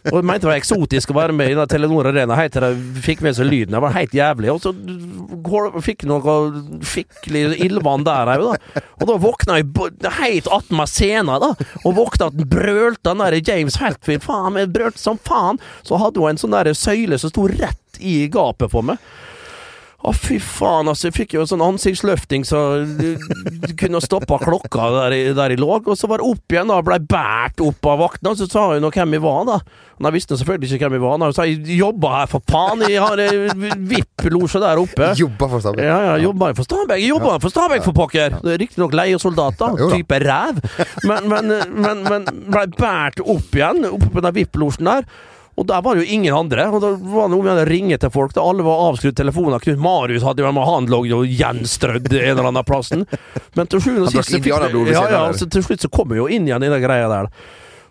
Og 0.09 0.19
jeg 0.19 0.25
mente 0.29 0.45
det 0.45 0.51
var 0.51 0.59
eksotisk 0.59 1.13
å 1.13 1.17
være 1.19 1.35
med 1.37 1.53
i 1.53 1.57
den 1.57 1.69
Telenor 1.71 2.09
Arena 2.11 2.37
helt 2.39 2.53
til 2.57 2.65
de 2.65 3.03
fikk 3.05 3.21
med 3.25 3.37
seg 3.37 3.49
lyden. 3.49 3.75
Det 3.77 3.83
var 3.85 3.95
helt 3.97 4.13
jævlig. 4.17 4.51
Og 4.53 4.61
så 4.65 4.73
fikk 5.85 6.05
jeg 6.05 6.11
noe 6.11 6.37
skikkelig 6.85 7.43
ildvann 7.65 8.05
der 8.07 8.33
òg, 8.35 8.45
da. 8.49 8.83
Og 8.99 9.07
da 9.09 9.17
våkna 9.21 9.59
jeg 9.59 9.69
bo- 9.75 9.89
helt 10.39 10.51
attmed 10.59 10.89
scenen, 10.89 11.35
da. 11.43 11.53
Og 11.83 11.95
våkna 11.99 12.29
at 12.31 12.43
brølte 12.49 13.11
den 13.11 13.23
der 13.23 13.39
James 13.41 13.79
Hetfield. 13.81 14.23
Faen, 14.25 14.59
jeg 14.59 14.71
brølte 14.73 15.01
som 15.01 15.19
faen. 15.21 15.59
Så 15.83 15.99
hadde 16.01 16.21
hun 16.21 16.33
en 16.33 16.41
sånn 16.41 16.55
der 16.55 16.71
søyle 16.77 17.19
som 17.19 17.33
sto 17.33 17.47
rett 17.51 17.99
i 17.99 18.27
gapet 18.31 18.71
på 18.71 18.83
meg. 18.85 18.99
Å, 19.99 20.13
fy 20.15 20.37
faen, 20.39 20.87
altså. 20.87 21.09
Jeg 21.09 21.15
fikk 21.17 21.33
jo 21.35 21.41
sånn 21.47 21.63
ansiktsløfting 21.63 22.45
så 22.47 22.59
du, 22.87 23.17
kunne 23.79 23.99
stoppa 23.99 24.37
klokka 24.39 24.85
der, 24.95 25.15
der 25.35 25.51
jeg 25.51 25.59
lå. 25.59 25.73
Og 25.75 25.95
så 25.99 26.07
var 26.07 26.21
det 26.21 26.29
opp 26.29 26.53
igjen, 26.55 26.71
da. 26.71 26.77
Blei 26.85 27.01
båret 27.03 27.59
opp 27.65 27.89
av 27.91 27.99
vaktene. 28.05 28.31
Og 28.31 28.39
så 28.39 28.47
sa 28.47 28.63
hun 28.71 28.87
hvem 28.87 29.15
jeg 29.17 29.23
var, 29.25 29.41
da. 29.49 29.57
Og 29.99 30.07
jeg 30.07 30.15
visste 30.15 30.37
selvfølgelig 30.39 30.77
ikke 30.77 30.87
hvem 30.87 30.95
jeg 30.95 31.03
var. 31.03 31.17
Da. 31.19 31.27
Hun 31.27 31.35
sa 31.35 31.47
jeg 31.49 31.79
jobba 31.81 32.11
her, 32.13 32.29
for 32.31 32.45
faen. 32.47 32.85
Jeg 32.87 33.03
har 33.03 33.23
eh, 33.25 33.65
VIP-losje 33.91 34.61
der 34.63 34.79
oppe. 34.79 35.09
Jobba 35.19 35.49
for 35.51 35.65
Stabæk. 35.65 35.83
Ja, 35.89 35.97
ja, 36.07 36.13
jobba 36.23 36.53
for 36.55 36.69
Stabæk. 36.69 37.03
Jobba 37.03 37.33
for 37.35 37.55
Stabæk, 37.55 37.83
for 37.89 37.97
pokker! 37.97 38.37
Det 38.45 38.55
Riktignok 38.63 38.95
leiesoldat, 38.95 39.59
da. 39.59 39.73
Jo 39.75 39.89
da. 39.89 39.99
Type 39.99 40.21
ræv. 40.23 40.63
Men, 41.09 41.27
men, 41.27 41.51
men, 41.75 42.05
men 42.07 42.31
blei 42.47 42.69
båret 42.77 43.19
opp 43.19 43.59
igjen, 43.59 43.83
oppe 43.91 44.13
på 44.15 44.23
den 44.23 44.39
VIP-losjen 44.39 44.87
der. 44.93 45.11
Og 45.59 45.65
der 45.67 45.81
var 45.83 45.95
det 45.95 46.05
jo 46.05 46.15
ingen 46.15 46.35
andre. 46.35 46.69
Og 46.71 46.79
da 46.83 46.93
var 46.95 47.31
det 47.31 47.39
med 47.43 47.61
å 47.65 47.67
ringe 47.67 47.97
til 47.99 48.11
folk. 48.13 48.33
Da 48.35 48.43
alle 48.47 48.63
var 48.63 48.85
avskrudd 48.89 49.17
telefoner. 49.19 49.59
Knut 49.63 49.81
Marius 49.83 50.23
hadde 50.23 50.45
jo 50.45 50.51
han 50.69 50.89
lå 50.91 51.01
jo 51.09 51.23
gjenstrødd 51.27 52.07
en 52.13 52.19
eller 52.31 52.51
annen 52.51 52.67
plassen. 52.67 53.03
Men 53.57 53.67
til 53.67 53.83
sjuende 53.83 54.07
og 54.07 54.13
sist 54.13 54.29
så 54.29 54.37
drakk 54.37 54.45
fikk 54.45 54.45
indianerblod 54.45 54.87
ved 54.87 54.95
ja, 54.95 55.07
ja, 55.11 55.23
så 55.35 55.49
til 55.51 55.65
slutt 55.65 55.83
så 55.83 55.91
kom 55.91 56.13
vi 56.13 56.21
jo 56.21 56.29
inn 56.31 56.47
igjen 56.47 56.63
i 56.63 56.71
den 56.71 56.83
greia 56.83 57.09
der. 57.11 57.31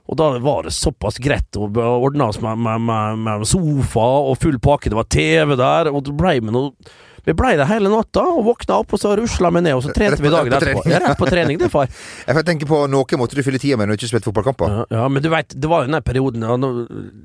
Og 0.08 0.16
da 0.16 0.30
var 0.40 0.64
det 0.64 0.72
såpass 0.72 1.20
greit 1.20 1.58
å 1.60 1.68
ordne 1.68 2.30
oss 2.30 2.40
med, 2.40 2.56
med, 2.64 2.80
med, 2.88 3.18
med 3.26 3.44
sofa 3.48 4.06
og 4.30 4.38
full 4.40 4.56
pakke. 4.64 4.88
Det 4.88 4.96
var 4.96 5.10
TV 5.12 5.52
der, 5.60 5.92
og 5.92 6.06
det 6.06 6.16
ble 6.16 6.38
med 6.40 6.56
noe 6.56 6.96
Vi 7.28 7.34
blei 7.36 7.58
der 7.60 7.68
hele 7.68 7.90
natta 7.92 8.22
og 8.24 8.46
våkna 8.46 8.78
opp, 8.80 8.94
og 8.96 9.00
så 9.02 9.10
rusla 9.18 9.50
vi 9.52 9.60
ned, 9.66 9.74
og 9.76 9.82
så 9.84 9.92
trente 9.92 10.22
vi 10.24 10.30
dagen 10.32 10.54
etterpå. 10.56 10.84
Ja, 10.88 11.02
rett 11.02 11.18
på 11.20 11.28
trening, 11.28 11.58
det, 11.60 11.68
far. 11.68 11.90
Jeg 12.28 12.38
får 12.38 12.46
tenke 12.48 12.68
på 12.70 12.78
Noe 12.88 13.18
måtte 13.20 13.36
du 13.36 13.42
fylle 13.44 13.60
tida 13.60 13.76
med 13.76 13.90
når 13.90 13.98
du 13.98 14.00
ikke 14.00 14.08
spilte 14.14 14.30
fotballkamper. 14.30 14.76
Ja, 14.78 14.86
ja, 14.96 15.08
men 15.12 15.24
du 15.24 15.28
veit, 15.32 15.52
det 15.52 15.68
var 15.68 15.84
jo 15.84 15.92
den 15.92 16.06
perioden 16.06 16.46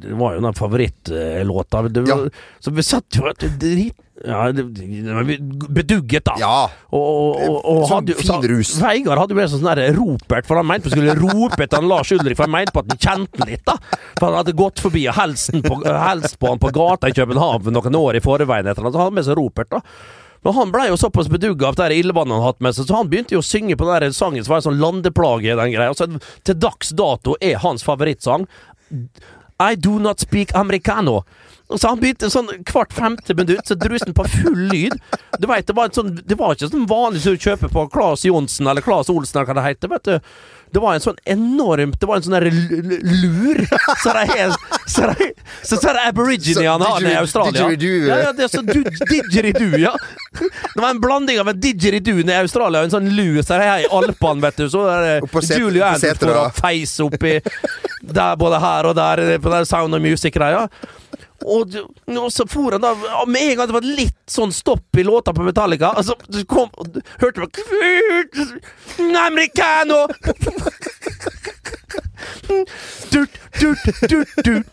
Det 0.03 0.17
var 0.19 0.35
jo 0.35 0.43
den 0.43 0.57
favorittlåta. 0.59 1.85
Ja. 2.09 2.17
Så 2.59 2.75
vi 2.75 2.83
satt 2.83 3.15
jo 3.15 3.31
drit... 3.31 3.95
Ja, 4.21 4.45
bedugget, 5.69 6.21
da. 6.23 6.35
Ja. 6.37 6.57
Og, 6.93 7.01
og, 7.33 7.55
og, 7.65 7.79
Sånn 7.89 8.03
hadde, 8.03 8.15
fin 8.19 8.45
rus. 8.51 8.75
Veigar 8.77 9.17
hadde 9.17 9.33
jo 9.33 9.39
med 9.39 9.49
sånn 9.49 9.81
ropert, 9.97 10.45
for 10.47 10.61
han 10.61 10.67
mente 10.69 10.87
vi 10.87 10.93
skulle 10.93 11.15
rope 11.17 11.57
etter 11.65 11.81
Lars 11.81 12.13
Ulrik, 12.13 12.37
for 12.37 12.45
han 12.45 12.53
mente 12.53 12.75
på 12.75 12.83
at 12.83 12.93
han 12.93 13.01
kjente 13.01 13.47
litt, 13.49 13.63
da. 13.65 13.79
For 14.19 14.27
han 14.29 14.37
hadde 14.43 14.53
gått 14.59 14.83
forbi 14.85 15.07
og 15.09 15.17
helst 15.17 15.57
på, 15.65 15.79
på 15.81 16.51
han 16.53 16.61
på 16.61 16.73
gata 16.77 17.09
i 17.09 17.17
København 17.17 17.73
noen 17.73 17.97
år 17.99 18.19
i 18.19 18.23
forveien 18.23 18.69
etter 18.69 18.85
han, 18.85 18.93
så 18.93 19.01
han 19.01 19.09
hadde 19.09 19.17
med 19.17 19.27
seg 19.27 19.39
ropert, 19.41 19.73
da. 19.73 19.81
Men 20.43 20.57
han 20.59 20.71
blei 20.75 20.89
jo 20.89 20.97
såpass 20.99 21.29
bedugga 21.31 21.69
av 21.71 21.77
det 21.79 21.95
ildvannet 21.97 22.37
han 22.37 22.45
hadde 22.45 22.67
med 22.67 22.75
seg, 22.77 22.87
så 22.87 22.99
han 22.99 23.09
begynte 23.09 23.33
jo 23.33 23.41
å 23.41 23.47
synge 23.47 23.77
på 23.79 23.87
den 23.87 23.95
der 24.03 24.15
sangen 24.15 24.43
som 24.43 24.53
var 24.53 24.61
en 24.61 24.67
sånn 24.67 24.81
landeplage, 24.81 25.55
den 25.57 25.73
greia. 25.73 25.95
Så 25.95 26.09
til 26.45 26.59
dags 26.59 26.91
dato 26.93 27.37
er 27.41 27.61
hans 27.63 27.85
favorittsang 27.87 28.45
I 29.63 29.75
do 29.79 29.97
not 30.03 30.19
speak 30.19 30.53
americano. 30.59 31.23
Og 31.73 31.79
så 31.81 31.89
han 31.89 31.99
begynte 31.99 32.29
sånn 32.29 32.51
hvert 32.69 32.93
femte 32.93 33.33
minutt, 33.33 33.65
så 33.65 33.73
drusen 33.79 34.13
på 34.13 34.27
full 34.29 34.67
lyd. 34.69 34.93
Du 35.41 35.47
vet, 35.49 35.65
det 35.65 35.73
var, 35.75 35.89
en 35.89 35.95
sånn, 35.97 36.11
det 36.21 36.37
var 36.37 36.53
ikke 36.53 36.69
sånn 36.69 36.85
vanlig 36.89 37.23
som 37.25 37.33
du 37.33 37.41
kjøper 37.47 37.71
på 37.73 37.87
Claes 37.93 38.25
Johnsen 38.29 38.69
eller 38.69 38.85
Claes 38.85 39.09
Olsen 39.09 39.41
eller 39.41 39.49
hva 39.49 39.57
det 39.57 39.69
heter. 39.71 39.89
vet 39.95 40.03
du. 40.11 40.19
Det 40.73 40.81
var 40.81 40.95
en 40.97 41.03
sånn 41.03 41.17
enormt 41.29 41.99
Det 42.01 42.07
var 42.09 42.17
en 42.17 42.23
sånn 42.25 42.33
der 42.33 42.47
l- 42.49 42.79
l- 42.79 43.03
lur 43.05 43.59
Så 44.01 44.09
det 44.15 44.23
er 44.41 44.55
Så 44.89 45.05
det 45.05 45.19
er 45.21 45.33
Så 45.61 45.77
så 45.77 45.91
er 45.91 45.99
Så 46.15 46.63
i 47.11 47.17
Australia. 47.19 47.67
didgeridoo, 47.67 48.07
Ja, 48.07 48.17
ja, 48.23 48.31
det 48.33 48.47
er 48.47 48.49
så 48.55 48.63
du- 48.65 49.05
didgeridoo, 49.11 49.77
ja. 49.77 49.91
Det 50.33 50.81
var 50.81 50.89
en 50.89 50.99
blanding 51.03 51.37
av 51.43 51.47
en 51.53 51.59
didgeridoo 51.61 52.23
i 52.25 52.39
Australia 52.39 52.81
og 52.81 52.85
en 52.89 52.95
sånn 52.95 53.11
lur 53.15 53.37
så 53.43 53.53
det 53.53 53.59
er 53.59 53.69
her 53.69 53.85
i 53.85 53.91
Alpene, 53.99 54.41
vet 54.41 54.55
du. 54.63 54.65
Så 54.73 54.81
er 54.89 55.21
det 55.21 55.59
Julie 55.59 55.83
Andrews 55.85 56.01
setet, 56.01 56.25
får 56.25 56.33
da. 56.33 56.49
oppi 57.05 57.35
der, 58.01 58.35
både 58.41 58.59
her 58.65 58.89
og 58.89 58.95
der, 58.97 59.37
på 59.45 59.53
den 59.53 59.65
Sound 59.69 59.93
of 59.93 60.01
Music-greia. 60.01 60.65
Og, 61.43 61.75
og 62.07 62.31
så 62.31 62.45
for 62.49 62.75
han 62.75 62.83
da 62.83 62.93
og 62.93 63.29
Med 63.29 63.51
en 63.51 63.57
gang 63.57 63.69
det 63.69 63.75
var 63.75 63.87
litt 63.87 64.19
sånn 64.29 64.53
stopp 64.55 64.97
i 64.97 65.03
låta 65.03 65.33
på 65.35 65.43
Metallica, 65.43 65.91
altså, 65.97 66.15
så 66.29 66.45
kom, 66.47 66.69
og 66.79 66.93
du 66.95 67.01
hørte 67.19 67.47
du 67.51 69.17
Americano! 69.17 70.07
Du, 72.47 72.65
du, 73.11 73.25
du, 73.59 73.75
du, 74.07 74.25
du, 74.43 74.63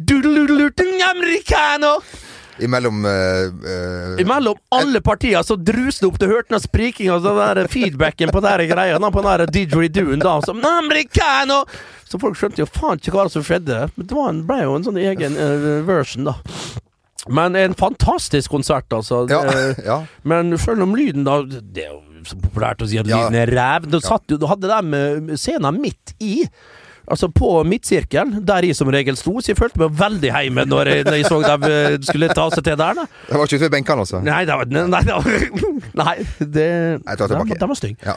du, 0.00 0.22
du, 0.22 0.46
du, 0.46 1.02
americano. 1.10 2.00
Imellom 2.58 3.04
uh, 3.04 3.10
uh, 3.10 4.20
Imellom 4.20 4.56
alle 4.68 5.00
partier 5.00 5.42
så 5.42 5.56
druste 5.56 6.04
det 6.04 6.10
opp. 6.10 6.18
Du 6.20 6.26
hørte 6.28 6.54
den 6.54 6.60
sprikinga 6.60 7.16
og 7.16 7.24
den 7.24 7.40
der 7.40 7.70
feedbacken 7.72 8.32
på 8.34 8.42
den 8.44 8.66
greia 8.68 8.98
på 9.00 9.24
den 9.24 9.54
didgeridooen 9.54 10.20
da. 10.20 10.40
Som 10.44 10.64
americano! 10.64 11.64
Så 12.10 12.18
folk 12.18 12.38
skjønte 12.38 12.64
jo 12.64 12.66
faen 12.66 12.98
ikke 12.98 13.14
hva 13.14 13.28
som 13.30 13.44
skjedde. 13.46 13.84
Men 13.94 14.08
det 14.10 14.16
var 14.16 14.30
en, 14.32 14.44
ble 14.48 14.60
jo 14.64 14.76
en 14.76 14.86
sånn 14.88 14.98
egen 15.00 15.36
uh, 15.38 15.66
version, 15.86 16.26
da. 16.26 16.36
Men 17.30 17.56
en 17.58 17.76
fantastisk 17.78 18.50
konsert, 18.50 18.90
altså. 18.96 19.26
Ja. 19.30 19.42
Ja. 19.90 19.98
Men 20.26 20.56
selv 20.58 20.82
om 20.86 20.94
lyden 20.96 21.26
da 21.26 21.42
Det 21.44 21.84
er 21.84 21.92
jo 21.92 22.00
så 22.26 22.36
populært 22.40 22.82
å 22.84 22.88
si 22.90 22.98
at 23.00 23.08
lyden 23.08 23.36
er 23.38 23.52
ræv. 23.54 23.86
Da 23.92 24.00
satt 24.04 24.26
du 24.28 24.44
hadde 24.50 24.68
de 24.68 25.38
scenen 25.40 25.80
midt 25.80 26.14
i. 26.20 26.42
Altså 27.10 27.26
på 27.34 27.48
midtsirkelen, 27.66 28.44
der 28.46 28.68
jeg 28.68 28.76
som 28.78 28.90
regel 28.92 29.16
sto, 29.18 29.32
så 29.42 29.50
jeg 29.50 29.58
følte 29.58 29.80
meg 29.82 29.96
veldig 29.98 30.30
hjemme 30.30 30.66
når 30.70 30.92
jeg, 30.92 31.06
når 31.08 31.16
jeg 31.18 31.26
så 31.26 31.40
dem 31.42 31.64
eh, 31.66 31.96
skulle 32.06 32.28
ta 32.30 32.44
seg 32.54 32.68
til 32.68 32.78
der. 32.78 33.00
da 33.00 33.06
Det 33.08 33.40
var 33.40 33.48
ikke 33.48 33.58
ute 33.58 33.66
ved 33.66 33.74
benkene, 33.74 34.04
altså. 34.06 34.20
Nei, 34.26 34.44
det 34.46 34.60
var, 34.60 34.70
nei, 34.70 35.02
det 35.08 35.16
var, 35.16 35.58
nei 36.04 36.14
det, 36.38 36.68
den, 37.02 37.50
den 37.50 37.72
var 37.72 37.80
stygg. 37.80 37.98
Ja. 38.06 38.14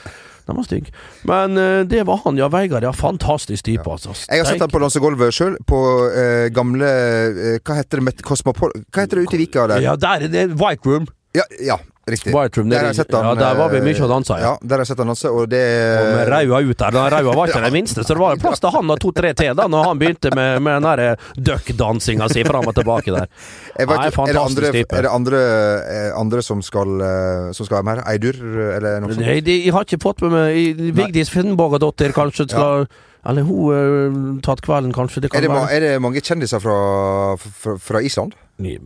Den 0.47 0.59
var 0.59 0.63
stygg. 0.67 0.91
Men 1.23 1.57
eh, 1.57 1.79
det 1.87 2.03
var 2.07 2.21
han, 2.25 2.37
ja. 2.37 2.49
Vegard, 2.51 2.83
ja. 2.83 2.91
Fantastisk 2.93 3.65
type, 3.65 3.87
altså. 3.87 4.13
Jeg 4.27 4.43
har 4.43 4.51
sett 4.51 4.63
han 4.63 4.71
på 4.71 4.81
dansegulvet 4.83 5.35
sjøl, 5.35 5.57
på 5.67 5.79
eh, 6.11 6.47
gamle 6.53 6.89
eh, 6.89 7.59
Hva 7.63 7.79
heter 7.79 8.03
det 8.03 8.17
Cosmopol... 8.27 8.73
Hva 8.91 9.05
heter 9.05 9.21
det 9.21 9.27
ute 9.29 9.37
i 9.39 9.43
Vika 9.45 9.67
der? 9.71 9.83
Ja, 9.85 9.95
der 9.99 10.27
er 10.27 10.33
det 10.33 10.47
White 10.59 10.83
Room. 10.89 11.07
Ja, 11.33 11.43
ja 11.59 11.79
riktig. 12.05 12.33
Der 12.33 12.89
jeg 12.89 12.95
sett 12.97 13.13
han, 13.15 13.25
ja, 13.29 13.35
der 13.39 13.55
var 13.57 13.69
vi 13.71 13.79
eh, 13.79 13.85
mye 13.85 14.01
og 14.03 14.09
dansa, 14.11 14.37
ja. 14.41 14.49
ja. 14.51 14.53
Der 14.61 14.75
har 14.75 14.83
jeg 14.83 14.89
sett 14.91 14.99
han 14.99 15.11
danse, 15.13 15.29
og 15.31 15.45
det 15.51 15.61
Og 16.01 16.09
med 16.11 16.31
raua 16.33 16.59
ut 16.59 16.77
der. 16.81 16.95
Den 16.97 17.07
raua 17.13 17.35
var 17.37 17.51
ikke 17.51 17.61
den 17.67 17.75
minste, 17.77 18.03
så 18.03 18.17
det 18.17 18.21
var 18.21 18.41
plass 18.41 18.63
til 18.63 18.73
han 18.75 18.93
og 18.93 18.99
to-tre 19.01 19.31
til 19.39 19.55
da 19.57 19.67
når 19.71 19.87
han 19.87 20.01
begynte 20.01 20.33
med, 20.35 20.59
med 20.65 20.77
den 20.77 20.87
derre 20.89 21.07
duck-dansinga 21.49 22.27
si 22.33 22.43
fram 22.47 22.67
og 22.67 22.75
tilbake 22.75 23.15
der. 23.15 23.31
Jeg 23.79 23.89
vet 23.89 23.95
Nei, 23.95 24.09
ikke, 24.11 24.27
er 24.27 24.37
det 24.37 24.43
andre, 24.43 24.73
type. 24.75 24.97
er 24.97 25.07
det 25.07 25.13
andre, 25.13 25.39
eh, 25.93 26.11
andre 26.19 26.43
som, 26.45 26.61
skal, 26.65 26.93
eh, 27.07 27.47
som 27.55 27.69
skal 27.69 27.79
være 27.79 27.87
med 27.87 27.95
her? 27.95 28.03
Eidur, 28.13 28.43
eller 28.75 29.01
noe 29.01 29.15
sånt? 29.15 29.25
Nei, 29.25 29.39
de, 29.45 29.57
jeg 29.63 29.73
har 29.73 29.87
ikke 29.87 30.03
fått 30.03 30.21
med 30.27 30.35
meg 30.35 30.85
Vigdis 30.99 31.31
Finnbogadottir 31.33 32.13
kanskje 32.15 32.49
skal 32.51 32.87
Eller 33.23 33.45
hun 33.47 33.71
uh, 33.71 34.39
tatt 34.43 34.59
kvelden, 34.65 34.91
kanskje. 34.93 35.23
Det 35.23 35.29
Er 35.31 35.45
det, 35.45 35.49
være. 35.49 35.71
er 35.71 35.85
det 35.85 35.91
mange 36.03 36.19
kjendiser 36.19 36.59
fra, 36.59 36.75
fra, 37.39 37.77
fra 37.79 38.01
Island? 38.03 38.35
Det, 38.61 38.77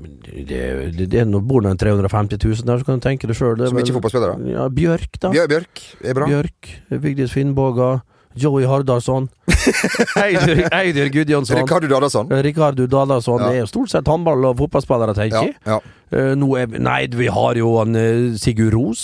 det, 0.48 1.10
det 1.12 1.20
er 1.22 1.26
nå 1.28 1.42
bor 1.44 1.62
det 1.66 1.74
350 1.82 2.40
000 2.40 2.68
der, 2.68 2.80
så 2.80 2.88
kan 2.88 3.02
du 3.02 3.04
tenke 3.04 3.28
deg 3.28 3.36
sjøl. 3.38 3.60
Som 3.68 3.80
ikke 3.82 3.92
er 3.92 3.98
fotballspillere? 4.00 4.38
Ja, 4.54 4.68
Bjørk, 4.72 5.18
da. 5.20 5.32
Bjør, 5.34 5.50
Bjørk 5.52 5.82
er 6.04 6.18
bra. 6.18 6.30
Bjørk. 6.32 6.70
Vigdis 7.04 7.36
Finnboga. 7.36 7.98
Joey 8.38 8.68
Hardarson. 8.70 9.30
Eidur, 10.24 10.62
Eidur 10.72 11.10
Gudjonsson. 11.10 11.58
Ricardo 11.58 11.88
Dadason. 11.88 12.30
Ricardo 12.46 12.86
Dadason. 12.86 13.42
Ja. 13.42 13.48
Det 13.48 13.56
er 13.56 13.64
jo 13.66 13.70
stort 13.72 13.92
sett 13.92 14.10
håndball- 14.10 14.46
og 14.52 14.60
fotballspillere, 14.62 15.16
tenker 15.18 15.48
jeg. 15.50 15.56
ja. 15.66 15.78
ja. 15.78 15.94
Uh, 16.08 16.54
er, 16.56 16.78
nei, 16.80 17.02
vi 17.12 17.28
har 17.28 17.58
jo 17.60 17.74
han 17.82 17.98
eh, 18.00 18.38
Sigurd 18.40 18.78
Ros. 18.78 19.02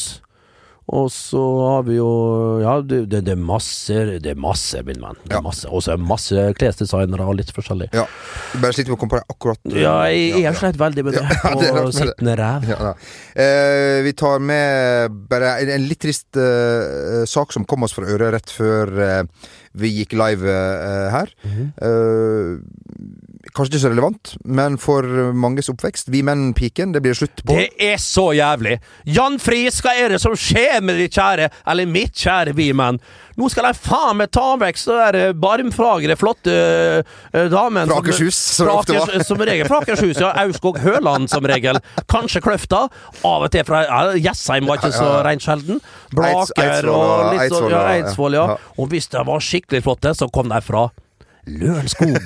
Og 0.92 1.08
så 1.16 1.40
har 1.64 1.84
vi 1.88 1.96
jo 1.96 2.08
Ja, 2.60 2.74
det, 2.84 3.06
det, 3.10 3.22
det 3.24 3.32
er 3.38 3.40
masse 3.40 3.96
Det 4.20 4.34
er 4.34 4.36
masse. 4.40 4.82
Det 4.84 4.98
Ja. 5.32 5.40
Og 5.40 5.54
så 5.84 5.94
er 5.94 5.98
det 5.98 6.08
masse 6.08 6.44
klesdesignere 6.60 7.24
og 7.24 7.38
litt 7.40 7.52
forskjellig. 7.56 7.88
ja. 7.96 8.04
Bare 8.60 8.74
sliter 8.76 8.92
med 8.92 8.98
å 8.98 9.00
komme 9.00 9.14
på 9.16 9.22
det 9.22 9.30
akkurat. 9.32 9.60
eh, 9.72 9.82
Ja, 9.82 9.96
jeg, 10.12 10.42
jeg 10.44 10.56
sleit 10.60 10.78
veldig 10.78 11.06
med 11.08 11.14
det. 11.14 11.24
Ja, 11.24 11.54
det 11.62 11.72
og 11.86 11.94
sittende 11.96 12.36
ræv. 12.38 12.68
Eh, 13.36 14.02
vi 14.04 14.14
tar 14.14 14.40
med 14.44 15.16
bare 15.32 15.56
en, 15.64 15.70
en 15.78 15.88
litt 15.88 16.02
trist 16.04 16.36
eh, 16.38 17.24
sak 17.26 17.54
som 17.56 17.66
kom 17.66 17.84
oss 17.88 17.96
fra 17.96 18.06
øret 18.06 18.34
rett 18.36 18.52
før 18.54 18.92
eh, 19.08 19.24
vi 19.74 19.90
gikk 20.04 20.14
live 20.20 20.46
eh, 20.52 21.08
her. 21.16 21.32
Mhm. 21.48 21.72
Eh, 21.80 23.23
kanskje 23.52 23.74
ikke 23.74 23.82
så 23.84 23.92
relevant, 23.92 24.34
men 24.46 24.78
for 24.80 25.08
manges 25.36 25.68
oppvekst. 25.74 26.08
Vi 26.14 26.22
menn, 26.26 26.54
piken, 26.56 26.94
det 26.96 27.02
blir 27.04 27.18
slutt 27.18 27.44
på. 27.44 27.58
Det 27.58 27.74
er 27.82 28.00
så 28.02 28.30
jævlig! 28.38 28.78
Jan 29.04 29.36
Friis, 29.42 29.82
hva 29.84 29.96
er 30.00 30.16
det 30.16 30.22
som 30.24 30.36
skjer 30.40 30.80
med 30.86 31.02
ditt 31.02 31.18
kjære, 31.18 31.50
eller 31.68 31.90
mitt 31.90 32.16
kjære 32.16 32.56
vi 32.56 32.72
menn? 32.78 33.02
Nå 33.36 33.50
skal 33.50 33.66
de 33.66 33.74
faen 33.74 34.20
meg 34.20 34.30
ta 34.34 34.46
vekk 34.62 34.78
så 34.78 34.96
der 35.00 35.18
eh, 35.18 35.32
barmfagre, 35.34 36.16
flotte 36.20 36.54
uh, 36.54 37.46
damen 37.50 37.90
Fra 37.90 37.98
Akershus, 38.04 38.38
som 38.60 38.70
det 38.70 38.76
ofte 38.76 38.98
var. 39.00 39.26
Som 39.26 39.42
regel 39.42 39.70
fra 39.70 39.80
Akershus, 39.82 40.20
ja. 40.22 40.30
Aurskog 40.44 40.78
Høland 40.84 41.32
som 41.34 41.46
regel. 41.50 41.82
Kanskje 42.12 42.44
Kløfta. 42.46 42.86
Av 43.26 43.48
og 43.48 43.50
til 43.54 43.66
fra 43.66 43.84
Jessheim 44.22 44.70
var 44.70 44.80
ikke 44.80 44.94
så 44.94 45.10
reint 45.26 45.44
sjelden. 45.44 45.82
Eids- 45.82 46.54
Blaker 46.54 46.70
Eidsvoll 46.70 46.94
og 46.94 47.34
litt 47.34 47.56
sånn 47.56 47.72
ja, 47.74 47.86
Eidsvoll, 47.96 48.38
ja. 48.38 48.46
ja. 48.54 48.74
Og 48.78 48.94
hvis 48.94 49.10
de 49.10 49.26
var 49.26 49.42
skikkelig 49.44 49.82
flotte, 49.88 50.14
så 50.18 50.30
kom 50.34 50.54
de 50.54 50.62
fra 50.62 50.92
Lørenskog. 51.46 52.18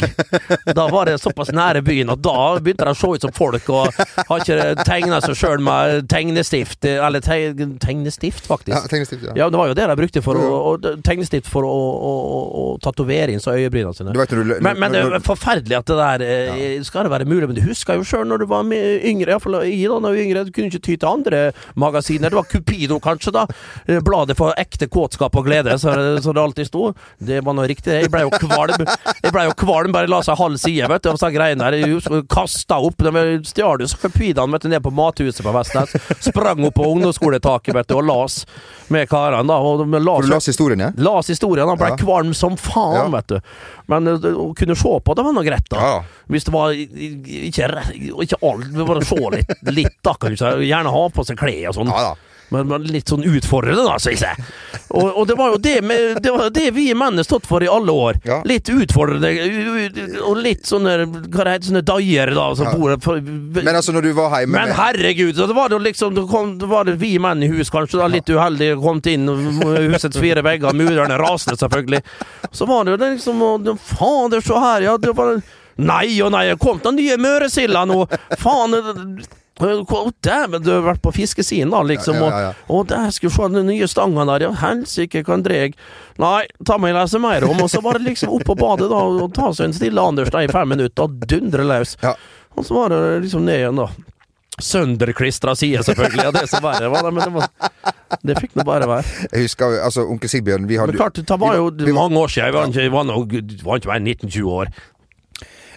Da 0.76 0.88
var 0.92 1.06
det 1.10 1.18
såpass 1.18 1.50
nære 1.56 1.82
byen 1.86 2.12
at 2.14 2.22
da 2.22 2.60
begynte 2.62 2.86
de 2.86 2.94
å 2.94 2.98
se 2.98 3.10
ut 3.16 3.24
som 3.26 3.34
folk, 3.34 3.70
og 3.74 3.90
har 4.30 4.44
ikke 4.44 4.86
tegna 4.86 5.20
seg 5.24 5.38
sjøl 5.40 5.64
med 5.64 6.06
tegnestift 6.12 6.86
Eller 6.86 7.24
teg, 7.24 7.58
tegnestift, 7.82 8.50
Ja, 8.70 8.82
tegnestift, 8.86 9.24
ja. 9.26 9.34
Ja, 9.36 9.50
det 9.50 9.58
var 9.58 9.72
jo 9.72 9.78
det 9.78 9.88
de 9.90 9.96
brukte 9.98 10.22
for 10.26 10.38
å, 10.38 10.52
å 10.72 10.94
tegnestift 11.06 11.50
for 11.50 11.66
å, 11.66 11.72
å, 11.72 12.14
å, 12.38 12.42
å 12.62 12.66
tatovere 12.84 13.34
inn 13.34 13.42
så 13.42 13.56
øyebryna 13.58 13.94
sine. 13.98 14.14
Du 14.14 14.22
vet 14.22 14.34
du 14.34 14.54
Men, 14.62 14.78
men 14.80 14.94
det 14.94 15.02
er 15.02 15.26
forferdelig 15.26 15.80
at 15.80 15.90
det 15.90 15.98
der 15.98 16.26
ja. 16.28 16.84
skal 16.86 17.08
det 17.08 17.14
være 17.16 17.30
mulig. 17.30 17.48
Men 17.50 17.58
du 17.58 17.64
husker 17.66 17.98
jo 17.98 18.06
sjøl 18.08 18.28
når 18.30 18.44
du 18.44 18.48
var 18.52 18.68
yngre, 18.70 19.34
iallfall 19.34 19.60
jeg 19.64 19.88
da 19.90 20.00
når 20.04 20.14
jeg 20.14 20.22
var 20.22 20.26
yngre, 20.28 20.46
du 20.46 20.54
kunne 20.56 20.72
ikke 20.72 20.84
ty 20.84 20.96
til 20.96 21.10
andre 21.10 21.42
magasiner. 21.80 22.30
Det 22.30 22.40
var 22.40 22.50
Cupido, 22.52 23.00
kanskje, 23.04 23.34
da. 23.36 23.46
Eh, 23.88 24.02
Bladet 24.06 24.38
for 24.40 24.54
ekte 24.60 24.90
kåtskap 24.92 25.36
og 25.38 25.48
glede, 25.48 25.78
så, 25.82 25.96
så 26.24 26.36
det 26.36 26.44
alltid 26.44 26.70
sto. 26.70 26.92
Det 27.18 27.42
var 27.46 27.58
nå 27.58 27.66
riktig. 27.70 27.96
Jeg 27.98 28.12
ble 28.14 28.26
jo 28.28 28.34
kvalm. 28.38 28.86
Jeg 29.24 29.32
ble 29.34 29.44
jo 29.48 29.54
kvalm, 29.58 29.92
bare 29.96 30.10
la 30.12 30.20
seg 30.26 30.38
halv 30.40 30.58
side, 30.62 30.88
vet 30.92 31.04
du, 31.04 31.10
av 31.12 31.18
sånne 31.22 31.36
greiene 31.36 31.70
der. 31.72 32.24
Kasta 32.32 32.80
opp. 32.84 32.98
De 33.04 33.24
stjal 33.48 33.84
jo 33.84 33.88
så 33.88 34.10
vet 34.12 34.62
du, 34.64 34.70
ned 34.70 34.84
på 34.84 34.92
mathuset 34.94 35.44
på 35.46 35.54
Vestnes. 35.56 35.94
Sprang 36.28 36.64
opp 36.68 36.76
på 36.78 36.86
ungdomsskoletaket, 36.92 37.74
vet 37.78 37.88
du, 37.88 37.96
og 38.00 38.06
las 38.08 38.40
med 38.94 39.08
karene, 39.10 39.48
da. 39.48 39.58
Og 39.60 39.86
de 39.86 40.00
las, 40.04 40.26
du 40.26 40.32
las 40.32 40.48
historien, 40.52 40.80
ja? 40.80 40.92
Las 40.98 41.28
historien, 41.32 41.68
han 41.68 41.78
ble 41.80 41.90
Ja. 41.94 41.98
kvalm 41.98 42.34
som 42.36 42.58
faen, 42.58 42.96
Ja. 42.98 43.08
vet 43.18 43.28
du. 43.28 43.40
Men 43.88 44.08
eh, 44.08 44.28
å 44.36 44.54
kunne 44.56 44.76
se 44.76 45.00
på, 45.00 45.16
det 45.16 45.24
var 45.24 45.34
nå 45.34 45.44
greit, 45.48 45.68
da. 45.70 45.78
Ja. 45.78 46.04
Hvis 46.30 46.44
det 46.48 46.54
var 46.54 46.72
ikke, 46.72 47.70
ikke 48.24 48.42
alt, 48.44 48.72
bare 48.88 49.06
se 49.06 49.16
litt, 49.38 49.54
litt 49.72 49.98
da, 50.04 50.14
kan 50.20 50.32
du 50.32 50.38
si. 50.38 50.46
Gjerne 50.68 50.92
ha 50.92 51.04
på 51.10 51.26
seg 51.28 51.38
klær 51.40 51.70
og 51.72 51.76
sånn. 51.80 51.88
Ja 51.94 52.10
da. 52.12 52.16
Men, 52.50 52.68
men 52.70 52.86
litt 52.88 53.10
sånn 53.12 53.26
utfordrende, 53.28 53.84
da, 53.84 53.98
syns 54.00 54.22
jeg. 54.24 54.46
Og, 54.88 55.08
og 55.20 55.26
det 55.28 55.36
var 55.36 55.52
jo 55.52 55.58
det, 55.60 55.76
med, 55.84 56.22
det, 56.24 56.32
var 56.32 56.52
det 56.56 56.70
vi 56.76 56.86
menn 56.96 57.20
har 57.20 57.28
stått 57.28 57.48
for 57.50 57.64
i 57.64 57.68
alle 57.68 57.92
år. 57.92 58.20
Ja. 58.28 58.38
Litt 58.48 58.70
utfordrende, 58.72 59.34
og 60.24 60.40
litt 60.40 60.64
sånne 60.68 60.94
Hva 61.28 61.44
det 61.44 61.58
heter 61.58 61.70
sånne 61.72 61.84
daier, 61.88 62.32
da, 62.36 62.48
som 62.56 62.70
Ja. 62.70 62.74
bor 62.78 62.96
Men 63.18 63.76
altså, 63.76 63.92
når 63.96 64.08
du 64.08 64.12
var 64.18 64.40
hjemme 64.40 64.58
men 64.58 64.74
herregud, 64.76 65.36
så 65.36 65.48
det 65.48 65.56
var 65.58 65.70
det 65.70 65.80
liksom 65.84 66.16
Det, 66.16 66.24
kom, 66.32 66.56
det 66.60 66.70
var 66.72 66.88
det 66.88 66.96
vi 67.02 67.18
menn 67.20 67.44
i 67.44 67.52
hus, 67.52 67.70
kanskje, 67.74 68.00
da, 68.00 68.08
litt 68.12 68.30
uheldig, 68.32 68.72
kom 68.82 69.02
inn 69.12 69.28
husets 69.92 70.18
fire 70.18 70.44
vegger, 70.46 70.76
murerne 70.76 71.20
rasende, 71.20 71.58
selvfølgelig. 71.60 72.02
Så 72.52 72.66
var 72.66 72.86
det 72.88 72.96
jo 72.96 73.02
liksom 73.04 73.78
Fader, 73.78 74.42
se 74.42 74.60
her, 74.64 74.88
ja. 74.88 74.98
Det 74.98 75.14
var 75.18 75.42
Nei 75.78 76.22
og 76.26 76.32
nei, 76.34 76.48
kom 76.58 76.80
den 76.82 76.96
nye 76.98 77.20
møresilder 77.22 77.86
nå! 77.86 78.00
Faen! 78.42 78.74
Å, 79.58 80.02
Dæven, 80.22 80.62
du 80.62 80.70
har 80.70 80.84
vært 80.86 81.02
på 81.02 81.12
fiskesiden, 81.16 81.72
da, 81.74 81.80
liksom. 81.88 82.20
Ja, 82.22 82.28
ja, 82.30 82.42
ja. 82.48 82.50
Og, 82.68 82.82
og 82.84 82.90
der 82.92 83.08
skulle 83.16 83.34
du 83.34 83.38
se 83.40 83.48
den 83.56 83.70
nye 83.72 83.88
stanga 83.90 84.26
der, 84.30 84.46
ja. 84.48 84.52
Helsike, 84.62 85.24
kan 85.26 85.42
dreg. 85.46 85.78
Nei, 86.22 86.44
ta 86.68 86.78
meg 86.82 86.94
og 86.94 87.00
lese 87.02 87.22
mer 87.24 87.46
om, 87.48 87.64
og 87.66 87.72
så 87.74 87.82
bare 87.86 88.02
liksom 88.06 88.34
opp 88.38 88.46
på 88.46 88.58
badet, 88.60 88.90
da, 88.92 89.00
og 89.26 89.34
ta 89.38 89.50
seg 89.58 89.70
en 89.72 89.78
stille 89.78 90.04
Anders 90.04 90.30
da 90.34 90.44
i 90.46 90.52
fem 90.52 90.70
minutter, 90.76 91.08
og 91.10 91.26
dundre 91.30 91.66
løs. 91.66 91.96
Ja. 92.06 92.14
Og 92.58 92.66
så 92.66 92.78
var 92.78 92.94
det 92.94 93.02
liksom 93.26 93.46
ned 93.50 93.64
igjen, 93.64 93.82
da. 93.82 93.90
Sønderklistra 94.58 95.56
side, 95.56 95.84
selvfølgelig. 95.86 96.24
Ja, 96.26 96.32
det 96.34 96.48
som 96.50 96.64
verre 96.66 96.88
var 96.90 97.06
det, 97.06 97.12
men 97.14 97.24
det, 97.28 97.34
var, 97.36 98.18
det 98.26 98.38
fikk 98.42 98.56
nå 98.58 98.64
bare 98.66 98.88
være. 98.90 99.28
Jeg 99.32 99.46
husker 99.46 99.76
altså, 99.86 100.06
onkel 100.10 100.32
Sigbjørn 100.32 100.66
vi 100.70 100.80
hadde, 100.82 100.96
Men 100.96 101.02
klart, 101.04 101.20
det 101.22 101.38
var 101.42 101.58
jo 101.60 101.68
vi 101.78 101.92
var- 101.92 102.00
mange 102.00 102.18
år 102.24 102.34
siden. 102.34 102.46
Jeg 102.50 102.56
var 102.56 102.72
ikke, 102.72 102.82
jeg 102.88 102.94
var, 102.96 103.12
var 103.70 103.82
ikke 103.82 103.92
mer 103.92 104.02
enn 104.02 104.10
19-20 104.16 104.56
år. 104.62 104.72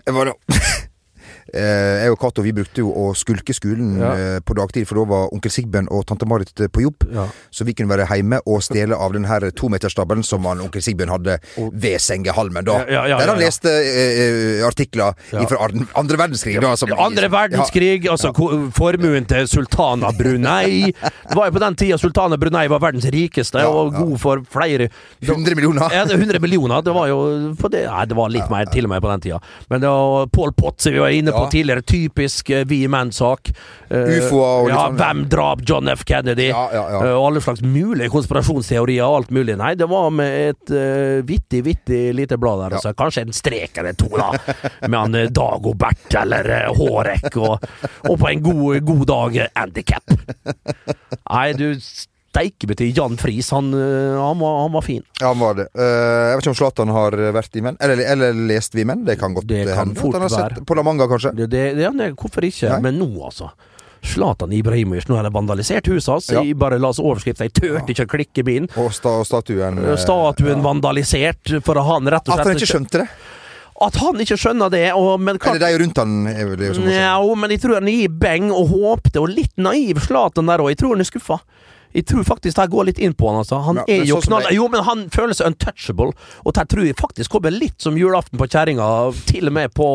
Jeg 0.06 0.16
var 0.16 0.30
da 0.32 0.36
Jeg 1.52 2.10
og 2.14 2.18
Cato 2.20 2.42
vi 2.44 2.52
brukte 2.56 2.82
jo 2.82 2.90
å 2.94 3.10
skulke 3.16 3.54
skolen 3.56 3.98
Ja. 4.00 4.10
eh, 4.14 4.40
på 4.40 4.54
dagtid, 4.54 4.86
for 4.88 5.00
da 5.00 5.04
var 5.10 5.32
onkel 5.34 5.50
Sigbjørn 5.50 5.88
og 5.90 6.04
tante 6.06 6.26
Marit 6.28 6.52
eh, 6.60 6.68
på 6.68 6.82
jobb. 6.84 7.06
Ja. 7.12 7.26
Så 7.50 7.64
vi 7.66 7.74
kunne 7.74 7.90
være 7.90 8.06
hjemme 8.06 8.38
og 8.46 8.62
stjele 8.62 8.96
av 8.96 9.12
den 9.16 9.24
her 9.26 9.48
tometerstabelen 9.50 10.22
som 10.26 10.44
han, 10.46 10.60
onkel 10.60 10.82
Sigbjørn 10.84 11.10
hadde 11.14 11.38
ved 11.72 11.98
sengehalmen 12.00 12.64
da. 12.64 12.78
Ja, 12.90 13.06
Der 13.18 13.32
han 13.34 13.38
leste 13.40 13.70
eh, 13.70 14.60
eh, 14.60 14.66
artikler 14.66 15.14
fra 15.30 15.58
andre, 15.98 16.16
verdenskrig. 16.20 16.60
Da, 16.62 16.74
som, 16.76 16.92
Andre 16.96 17.28
verdenskrig, 17.32 18.06
altså 18.10 18.32
formuen 18.76 19.26
til 19.30 19.48
sultan 19.50 20.04
av 20.06 20.16
Brunei. 20.18 20.92
Det 20.92 21.36
var 21.36 21.48
jo 21.50 21.56
på 21.56 21.62
den 21.62 21.76
tida 21.80 21.98
sultan 22.00 22.32
av 22.34 22.40
Brunei 22.42 22.66
var 22.70 22.80
verdens 22.82 23.06
rikeste 23.10 23.62
og 23.66 23.94
god 23.96 24.16
for 24.22 24.42
flere 24.50 24.88
Ja, 25.20 25.32
100 25.34 25.54
millioner. 25.56 25.90
Ja, 25.94 26.04
det 26.08 26.14
er 26.16 26.22
100 26.22 26.40
millioner. 26.42 26.82
Det 26.84 26.94
var 26.94 27.08
jo 27.10 27.18
det, 27.70 27.84
Nei, 27.90 28.04
det 28.10 28.16
var 28.18 28.30
litt 28.32 28.50
mer 28.52 28.68
til 28.72 28.86
og 28.86 28.90
med 28.94 29.02
på 29.04 29.10
den 29.12 29.20
tida. 29.26 29.40
Men 29.70 29.82
det 29.82 29.90
var 29.90 30.26
Pål 30.32 30.52
Potts 30.58 30.86
vi 30.90 30.98
var 31.00 31.12
inne 31.14 31.32
på 31.34 31.39
på 31.40 31.50
tidligere. 31.54 31.84
Typisk 31.86 32.52
uh, 32.54 32.62
vi 32.68 32.82
menn-sak. 32.90 33.50
Uh, 33.90 33.96
Ufoer 33.96 34.44
og 34.44 34.68
liksom 34.68 34.74
ja, 34.74 34.84
sånn. 34.84 34.98
Hvem 35.00 35.24
drap 35.32 35.64
John 35.66 35.90
F. 35.92 36.04
Kennedy? 36.08 36.50
Ja, 36.52 36.66
ja, 36.74 36.84
ja. 36.94 37.00
Uh, 37.04 37.16
alle 37.26 37.42
slags 37.44 37.64
mulige 37.64 38.10
konspirasjonsteorier 38.12 39.06
og 39.06 39.22
alt 39.22 39.34
mulig. 39.34 39.56
Nei, 39.60 39.72
det 39.80 39.88
var 39.90 40.10
med 40.14 40.36
et 40.50 40.74
uh, 40.74 41.24
vittig, 41.26 41.64
vittig 41.66 42.02
lite 42.16 42.38
blad 42.40 42.64
der. 42.64 42.78
Altså. 42.78 42.94
Kanskje 42.98 43.26
en 43.26 43.36
strek 43.36 43.80
eller 43.82 43.98
to, 43.98 44.10
da. 44.14 44.30
med 44.86 44.98
han 44.98 45.18
uh, 45.18 45.26
Dagobert 45.40 46.20
eller 46.22 46.52
uh, 46.54 46.70
Hårek. 46.76 47.30
Og, 47.40 47.68
og 48.08 48.14
på 48.14 48.30
en 48.30 48.46
god, 48.46 48.80
god 48.92 49.04
dag 49.10 49.42
uh, 49.42 49.50
handikap. 49.56 50.16
Nei, 51.30 51.50
du 51.58 51.72
steike 52.30 52.68
meg 52.70 52.78
til 52.78 52.92
Jan 52.94 53.18
Friis. 53.20 53.50
Han, 53.54 53.72
uh, 53.74 54.18
han, 54.20 54.38
var, 54.38 54.60
han 54.64 54.74
var 54.76 54.86
fin. 54.86 55.02
Ja, 55.20 55.32
han 55.32 55.40
var 55.42 55.58
det. 55.58 55.66
Eh, 55.74 56.28
jeg 56.30 56.36
vet 56.38 56.44
ikke 56.44 56.52
om 56.52 56.60
Zlatan 56.60 56.92
har 56.94 57.16
vært 57.34 57.58
i 57.58 57.64
Menn, 57.64 57.80
eller, 57.82 58.04
eller 58.12 58.44
lest 58.50 58.76
Vi 58.78 58.86
Menn. 58.86 59.02
Det 59.06 59.18
kan 59.20 59.34
godt 59.36 59.48
Det 59.50 59.64
eh, 59.64 59.72
kan 59.74 59.90
hende. 59.90 60.12
han 60.14 60.26
har 60.26 60.36
sett 60.36 60.62
på 60.66 60.78
La 60.78 60.86
Manga, 60.86 61.08
kanskje. 61.10 61.34
Det, 61.36 61.50
det, 61.50 61.64
det, 61.78 61.90
det, 61.98 62.12
hvorfor 62.20 62.46
ikke? 62.46 62.70
Nei. 62.76 62.80
Men 62.88 63.02
nå, 63.02 63.10
altså. 63.26 63.50
Zlatan 64.00 64.54
Ibrahimovic, 64.56 65.10
nå 65.10 65.18
har 65.18 65.26
de 65.28 65.32
vandalisert 65.34 65.90
huset 65.92 66.08
hans. 66.14 66.30
Ja. 66.32 66.40
Bare 66.56 66.78
la 66.80 66.88
oss 66.94 67.02
overskrifta. 67.02 67.44
Jeg 67.50 67.52
turte 67.58 67.92
ikke 67.92 68.06
å 68.06 68.12
klikke 68.14 68.46
bilen. 68.46 68.70
Og 68.80 68.94
sta 68.96 69.18
statuen 69.28 69.82
Statuen 69.82 70.00
Statuen 70.00 70.64
vandalisert 70.64 71.52
for 71.66 71.82
han 71.84 72.08
rett 72.08 72.30
og 72.30 72.38
At 72.38 72.48
han 72.48 72.56
ikke 72.56 72.70
skjønte 72.70 73.02
det? 73.02 73.10
At 73.80 73.96
han 73.96 74.20
ikke 74.20 74.36
skjønner 74.40 74.72
det. 74.72 74.86
Og, 74.96 75.14
men 75.20 75.40
klart, 75.40 75.56
Eller 75.56 75.72
de 75.72 75.84
rundt 75.84 76.00
han 76.00 76.16
er 76.28 76.48
vel 76.48 76.58
det 76.60 76.72
som 76.76 76.84
også 76.84 76.96
Ja, 76.96 77.36
men 77.42 77.54
jeg 77.54 77.62
tror 77.62 77.78
han 77.78 77.92
gir 77.92 78.16
beng 78.22 78.50
og 78.52 78.72
håpte, 78.72 79.20
og 79.22 79.32
litt 79.32 79.56
naiv 79.60 80.00
Zlatan 80.04 80.48
der 80.52 80.64
òg. 80.64 80.72
Jeg 80.72 80.80
tror 80.82 80.96
han 80.96 81.04
er 81.04 81.08
skuffa. 81.08 81.40
Jeg 81.94 82.04
tror 82.06 82.22
faktisk 82.28 82.56
det 82.56 82.66
går 82.70 82.86
litt 82.90 83.00
inn 83.02 83.14
på 83.18 83.26
han, 83.30 83.40
altså. 83.42 83.58
Han 83.66 83.80
Ja, 83.80 83.84
er 83.88 84.04
jo 84.06 84.20
sånn 84.20 84.28
knall... 84.28 84.44
Jeg... 84.46 84.58
Jo, 84.60 84.68
men 84.70 84.84
han 84.86 85.02
føler 85.10 85.34
seg 85.34 85.48
untouchable, 85.50 86.12
og 86.44 86.54
det 86.54 86.66
tror 86.70 86.86
jeg 86.86 86.98
faktisk 87.00 87.32
kommer 87.34 87.50
litt 87.54 87.82
som 87.82 87.98
julaften 87.98 88.38
på 88.38 88.46
kjerringa, 88.50 88.86
til 89.26 89.50
og 89.50 89.56
med 89.56 89.74
på 89.74 89.88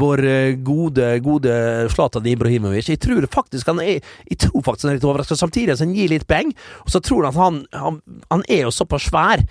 vår 0.00 0.24
eh, 0.30 0.54
gode, 0.64 1.10
gode 1.24 1.58
Zlatan 1.92 2.26
Ibrahimovic. 2.32 2.88
Jeg 2.94 3.02
tror 3.04 3.28
faktisk 3.32 3.68
han 3.74 3.82
er 3.84 4.00
Jeg 4.30 4.38
tror 4.46 4.64
faktisk 4.64 4.88
han 4.88 4.94
er 4.94 4.98
litt 5.00 5.08
overraska, 5.10 5.36
samtidig 5.36 5.76
som 5.76 5.88
han 5.90 5.96
gir 5.98 6.08
litt 6.14 6.26
beng, 6.30 6.54
og 6.86 6.90
så 6.94 7.02
tror 7.04 7.28
han 7.28 7.36
han, 7.36 7.60
han 7.76 8.00
Han 8.30 8.42
er 8.48 8.64
jo 8.64 8.72
såpass 8.74 9.10
svær. 9.10 9.44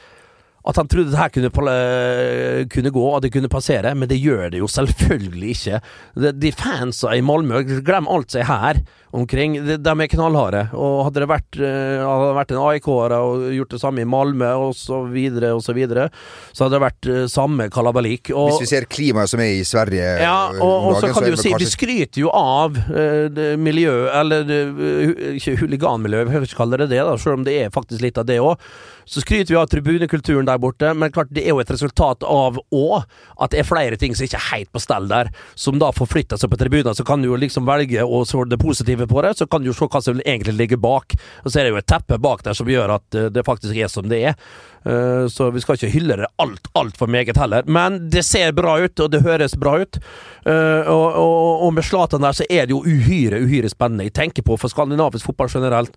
At 0.64 0.80
han 0.80 0.88
trodde 0.88 1.12
det 1.12 1.20
her 1.20 1.32
kunne, 1.34 1.52
pal- 1.52 2.68
kunne 2.72 2.94
gå, 2.96 3.06
at 3.18 3.26
det 3.26 3.34
kunne 3.36 3.52
passere, 3.52 3.92
men 4.00 4.08
det 4.08 4.22
gjør 4.22 4.54
det 4.54 4.62
jo 4.62 4.70
selvfølgelig 4.72 5.56
ikke. 5.58 5.80
De, 6.16 6.32
de 6.32 6.52
fansa 6.56 7.16
i 7.18 7.24
Malmö, 7.26 7.64
glem 7.84 8.08
alt 8.08 8.32
som 8.32 8.44
er 8.44 8.52
her 8.52 8.84
omkring, 9.14 9.60
de, 9.62 9.78
de 9.78 9.94
er 9.94 10.10
knallharde. 10.10 10.64
Og 10.74 11.04
hadde 11.08 11.22
det 11.22 11.30
vært, 11.30 11.58
eh, 11.60 12.02
hadde 12.02 12.30
det 12.30 12.38
vært 12.40 12.54
en 12.54 12.62
AIK-er 12.64 13.16
og 13.20 13.44
gjort 13.54 13.76
det 13.76 13.82
samme 13.84 14.02
i 14.02 14.08
Malmö 14.10 14.50
og 14.58 14.74
så 14.78 15.04
videre 15.12 15.52
og 15.54 15.62
så 15.66 15.76
videre, 15.78 16.08
så 16.50 16.66
hadde 16.66 16.80
det 16.80 16.84
vært 16.88 17.10
eh, 17.12 17.26
samme 17.30 17.68
kalabalik. 17.74 18.32
Og, 18.34 18.50
Hvis 18.54 18.66
vi 18.66 18.72
ser 18.72 18.88
klimaet 18.90 19.30
som 19.30 19.44
er 19.44 19.52
i 19.60 19.62
Sverige 19.68 20.08
ja, 20.24 20.38
eh, 20.50 20.64
og, 20.64 20.90
og 20.90 20.98
så 20.98 21.12
kan 21.14 21.28
du 21.28 21.34
jo 21.36 21.40
si 21.40 21.54
Vi 21.54 21.70
skryter 21.70 22.24
jo 22.24 22.32
av 22.34 22.76
uh, 22.78 23.44
miljø 23.60 23.92
Eller 24.10 24.48
uh, 24.50 25.12
ikke 25.38 25.56
huliganmiljø, 25.62 26.24
vi 26.26 26.34
hører 26.34 26.48
ikke 26.48 26.60
kalle 26.64 26.80
det 26.82 26.90
det, 26.94 27.04
da, 27.06 27.14
selv 27.22 27.40
om 27.40 27.46
det 27.46 27.56
er 27.62 27.74
faktisk 27.74 28.02
litt 28.04 28.18
av 28.18 28.26
det 28.28 28.40
òg. 28.42 28.58
Så 29.06 29.22
skryter 29.22 29.54
vi 29.54 29.60
av 29.60 29.68
tribunekulturen 29.72 30.48
der 30.48 30.53
borte, 30.62 30.94
men 30.94 31.12
klart 31.12 31.32
det 31.34 31.44
er 31.46 31.54
jo 31.54 31.60
et 31.64 31.72
resultat 31.72 32.24
av 32.28 32.60
òg 32.74 33.04
at 33.40 33.52
det 33.54 33.60
er 33.64 33.68
flere 33.70 33.98
ting 34.00 34.16
som 34.16 34.26
ikke 34.28 34.38
er 34.40 34.50
helt 34.52 34.72
på 34.74 34.82
stell 34.84 35.08
der, 35.10 35.30
som 35.56 35.80
da 35.82 35.92
får 35.96 36.12
flytta 36.12 36.38
seg 36.38 36.52
på 36.54 36.60
tribunen. 36.62 36.94
Så 36.96 37.06
kan 37.08 37.22
du 37.22 37.30
jo 37.32 37.40
liksom 37.40 37.66
velge 37.66 38.04
å 38.04 38.24
se 38.28 38.44
det 38.50 38.60
positive 38.62 39.08
på 39.08 39.22
det, 39.26 39.36
så 39.40 39.48
kan 39.50 39.62
du 39.64 39.72
jo 39.72 39.78
se 39.78 39.88
hva 39.88 40.02
som 40.04 40.20
egentlig 40.26 40.58
ligger 40.60 40.78
bak. 40.84 41.16
Og 41.46 41.50
så 41.52 41.60
er 41.60 41.64
det 41.70 41.74
jo 41.74 41.82
et 41.82 41.90
teppe 41.90 42.20
bak 42.22 42.44
der 42.46 42.54
som 42.58 42.70
gjør 42.70 42.98
at 43.00 43.16
eh, 43.18 43.30
det 43.34 43.46
faktisk 43.48 43.76
er 43.76 43.88
som 43.92 44.08
det 44.12 44.22
er. 44.34 44.38
Eh, 44.86 45.26
Så 45.32 45.50
vi 45.56 45.62
skal 45.64 45.78
ikke 45.78 45.94
hylle 45.94 46.18
det 46.20 46.28
alt 46.44 46.68
altfor 46.76 47.08
meget 47.08 47.38
heller. 47.40 47.64
Men 47.66 48.10
det 48.12 48.26
ser 48.28 48.52
bra 48.52 48.78
ut, 48.84 49.00
og 49.00 49.12
det 49.14 49.22
høres 49.24 49.56
bra 49.56 49.78
ut. 49.82 50.00
Eh, 50.46 50.90
Og, 50.94 51.16
og, 51.16 51.64
og 51.68 51.74
med 51.74 51.84
Zlatan 51.88 52.22
der 52.22 52.36
så 52.36 52.44
er 52.50 52.66
det 52.68 52.74
jo 52.76 52.82
uhyre, 52.84 53.40
uhyre 53.46 53.70
spennende. 53.72 54.04
Jeg 54.10 54.14
tenker 54.18 54.44
på 54.44 54.58
for 54.60 54.68
skandinavisk 54.70 55.26
fotball 55.30 55.50
generelt. 55.50 55.96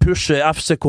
Pushe 0.00 0.38
FCK, 0.40 0.86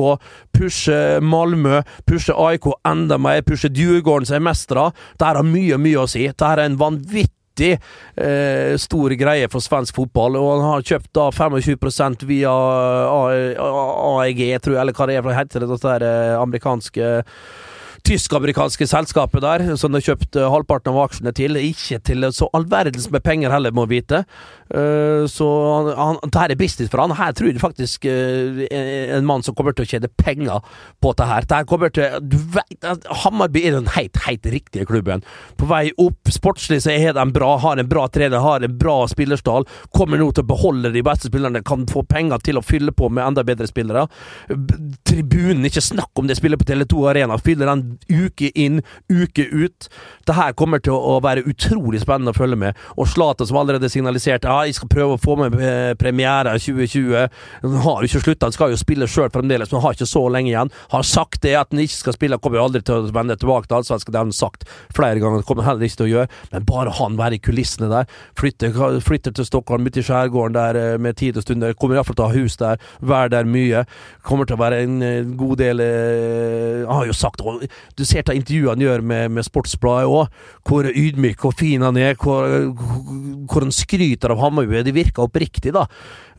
pushe 0.56 1.20
Malmö, 1.22 1.82
pushe 2.08 2.34
AIK 2.34 2.71
enda 2.88 3.18
mer, 3.22 3.44
pushe 3.46 3.72
Djurgården 3.72 4.30
er 4.36 4.44
mestere. 4.44 4.90
Det 5.18 5.28
her 5.28 5.40
har 5.40 5.48
mye, 5.48 5.80
mye 5.82 6.04
å 6.04 6.10
si. 6.10 6.28
Det 6.28 6.48
her 6.48 6.62
er 6.62 6.72
en 6.72 6.80
vanvittig 6.80 7.74
eh, 7.76 8.78
stor 8.82 9.16
greie 9.20 9.50
for 9.52 9.64
svensk 9.64 9.98
fotball, 9.98 10.38
og 10.40 10.54
han 10.54 10.68
har 10.68 10.88
kjøpt 10.94 11.12
da 11.18 11.28
25% 11.36 12.28
via 12.30 12.54
AEG, 13.58 14.46
tror 14.62 14.78
jeg, 14.78 14.82
eller 14.84 14.98
hva 14.98 15.10
det 15.10 15.18
er, 15.18 15.26
for 15.26 15.34
det 15.34 15.42
heter 15.42 15.68
det 15.68 15.84
der 15.84 16.08
eh, 16.08 16.40
amerikanske 16.40 17.12
tysk-amerikanske 18.08 18.88
selskapet 18.90 19.44
der, 19.44 19.64
som 19.78 19.94
de 19.94 20.02
kjøpt 20.02 20.38
eh, 20.40 20.50
halvparten 20.52 20.94
av 20.94 21.04
aksjene 21.06 21.34
til. 21.38 21.60
Ikke 21.60 22.00
til 22.06 22.26
så 22.34 22.50
all 22.56 22.66
verdens 22.70 23.10
med 23.14 23.24
penger 23.26 23.54
heller, 23.54 23.74
må 23.76 23.86
vite. 23.90 24.24
Eh, 24.72 25.28
så 25.28 25.48
han, 25.74 25.90
han, 25.98 26.20
det 26.32 26.40
her 26.40 26.54
er 26.54 26.60
business 26.60 26.92
for 26.92 27.04
han. 27.04 27.14
Her 27.18 27.34
tror 27.36 27.50
jeg 27.50 27.62
faktisk 27.62 28.06
uh, 28.08 28.62
en 28.72 29.28
mann 29.28 29.44
som 29.44 29.56
kommer 29.58 29.76
til 29.76 29.86
å 29.86 29.90
tjene 29.90 30.10
penger 30.22 30.64
på 31.04 31.12
dette. 31.18 31.40
Det 31.50 31.60
her 31.60 31.68
kommer 31.70 31.92
til 31.94 32.20
du 32.22 32.38
vet, 32.56 32.88
Hammarby 33.24 33.66
er 33.68 33.76
den 33.78 33.90
helt, 33.96 34.20
helt 34.26 34.48
riktige 34.54 34.88
klubben. 34.90 35.26
På 35.60 35.68
vei 35.72 35.90
opp. 36.00 36.32
Sportslig 36.32 36.82
så 36.86 36.94
er 36.94 37.16
de 37.18 37.26
bra, 37.36 37.56
har 37.62 37.80
en 37.82 37.90
bra 37.90 38.08
trener, 38.12 38.40
har 38.44 38.64
en 38.64 38.78
bra 38.80 38.96
spillerstall. 39.12 39.68
Kommer 39.96 40.22
nå 40.22 40.30
til 40.32 40.46
å 40.46 40.52
beholde 40.52 40.94
de 40.94 41.04
beste 41.06 41.32
spillerne, 41.32 41.64
kan 41.68 41.86
få 41.92 42.06
penger 42.08 42.42
til 42.46 42.60
å 42.60 42.66
fylle 42.66 42.94
på 42.96 43.10
med 43.12 43.26
enda 43.26 43.44
bedre 43.48 43.68
spillere. 43.70 44.08
Tribunen, 45.08 45.66
ikke 45.68 45.84
snakk 45.84 46.20
om 46.20 46.30
det, 46.30 46.40
spiller 46.40 46.60
på 46.62 46.68
Tele2 46.70 47.04
Arena. 47.12 47.40
Fyller 47.42 47.72
den 47.72 47.86
uke 48.08 48.52
inn, 48.56 48.82
uke 49.12 49.46
ut. 49.52 49.90
Det 50.28 50.38
her 50.38 50.56
kommer 50.58 50.82
til 50.84 50.96
å 50.96 51.20
være 51.24 51.46
utrolig 51.50 52.02
spennende 52.04 52.34
å 52.34 52.38
følge 52.40 52.60
med. 52.64 52.80
Og 52.96 53.10
Zlatan, 53.12 53.50
som 53.50 53.60
allerede 53.62 53.92
signaliserte 53.92 54.50
ja, 54.50 54.61
jeg 54.68 54.78
skal 54.78 54.90
prøve 54.92 55.16
å 55.16 55.22
få 55.22 55.36
med 55.40 55.56
eh, 55.58 55.94
premiere 56.00 56.54
2020. 56.60 57.28
Han 57.64 57.78
har 57.86 58.02
jo 58.02 58.10
ikke 58.10 58.24
slutta, 58.26 58.50
han 58.50 58.56
skal 58.56 58.74
jo 58.74 58.80
spille 58.80 59.08
sjøl 59.10 59.32
fremdeles, 59.34 59.72
men 59.72 59.80
han 59.80 59.88
har 59.88 59.98
ikke 59.98 60.10
så 60.10 60.24
lenge 60.34 60.52
igjen. 60.52 60.72
Har 60.94 61.08
sagt 61.08 61.42
det 61.46 61.56
at 61.60 61.74
han 61.74 61.84
ikke 61.84 61.98
skal 61.98 62.18
spille, 62.18 62.38
han 62.38 62.44
kommer 62.44 62.62
jo 62.62 62.68
aldri 62.70 62.84
til 62.86 62.98
å 62.98 63.14
vende 63.16 63.38
tilbake 63.40 63.70
til 63.70 63.80
allsvenskan. 63.80 64.14
Det 64.14 64.22
har 64.22 64.28
han 64.28 64.36
sagt 64.36 64.68
flere 64.96 65.22
ganger, 65.22 65.42
det 65.42 65.50
kommer 65.50 65.66
han 65.66 65.74
heller 65.74 65.90
ikke 65.90 66.02
til 66.02 66.10
å 66.10 66.12
gjøre. 66.12 66.40
Men 66.54 66.68
bare 66.70 66.96
han 67.00 67.18
være 67.20 67.38
i 67.38 67.44
kulissene 67.44 67.92
der. 67.92 68.10
Flytter, 68.40 68.80
flytter 69.06 69.36
til 69.38 69.48
Stockholm, 69.48 69.88
ute 69.88 70.02
i 70.02 70.08
skjærgården 70.08 70.58
der 70.58 70.82
eh, 70.82 70.98
med 71.02 71.20
tid 71.22 71.40
og 71.40 71.46
stunder. 71.46 71.78
Kommer 71.78 72.00
iallfall 72.00 72.20
til 72.20 72.28
å 72.28 72.32
ha 72.32 72.38
hus 72.38 72.58
der, 72.62 72.82
være 73.02 73.34
der 73.36 73.50
mye. 73.50 73.86
Kommer 74.28 74.50
til 74.50 74.60
å 74.60 74.62
være 74.62 74.84
en 74.86 75.00
eh, 75.06 75.34
god 75.38 75.58
del 75.62 75.82
Han 75.82 77.02
har 77.02 77.08
jo 77.08 77.14
sagt 77.16 77.42
Du 77.98 78.04
ser 78.06 78.24
til 78.26 78.38
intervjuet 78.38 78.76
han 78.76 78.84
gjør 78.84 79.04
med, 79.06 79.32
med 79.36 79.46
Sportsbladet 79.46 80.10
òg, 80.10 80.42
hvor 80.68 80.88
ydmyk 80.88 81.46
og 81.48 81.56
fin 81.58 81.84
han 81.86 81.98
er, 82.00 82.16
hvor, 82.20 82.48
hvor 83.50 83.66
han 83.66 83.74
skryter 83.76 84.34
av 84.34 84.42
Hammarby. 84.52 84.84
Det 84.86 84.96
virker 84.96 85.26
oppriktig, 85.26 85.74
da. 85.76 85.88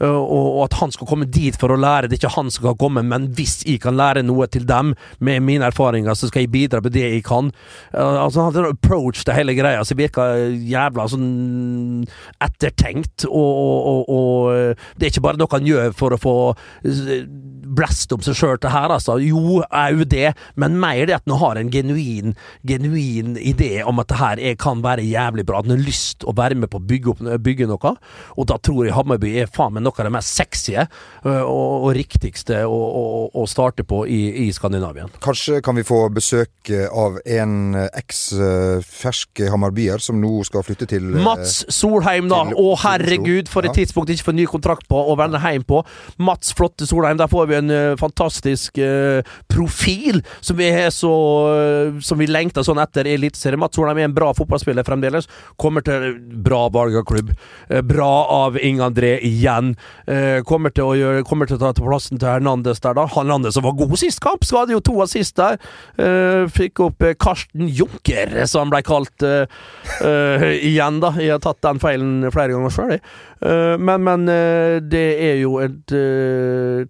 Uh, 0.03 0.19
og, 0.19 0.65
at 0.65 0.77
han 0.81 0.93
skal 0.95 1.07
komme 1.07 1.29
dit 1.31 1.57
for 1.59 1.73
å 1.73 1.79
lære. 1.79 2.09
Det 2.11 2.17
er 2.17 2.25
ikke 2.25 2.37
han 2.37 2.51
som 2.51 2.65
skal 2.65 2.79
komme, 2.81 3.05
men 3.07 3.29
hvis 3.37 3.61
jeg 3.69 3.83
kan 3.85 3.97
lære 3.99 4.25
noe 4.27 4.49
til 4.51 4.67
dem 4.69 4.95
med 5.23 5.45
mine 5.47 5.69
erfaringer, 5.69 6.17
så 6.19 6.31
skal 6.31 6.45
jeg 6.45 6.53
bidra 6.55 6.83
med 6.83 6.95
det 6.97 7.05
jeg 7.07 7.25
kan. 7.27 7.53
Uh, 7.95 8.25
altså 8.25 8.43
Han 8.43 8.51
hadde 8.51 8.75
approach 8.75 9.23
til 9.23 9.37
hele 9.37 9.55
greia 9.59 9.85
som 9.87 10.01
virka 10.01 10.27
jævla 10.51 11.07
sånn 11.13 11.29
ettertenkt, 12.43 13.29
og, 13.29 13.53
og, 13.93 14.11
og, 14.11 14.53
uh, 14.53 14.91
det 14.97 15.09
er 15.09 15.15
ikke 15.15 15.27
bare 15.29 15.41
noe 15.41 15.53
han 15.53 15.69
gjør 15.69 15.95
for 15.97 16.17
å 16.17 16.21
få 16.21 16.37
blast 17.73 18.13
om 18.15 18.23
seg 18.25 18.37
sjøl 18.37 18.59
til 18.61 18.73
her, 18.73 18.91
altså. 18.93 19.17
Jo, 19.23 19.61
er 19.69 19.95
jo 19.97 20.07
det, 20.09 20.33
men 20.61 20.79
mer 20.81 21.07
det 21.09 21.17
at 21.17 21.29
han 21.29 21.39
har 21.41 21.61
en 21.61 21.71
genuin, 21.73 22.35
genuin 22.69 23.37
idé 23.39 23.85
om 23.87 24.03
at 24.03 24.11
det 24.11 24.21
her 24.21 24.43
er, 24.51 24.59
kan 24.61 24.83
være 24.85 25.07
jævlig 25.07 25.47
bra. 25.49 25.61
At 25.63 25.71
han 25.71 25.77
har 25.77 25.87
lyst 25.87 26.27
å 26.27 26.35
være 26.37 26.59
med 26.59 26.73
på 26.73 26.81
å 26.81 26.87
bygge, 26.91 27.15
opp, 27.15 27.23
bygge 27.45 27.71
noe, 27.71 27.95
og 28.37 28.47
da 28.51 28.59
tror 28.63 28.87
jeg 28.87 28.95
Hammarby 28.97 29.35
er 29.43 29.51
faen 29.53 29.75
meg 29.77 29.85
noe 29.87 29.95
av 29.99 30.09
det 30.09 30.13
mest 30.15 30.35
sexy 30.39 30.77
og, 30.79 30.89
og, 31.27 31.87
og 31.87 31.91
riktigste 31.97 32.63
å, 32.67 32.79
å, 32.79 33.05
å 33.43 33.47
starte 33.51 33.85
på 33.89 34.03
i, 34.07 34.21
i 34.47 34.49
Skandinavien. 34.55 35.11
Kanskje 35.23 35.61
kan 35.65 35.77
vi 35.79 35.85
få 35.87 36.05
besøk 36.15 36.71
eh, 36.73 36.87
av 36.89 37.19
en 37.25 37.75
eks-fersk 38.47 39.43
hammarbyer 39.51 40.03
som 40.03 40.21
nå 40.23 40.33
skal 40.47 40.65
flytte 40.67 40.87
til 40.91 41.09
eh, 41.15 41.23
Mats 41.25 41.63
Solheim, 41.73 42.29
da. 42.31 42.43
Å, 42.53 42.67
herregud, 42.85 43.51
for 43.53 43.65
et 43.67 43.73
Ja. 43.73 43.79
tidspunkt 43.83 44.11
ikke 44.13 44.29
få 44.31 44.35
ny 44.37 44.45
kontrakt 44.51 44.87
på 44.91 44.99
og 44.99 45.17
vende 45.21 45.41
hjem 45.43 45.65
på. 45.69 45.83
Mats 46.23 46.53
Flotte 46.57 46.87
Solheim, 46.89 47.17
der 47.21 47.31
får 47.31 47.49
vi 47.51 47.59
en 47.59 47.71
eh, 47.73 47.95
fantastisk 48.01 48.79
eh, 48.83 49.23
profil 49.51 50.23
som 50.41 50.59
vi 50.59 50.71
har 50.73 50.91
så 50.93 51.13
eh, 51.53 52.01
Som 52.03 52.19
vi 52.21 52.27
lengter 52.29 52.65
sånn 52.67 52.81
etter 52.83 53.07
i 53.09 53.15
Eliteserien. 53.17 53.61
Mats 53.61 53.77
Solheim 53.79 53.99
er 54.01 54.09
en 54.09 54.15
bra 54.17 54.33
fotballspiller 54.37 54.85
fremdeles. 54.87 55.29
Kommer 55.61 55.85
til 55.87 56.17
bra 56.45 56.67
valg 56.73 56.97
av 57.01 57.05
klubb. 57.09 57.33
Eh, 57.83 57.87
bra 57.87 58.27
av 58.27 58.59
Inge 58.59 58.85
André 58.85 59.19
igjen. 59.23 59.77
Eh, 60.07 60.43
kommer 60.45 60.71
til 60.71 60.85
gjøre 60.99 61.25
Kommer 61.25 61.47
til 61.47 61.57
å 61.57 61.61
ta 61.61 61.73
til 61.73 61.87
plassen 61.87 62.19
til 62.19 62.29
Hernandez 62.29 62.81
der, 62.81 62.95
da. 62.95 63.07
Hernandez 63.07 63.55
som 63.55 63.65
var 63.65 63.73
god 63.73 63.97
sist 63.99 64.21
kamp, 64.21 64.45
så 64.45 64.63
hadde 64.63 64.73
jo 64.73 64.81
to 64.81 65.01
assist 65.03 65.37
der. 65.37 65.59
Eh, 65.99 66.47
fikk 66.53 66.81
opp 66.81 67.03
eh, 67.03 67.15
Karsten 67.15 67.69
Junker, 67.69 68.47
som 68.47 68.65
han 68.67 68.73
ble 68.73 68.83
kalt 68.83 69.23
igjen, 69.23 71.01
da. 71.03 71.13
Jeg 71.19 71.35
har 71.35 71.43
tatt 71.43 71.63
den 71.63 71.81
feilen 71.83 72.31
flere 72.33 72.55
ganger 72.55 72.73
sjøl, 72.73 72.95
jeg. 72.97 73.03
Men 73.83 74.03
men 74.03 74.27
det 74.91 75.07
er 75.23 75.41
jo 75.41 75.57
et 75.63 75.93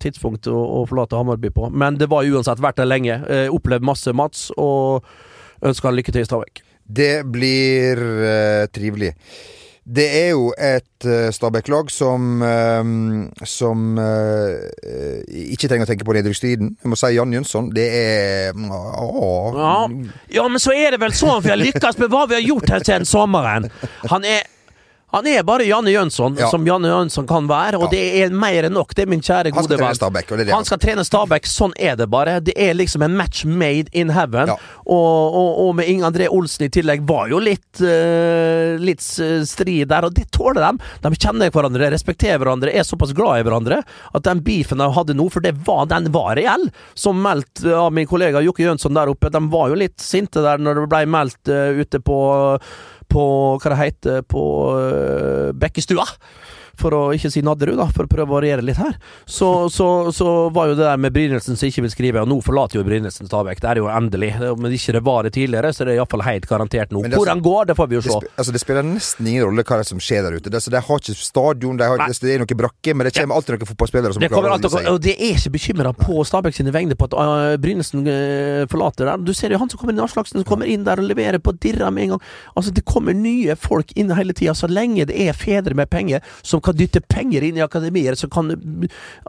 tidspunkt 0.00 0.48
å, 0.48 0.56
å 0.56 0.82
forlate 0.88 1.16
Hammarby 1.16 1.52
på. 1.54 1.70
Men 1.70 1.96
det 2.00 2.10
var 2.12 2.28
uansett 2.28 2.60
vært 2.62 2.80
der 2.80 2.88
lenge. 2.88 3.18
Uh, 3.28 3.48
opplevd 3.52 3.84
masse 3.84 4.12
Mats, 4.16 4.50
og 4.60 5.06
ønsker 5.64 5.90
han 5.90 5.98
lykke 5.98 6.14
til 6.14 6.24
i 6.24 6.28
Stavik. 6.28 6.62
Det 6.84 7.24
blir 7.32 8.00
eh, 8.26 8.66
trivelig. 8.72 9.12
Det 9.82 10.04
er 10.14 10.28
jo 10.30 10.52
et 10.54 11.06
uh, 11.10 11.32
Stabæk-lag 11.34 11.88
som 11.90 12.38
uh, 12.38 13.46
Som 13.48 13.98
uh, 13.98 14.54
ikke 15.26 15.66
trenger 15.66 15.88
å 15.88 15.90
tenke 15.90 16.06
på 16.06 16.14
nedrykkstiden. 16.14 16.76
Jeg 16.78 16.92
må 16.92 16.98
si 16.98 17.10
Jan 17.16 17.34
Jønsson. 17.34 17.72
Det 17.74 17.88
er 17.98 18.54
åh. 18.54 19.58
Ja. 19.58 19.74
ja, 20.38 20.46
men 20.46 20.62
så 20.62 20.76
er 20.76 20.94
det 20.94 21.02
vel 21.02 21.14
sånn 21.16 21.42
vi 21.42 21.50
har 21.50 21.60
lykkes 21.60 21.98
med 21.98 22.12
hva 22.12 22.24
vi 22.30 22.38
har 22.38 22.46
gjort 22.46 22.70
her 22.76 22.86
siden 22.86 23.08
sommeren. 23.08 23.70
Han 24.12 24.26
er 24.28 24.46
han 25.12 25.26
er 25.28 25.42
bare 25.44 25.66
Janne 25.68 25.92
Jønsson, 25.92 26.36
Ja. 26.38 26.48
som 26.48 26.64
Janne 26.66 26.88
Jønsson 26.88 27.26
kan 27.28 27.46
være, 27.48 27.76
og 27.76 27.88
Ja. 27.88 27.90
det 27.90 28.22
er 28.22 28.30
mer 28.30 28.64
enn 28.64 28.72
nok. 28.72 28.94
Det 28.94 29.04
er 29.04 29.10
min 29.10 29.20
kjære 29.20 29.52
Han 29.52 29.64
skal 29.64 29.76
gode 29.76 29.78
trene 29.78 29.88
venn. 29.88 29.98
Stabæk, 30.00 30.32
og 30.32 30.38
det 30.38 30.40
er 30.40 30.44
det 30.44 30.54
Han 30.54 30.64
skal 30.64 30.78
trene 30.78 31.04
Stabæk, 31.04 31.44
sånn 31.46 31.72
er 31.78 31.96
det 31.96 32.08
bare. 32.10 32.40
Det 32.40 32.54
er 32.56 32.74
liksom 32.74 33.02
en 33.02 33.16
match 33.16 33.44
made 33.44 33.88
in 33.92 34.08
heaven. 34.10 34.48
Ja. 34.48 34.56
Og, 34.86 35.34
og, 35.34 35.68
og 35.68 35.74
med 35.76 35.88
Inge 35.88 36.08
André 36.10 36.28
Olsen 36.32 36.64
i 36.66 36.68
tillegg 36.72 37.04
var 37.06 37.28
jo 37.28 37.38
litt 37.38 37.80
uh, 37.80 38.76
Litt 38.82 39.04
eh, 39.20 39.42
strid 39.44 39.88
der, 39.88 40.04
og 40.08 40.14
det 40.14 40.30
tåler 40.32 40.62
de. 40.64 40.78
De 41.02 41.10
kjenner 41.16 41.50
hverandre, 41.52 41.90
respekterer 41.92 42.38
hverandre, 42.40 42.72
er 42.72 42.82
såpass 42.86 43.12
glad 43.12 43.40
i 43.40 43.44
hverandre 43.46 43.82
at 44.14 44.22
den 44.24 44.40
beefen 44.44 44.78
de 44.78 44.88
hadde 44.96 45.14
nå, 45.14 45.28
for 45.30 45.44
det 45.44 45.54
var, 45.66 45.86
den 45.86 46.10
var 46.14 46.36
reell, 46.36 46.70
som 46.94 47.20
meldt 47.22 47.64
av 47.68 47.92
min 47.92 48.06
kollega 48.08 48.40
Jokke 48.42 48.64
Jønsson 48.64 48.94
der 48.96 49.12
oppe, 49.12 49.30
de 49.30 49.42
var 49.52 49.68
jo 49.68 49.78
litt 49.78 50.00
sinte 50.02 50.42
der 50.42 50.58
når 50.62 50.82
det 50.82 50.88
ble 50.94 51.04
meldt 51.06 51.52
uh, 51.52 51.78
ute 51.82 52.00
på 52.02 52.18
på 53.12 53.24
hva 53.60 53.72
det 53.72 53.80
heter 53.80 54.24
på 54.26 54.44
uh, 54.72 55.52
Bekkestua. 55.56 56.06
For 56.80 56.94
å 56.96 57.00
ikke 57.14 57.30
si 57.32 57.42
Nadderud, 57.44 57.76
da, 57.78 57.86
for 57.92 58.06
å 58.06 58.10
prøve 58.10 58.30
å 58.30 58.36
variere 58.38 58.64
litt 58.64 58.78
her. 58.80 58.96
Så, 59.26 59.68
så, 59.72 59.88
så 60.14 60.48
var 60.54 60.70
jo 60.70 60.76
det 60.78 60.86
der 60.86 61.00
med 61.00 61.12
Brynildsen 61.14 61.58
som 61.58 61.68
ikke 61.68 61.84
vil 61.84 61.92
skrive, 61.92 62.22
og 62.22 62.30
nå 62.30 62.38
forlater 62.44 62.80
jo 62.80 62.84
Brynildsen 62.86 63.28
Stabæk. 63.28 63.60
Det 63.62 63.70
er 63.72 63.80
jo 63.82 63.90
endelig. 63.92 64.32
Om 64.52 64.68
ikke 64.72 64.94
det 64.96 65.02
var 65.04 65.28
det 65.28 65.34
tidligere, 65.36 65.72
så 65.72 65.84
det 65.84 65.88
er 65.88 65.92
det 65.92 65.98
iallfall 66.00 66.24
helt 66.26 66.48
garantert 66.48 66.92
nå. 66.94 67.02
Hvordan 67.02 67.12
det 67.12 67.18
er 67.18 67.22
Hvor 67.22 67.32
så- 67.32 67.44
går, 67.48 67.66
det 67.66 67.76
får 67.76 67.88
vi 67.88 67.94
jo 67.96 68.00
Det, 68.00 68.12
se. 68.12 68.18
sp 68.18 68.38
altså, 68.40 68.52
det 68.56 68.62
spiller 68.62 68.82
nesten 68.88 69.26
ingen 69.26 69.44
rolle 69.46 69.62
hva 69.62 69.76
det 69.76 69.84
er 69.86 69.90
som 69.92 70.00
skjer 70.00 70.22
der 70.26 70.38
ute. 70.38 70.48
Det, 70.48 70.54
altså, 70.60 70.70
de 70.72 70.80
har 70.80 71.02
ikke 71.02 71.16
stadion, 71.18 71.76
de 71.76 71.84
har, 71.92 71.98
det, 72.06 72.20
det 72.20 72.34
er 72.34 72.38
noen 72.42 72.60
brakke, 72.62 72.94
men 72.96 73.06
det 73.06 73.14
kommer 73.18 73.36
alltid 73.36 73.58
noen 73.58 73.70
fotballspillere 73.72 74.12
som 74.16 74.24
Det 74.24 74.30
kommer 74.32 74.48
klarer 74.48 74.56
å 74.56 74.62
holde 74.62 74.72
seg. 74.72 74.88
og 74.92 75.00
det 75.02 75.16
er 75.18 75.36
ikke 75.36 75.52
bekymra 75.58 75.92
på 75.98 76.24
Stabæk 76.26 76.56
sine 76.56 76.72
vegne 76.72 76.96
på 76.96 77.08
at 77.10 77.14
uh, 77.18 77.56
Brynildsen 77.62 78.06
uh, 78.08 78.64
forlater 78.72 79.10
der. 79.10 79.22
Du 79.22 79.34
ser 79.36 79.52
jo 79.52 79.60
han 79.60 79.68
som 79.68 79.80
kommer 79.80 79.92
inn, 79.92 80.02
Aslaksen, 80.04 80.40
som 80.40 80.48
kommer 80.48 80.70
inn 80.70 80.84
der 80.88 81.02
og 81.02 81.08
leverer 81.10 81.38
på 81.42 81.52
dirra 81.60 81.90
med 81.90 82.08
en 82.08 82.14
gang. 82.16 82.22
Altså, 82.56 82.72
det 82.72 82.84
kommer 82.88 83.14
nye 83.16 83.56
folk 83.60 83.92
inn 83.98 84.10
hele 84.16 84.32
tida, 84.32 84.54
så 84.56 84.70
lenge 84.70 85.06
det 85.10 85.18
er 85.28 85.36
fedre 85.36 85.76
med 85.78 85.90
penger 85.92 86.22
som 86.42 86.61
kan 86.64 86.76
dytte 86.78 87.02
penger 87.04 87.44
inn 87.46 87.58
i 87.58 87.64
akademier, 87.64 88.16
så 88.18 88.28
kan 88.32 88.52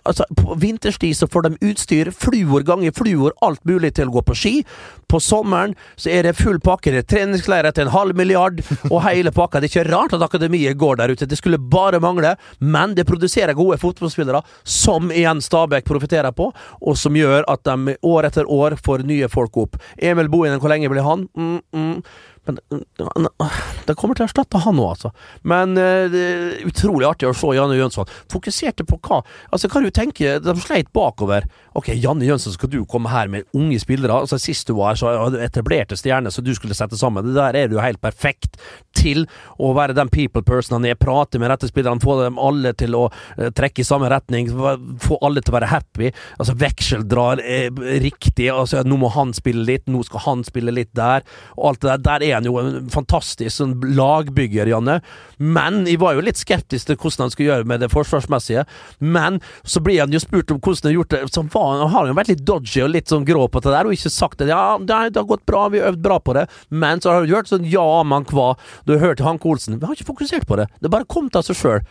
Altså, 0.04 0.26
på 0.36 0.56
vinterstid 0.60 1.16
så 1.16 1.28
får 1.32 1.46
de 1.46 1.70
utstyr, 1.70 2.10
fluor 2.12 2.64
ganger 2.68 2.92
fluor, 2.96 3.32
alt 3.46 3.62
mulig 3.68 3.94
til 3.96 4.10
å 4.10 4.16
gå 4.18 4.24
på 4.28 4.36
ski. 4.36 4.54
På 5.08 5.20
sommeren 5.24 5.76
så 5.96 6.10
er 6.12 6.28
det 6.28 6.34
full 6.36 6.60
pakke, 6.64 6.92
det 6.92 7.04
er 7.04 7.08
treningsleirer 7.14 7.72
til 7.76 7.88
en 7.88 7.94
halv 7.94 8.18
milliard, 8.20 8.60
og 8.90 8.98
hele 9.06 9.32
pakka. 9.32 9.62
Det 9.62 9.70
er 9.70 9.72
ikke 9.72 9.92
rart 9.92 10.16
at 10.18 10.26
akademiet 10.26 10.78
går 10.80 11.00
der 11.00 11.14
ute, 11.14 11.30
det 11.30 11.40
skulle 11.40 11.62
bare 11.62 12.02
mangle, 12.04 12.36
men 12.60 12.98
det 12.98 13.08
produserer 13.08 13.56
gode 13.58 13.80
fotballspillere, 13.82 14.44
som 14.64 15.14
igjen 15.14 15.42
Stabæk 15.44 15.88
profitterer 15.88 16.36
på, 16.36 16.50
og 16.82 17.00
som 17.00 17.16
gjør 17.16 17.48
at 17.52 17.64
de 17.70 17.98
år 18.04 18.30
etter 18.30 18.50
år 18.52 18.78
får 18.84 19.08
nye 19.08 19.32
folk 19.32 19.58
opp. 19.64 19.80
Emil 19.98 20.32
Bohinen, 20.34 20.60
hvor 20.60 20.74
lenge 20.74 20.92
blir 20.92 21.06
han? 21.08 21.28
Mm, 21.38 21.60
mm. 21.72 21.98
Men 22.48 22.60
mm, 22.72 23.28
det 23.88 23.96
kommer 24.00 24.18
til 24.18 24.26
å 24.26 24.30
erstatte 24.30 24.62
han 24.66 24.76
nå, 24.78 24.88
altså. 24.96 25.14
Men 25.48 25.78
utrolig 26.68 27.08
artig 27.08 27.30
å 27.30 27.36
se 27.38 27.54
Janne 27.56 27.78
Jønsson. 27.78 28.10
Fokuserte 28.32 28.86
på 28.88 29.00
hva? 29.06 29.22
Altså, 29.52 29.70
hva 29.72 29.84
du 29.84 29.92
tenker 29.94 30.42
De 30.44 30.56
sleit 30.60 30.92
bakover. 30.96 31.48
Ok, 31.80 31.90
Janne 31.98 32.28
Jønsen, 32.28 32.54
skal 32.54 32.70
du 32.70 32.84
komme 32.90 33.10
her 33.10 33.32
med 33.32 33.48
unge 33.58 33.80
spillere? 33.82 34.20
Altså, 34.26 34.38
Sist 34.42 34.68
du 34.68 34.76
var 34.78 34.94
her, 34.94 35.00
så 35.00 35.40
etablerte 35.42 35.98
stjerner 35.98 36.34
som 36.34 36.46
du 36.46 36.54
skulle 36.58 36.78
sette 36.78 37.00
sammen. 37.00 37.26
Det 37.26 37.38
der 37.38 37.58
er 37.64 37.72
du 37.72 37.80
helt 37.82 38.02
perfekt 38.04 38.60
til 38.94 39.26
å 39.58 39.72
være 39.78 39.96
den 39.98 40.12
people 40.14 40.44
person 40.46 40.78
han 40.78 40.90
er. 40.90 41.00
Prate 41.00 41.42
med 41.42 41.50
rette 41.50 41.70
spillerne, 41.72 42.04
få 42.04 42.20
dem 42.22 42.38
alle 42.42 42.76
til 42.78 42.98
å 42.98 43.08
eh, 43.38 43.50
trekke 43.56 43.82
i 43.82 43.88
samme 43.88 44.12
retning. 44.12 44.52
Få 45.04 45.18
alle 45.26 45.42
til 45.42 45.54
å 45.54 45.58
være 45.58 45.72
happy. 45.72 46.12
Altså, 46.38 46.58
vekseldrar 46.62 47.14
drar 47.14 47.42
riktig. 48.04 48.50
Altså, 48.52 48.84
nå 48.88 48.98
må 49.00 49.10
han 49.14 49.34
spille 49.36 49.66
litt, 49.68 49.88
nå 49.92 50.04
skal 50.08 50.24
han 50.28 50.44
spille 50.48 50.74
litt 50.74 50.94
der. 50.98 51.26
Og 51.58 51.72
alt 51.72 51.84
det 51.84 51.90
der. 51.92 52.04
Der 52.04 52.26
er 52.28 52.36
han 52.38 52.48
jo 52.48 52.58
en 52.62 52.90
fantastisk 52.94 53.56
sånn 53.56 53.76
lagbygger, 53.96 54.70
Janne. 54.72 55.00
Men 55.38 55.84
jeg 55.90 56.02
var 56.04 56.18
jo 56.18 56.26
litt 56.26 56.40
skeptisk 56.40 56.90
til 56.90 57.00
hvordan 57.00 57.28
han 57.28 57.34
skulle 57.34 57.50
gjøre 57.52 57.70
med 57.70 57.84
det 57.84 57.92
forsvarsmessige. 57.94 58.66
Men 59.00 59.40
så 59.64 59.84
blir 59.84 60.04
han 60.04 60.14
jo 60.14 60.22
spurt 60.24 60.54
om 60.54 60.62
hvordan 60.62 60.88
han 60.88 60.92
har 60.92 61.00
gjort 61.00 61.16
det. 61.16 61.22
Så 61.34 61.46
var, 61.54 61.63
han 61.72 61.92
har 61.94 62.10
jo 62.10 62.16
vært 62.18 62.32
litt 62.34 62.44
dodgy 62.48 62.84
og 62.86 62.94
litt 62.94 63.12
sånn 63.12 63.26
grå 63.28 63.48
på 63.52 63.62
det 63.64 63.74
der, 63.74 63.88
og 63.88 63.96
ikke 63.96 64.12
sagt 64.14 64.44
at 64.44 64.52
Ja, 64.52 64.78
det 64.80 64.94
har, 64.94 65.28
gått 65.30 65.46
bra, 65.50 65.66
vi 65.74 65.82
har 65.82 65.94
øvd 65.94 66.04
bra 66.06 66.20
på 66.20 66.36
det. 66.38 66.48
Men 66.70 67.02
så 67.04 67.14
har 67.14 67.24
du 67.24 67.34
gjort 67.34 67.52
sånn 67.52 67.68
ja, 67.70 67.88
man 68.08 68.28
kva, 68.30 68.54
Du 68.88 68.96
har 68.96 69.04
hørt 69.04 69.24
Hanke 69.24 69.50
Olsen. 69.50 69.80
Vi 69.80 69.88
har 69.88 69.98
ikke 69.98 70.12
fokusert 70.12 70.48
på 70.50 70.60
det. 70.60 70.70
Det 70.82 70.92
bare 70.94 71.08
kom 71.10 71.30
av 71.34 71.46
seg 71.48 71.60
sjøl. 71.60 71.86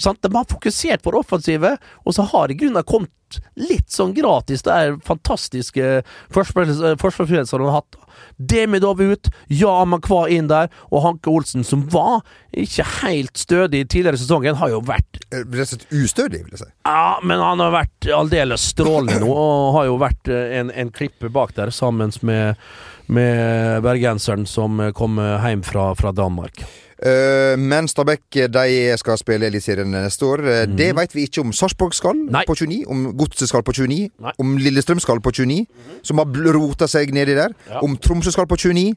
Sant? 0.00 0.22
De 0.22 0.30
har 0.34 0.48
fokusert 0.48 1.02
på 1.02 1.12
det 1.12 1.20
offensive, 1.24 1.76
og 2.04 2.14
så 2.16 2.24
har 2.32 2.52
i 2.52 2.56
grunnen 2.58 2.84
kommet 2.88 3.10
litt 3.56 3.88
sånn 3.92 4.12
gratis. 4.16 4.62
Det 4.64 4.72
er 4.72 4.96
fantastiske 5.04 6.02
forsvarsspillere 6.32 7.46
han 7.48 7.66
har 7.66 7.78
hatt. 7.80 7.98
Demidov 8.36 9.00
ut, 9.00 9.30
ja 9.48 9.72
Makwa 9.88 10.26
inn 10.32 10.50
der, 10.50 10.68
og 10.92 11.04
Hanke 11.06 11.32
Olsen, 11.32 11.64
som 11.64 11.86
var 11.92 12.20
ikke 12.52 12.84
helt 13.00 13.40
stødig 13.40 13.86
tidligere 13.88 14.20
i 14.20 14.22
sesongen, 14.22 14.58
har 14.60 14.72
jo 14.74 14.82
vært 14.84 15.22
Eh, 15.32 15.44
Rett 15.48 15.64
og 15.64 15.70
slett 15.70 15.86
ustødig, 15.96 16.42
vil 16.44 16.56
jeg 16.56 16.60
si. 16.60 16.70
Ja, 16.84 17.16
men 17.24 17.40
han 17.40 17.60
har 17.62 17.72
vært 17.72 18.08
aldeles 18.12 18.66
strålende 18.74 19.22
nå, 19.22 19.32
og 19.32 19.76
har 19.78 19.88
jo 19.88 19.98
vært 20.02 20.28
eh, 20.28 20.58
en, 20.60 20.72
en 20.76 20.92
klippe 20.92 21.30
bak 21.32 21.54
der 21.56 21.72
sammen 21.72 22.12
med, 22.20 22.60
med 23.08 23.80
bergenseren 23.86 24.44
som 24.48 24.80
kom 24.96 25.16
hjem 25.22 25.64
fra, 25.64 25.92
fra 25.96 26.12
Danmark. 26.16 26.64
Eh, 27.02 27.56
men 27.58 27.88
Stabæk 27.90 28.36
de 28.54 28.94
skal 28.98 29.18
spille 29.18 29.46
Eliteserien 29.46 29.90
neste 29.90 30.22
år. 30.26 30.42
Mm. 30.68 30.76
Det 30.78 30.90
vet 30.96 31.14
vi 31.16 31.24
ikke 31.26 31.40
om 31.42 31.52
Sarpsborg 31.52 31.94
skal 31.94 32.14
Mhm. 32.14 32.30
Nei. 32.30 32.44
på 32.46 32.54
29, 32.54 32.84
om 32.88 33.16
Godset 33.18 33.48
skal 33.48 33.62
på 33.62 33.72
29, 33.72 34.10
Nei. 34.20 34.32
om 34.38 34.56
Lillestrøm 34.56 35.00
skal 35.00 35.20
på 35.20 35.30
29, 35.32 35.66
som 36.02 36.18
har 36.18 36.26
rota 36.54 36.86
seg 36.86 37.10
nedi 37.12 37.34
der, 37.34 37.48
Ja. 37.70 37.80
om 37.82 37.96
Tromsø 37.96 38.30
skal 38.30 38.46
på 38.46 38.56
29, 38.56 38.94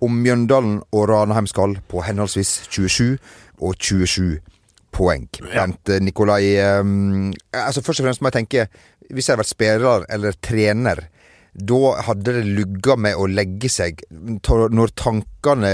om 0.00 0.10
Mjøndalen 0.22 0.80
og 0.92 1.08
Ranheim 1.08 1.46
skal 1.46 1.76
på 1.88 2.02
henholdsvis 2.02 2.66
27 2.70 3.18
og 3.60 3.74
27 3.78 4.38
poeng. 4.92 5.28
Bent 5.54 5.88
eh, 5.88 6.00
Nikolai 6.00 6.56
um, 6.80 7.32
altså 7.52 7.82
Først 7.82 8.00
og 8.00 8.04
fremst 8.06 8.22
må 8.22 8.30
jeg 8.32 8.46
tenke, 8.46 8.68
hvis 9.12 9.28
jeg 9.28 9.32
hadde 9.36 9.44
vært 9.44 9.46
spiller 9.46 10.04
eller 10.10 10.32
trener 10.42 10.96
da 11.52 12.00
hadde 12.06 12.32
det 12.32 12.42
lugga 12.48 12.96
med 12.96 13.18
å 13.20 13.26
legge 13.28 13.68
seg 13.68 14.00
når 14.08 14.92
tankene 14.96 15.72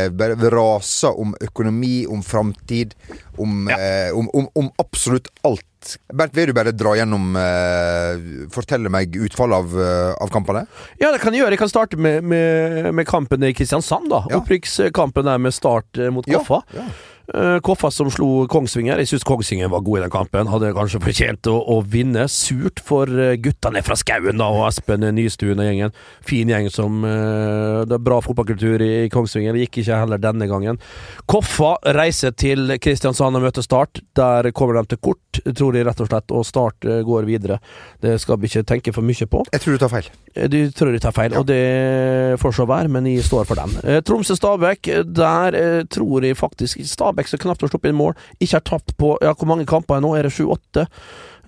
raser 0.50 1.14
om 1.14 1.36
økonomi, 1.44 2.02
om 2.10 2.22
framtid, 2.26 2.96
om, 3.38 3.68
eh, 3.70 4.10
om, 4.10 4.26
om, 4.34 4.48
om 4.58 4.70
absolutt 4.82 5.30
alt. 5.46 5.64
Bernt, 6.10 6.34
vil 6.34 6.50
du 6.50 6.56
bare 6.56 6.72
dra 6.74 6.96
gjennom 6.98 7.36
eh, 7.38 8.48
Fortelle 8.50 8.90
meg 8.90 9.14
utfallet 9.14 9.62
av, 9.62 9.76
eh, 9.78 10.14
av 10.18 10.32
kampene? 10.34 10.64
Ja, 10.98 11.12
det 11.14 11.20
kan 11.22 11.36
jeg 11.36 11.44
gjøre. 11.44 11.54
Jeg 11.54 11.62
kan 11.62 11.70
starte 11.70 12.00
med, 12.00 12.26
med, 12.26 12.90
med 12.98 13.06
kampen 13.06 13.46
i 13.46 13.52
Kristiansand, 13.54 14.10
da. 14.10 14.24
Ja. 14.32 14.42
Opprykkskampen 14.42 15.30
der 15.30 15.38
med 15.38 15.54
start 15.54 16.02
eh, 16.02 16.10
mot 16.10 16.26
Koffa. 16.26 16.64
Ja, 16.74 16.82
ja. 16.82 17.14
Eh, 17.34 17.58
Koffa 17.60 17.90
som 17.92 18.08
slo 18.08 18.46
Kongsvinger. 18.48 19.02
Jeg 19.02 19.10
syns 19.10 19.26
Kongsvinger 19.28 19.68
var 19.68 19.82
god 19.84 19.98
i 19.98 20.02
den 20.06 20.12
kampen. 20.12 20.48
Hadde 20.48 20.70
kanskje 20.76 21.00
fortjent 21.04 21.48
å, 21.52 21.58
å 21.74 21.82
vinne. 21.84 22.24
Surt 22.32 22.80
for 22.84 23.10
eh, 23.12 23.36
guttene 23.44 23.82
fra 23.84 23.98
Skauen 24.00 24.40
da, 24.40 24.46
og 24.48 24.64
Espen 24.70 25.04
Nystuen 25.12 25.60
og 25.60 25.68
gjengen. 25.68 25.92
Fin 26.24 26.48
gjeng 26.48 26.70
som 26.72 27.04
eh, 27.04 27.84
Det 27.88 27.98
er 27.98 28.04
bra 28.06 28.22
fotballkultur 28.24 28.84
i, 28.84 28.90
i 29.04 29.10
Kongsvinger. 29.12 29.52
Det 29.52 29.66
gikk 29.66 29.82
ikke 29.82 30.00
heller 30.00 30.22
denne 30.22 30.48
gangen. 30.48 30.80
Koffa 31.28 31.74
reiser 31.98 32.32
til 32.32 32.72
Kristiansand 32.80 33.36
og 33.36 33.44
møter 33.44 33.66
Start. 33.66 34.00
Der 34.16 34.48
kommer 34.56 34.80
de 34.80 34.94
til 34.94 35.02
kort, 35.04 35.42
tror 35.52 35.76
de 35.76 35.84
rett 35.84 36.00
og 36.00 36.08
slett, 36.08 36.32
og 36.32 36.48
Start 36.48 36.88
går 37.04 37.28
videre. 37.28 37.60
Det 38.00 38.16
skal 38.22 38.40
vi 38.40 38.48
ikke 38.48 38.64
tenke 38.72 38.94
for 38.96 39.04
mye 39.04 39.28
på. 39.28 39.44
Jeg 39.52 39.64
tror 39.64 39.76
du 39.76 39.84
tar 39.84 39.92
feil. 39.92 40.08
Du 40.48 40.58
tror 40.72 40.94
du 40.96 41.00
tar 41.02 41.12
feil, 41.16 41.36
og 41.36 41.44
det 41.50 42.40
får 42.40 42.56
så 42.56 42.68
være, 42.68 42.88
men 42.92 43.06
jeg 43.10 43.26
står 43.26 43.44
for 43.48 43.60
den. 43.60 43.76
Tromsø-Stabæk, 44.06 44.92
der 45.12 45.58
tror 45.92 46.24
jeg 46.24 46.38
faktisk 46.38 46.80
Stabæk 46.88 47.17
som 47.26 47.38
knapt 47.42 47.60
har 47.60 47.68
sluppet 47.68 47.90
inn 47.90 47.98
mål, 47.98 48.14
ikke 48.38 48.54
har 48.60 48.60
tapt 48.60 48.96
på 48.96 49.16
Ja, 49.22 49.34
hvor 49.34 49.48
mange 49.50 49.66
kamper 49.66 49.96
er 49.96 50.00
nå? 50.00 50.14
Er 50.14 50.22
det 50.22 50.32
sju-åtte? 50.36 50.86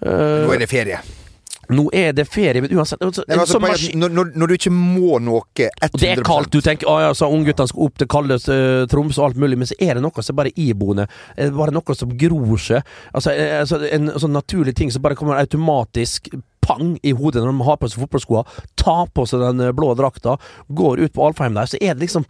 Eh, 0.03 0.43
Nå 0.47 0.53
er 0.55 0.59
det 0.59 0.69
ferie. 0.71 0.99
nå 1.71 1.85
er 1.95 2.11
det 2.13 2.25
ferie, 2.27 2.59
men 2.65 2.73
uansett 2.75 2.99
altså, 3.07 3.23
Nei, 3.29 3.37
men 3.37 3.41
altså, 3.45 3.61
bare, 3.63 3.77
når, 3.95 4.09
når, 4.11 4.31
når 4.35 4.47
du 4.51 4.55
ikke 4.57 4.73
må 4.75 5.21
noe 5.23 5.45
100 5.55 5.87
og 5.87 6.01
det 6.03 6.09
er 6.11 6.23
kaldt, 6.27 6.51
du 6.51 6.61
tenker 6.61 6.89
ah, 6.91 7.01
ja, 7.05 7.11
så 7.15 7.29
ungguttene 7.31 7.71
skal 7.71 7.85
opp 7.87 8.01
til 8.01 8.09
kalde 8.11 8.41
uh, 8.51 8.89
Troms 8.91 9.21
og 9.21 9.29
alt 9.29 9.39
mulig, 9.39 9.59
men 9.61 9.71
så 9.71 9.77
er 9.79 9.95
det 9.95 10.03
noe 10.03 10.25
som 10.27 10.35
bare 10.35 10.51
er 10.51 10.59
iboende. 10.65 11.07
Er 11.37 11.53
det 11.53 11.59
bare 11.61 11.75
noe 11.77 11.95
som 11.95 12.11
gror 12.19 12.59
seg. 12.59 12.83
Altså, 13.15 13.31
eh, 13.39 13.61
altså 13.61 13.79
En 13.87 14.11
sånn 14.19 14.35
naturlig 14.35 14.75
ting 14.81 14.91
som 14.91 15.05
bare 15.05 15.15
kommer 15.15 15.39
automatisk 15.39 16.33
pang 16.61 16.97
i 17.07 17.13
hodet 17.17 17.45
når 17.45 17.55
de 17.55 17.69
har 17.69 17.79
på 17.81 17.89
seg 17.93 18.03
fotballskoene, 18.03 18.65
tar 18.79 19.07
på 19.15 19.29
seg 19.31 19.43
den 19.47 19.63
eh, 19.69 19.75
blå 19.77 19.93
drakta, 19.99 20.37
går 20.69 21.05
ut 21.07 21.15
på 21.15 21.29
Alfheim 21.29 21.55
der, 21.55 21.71
så 21.71 21.79
er 21.79 21.95
det 21.95 22.09
liksom 22.09 22.27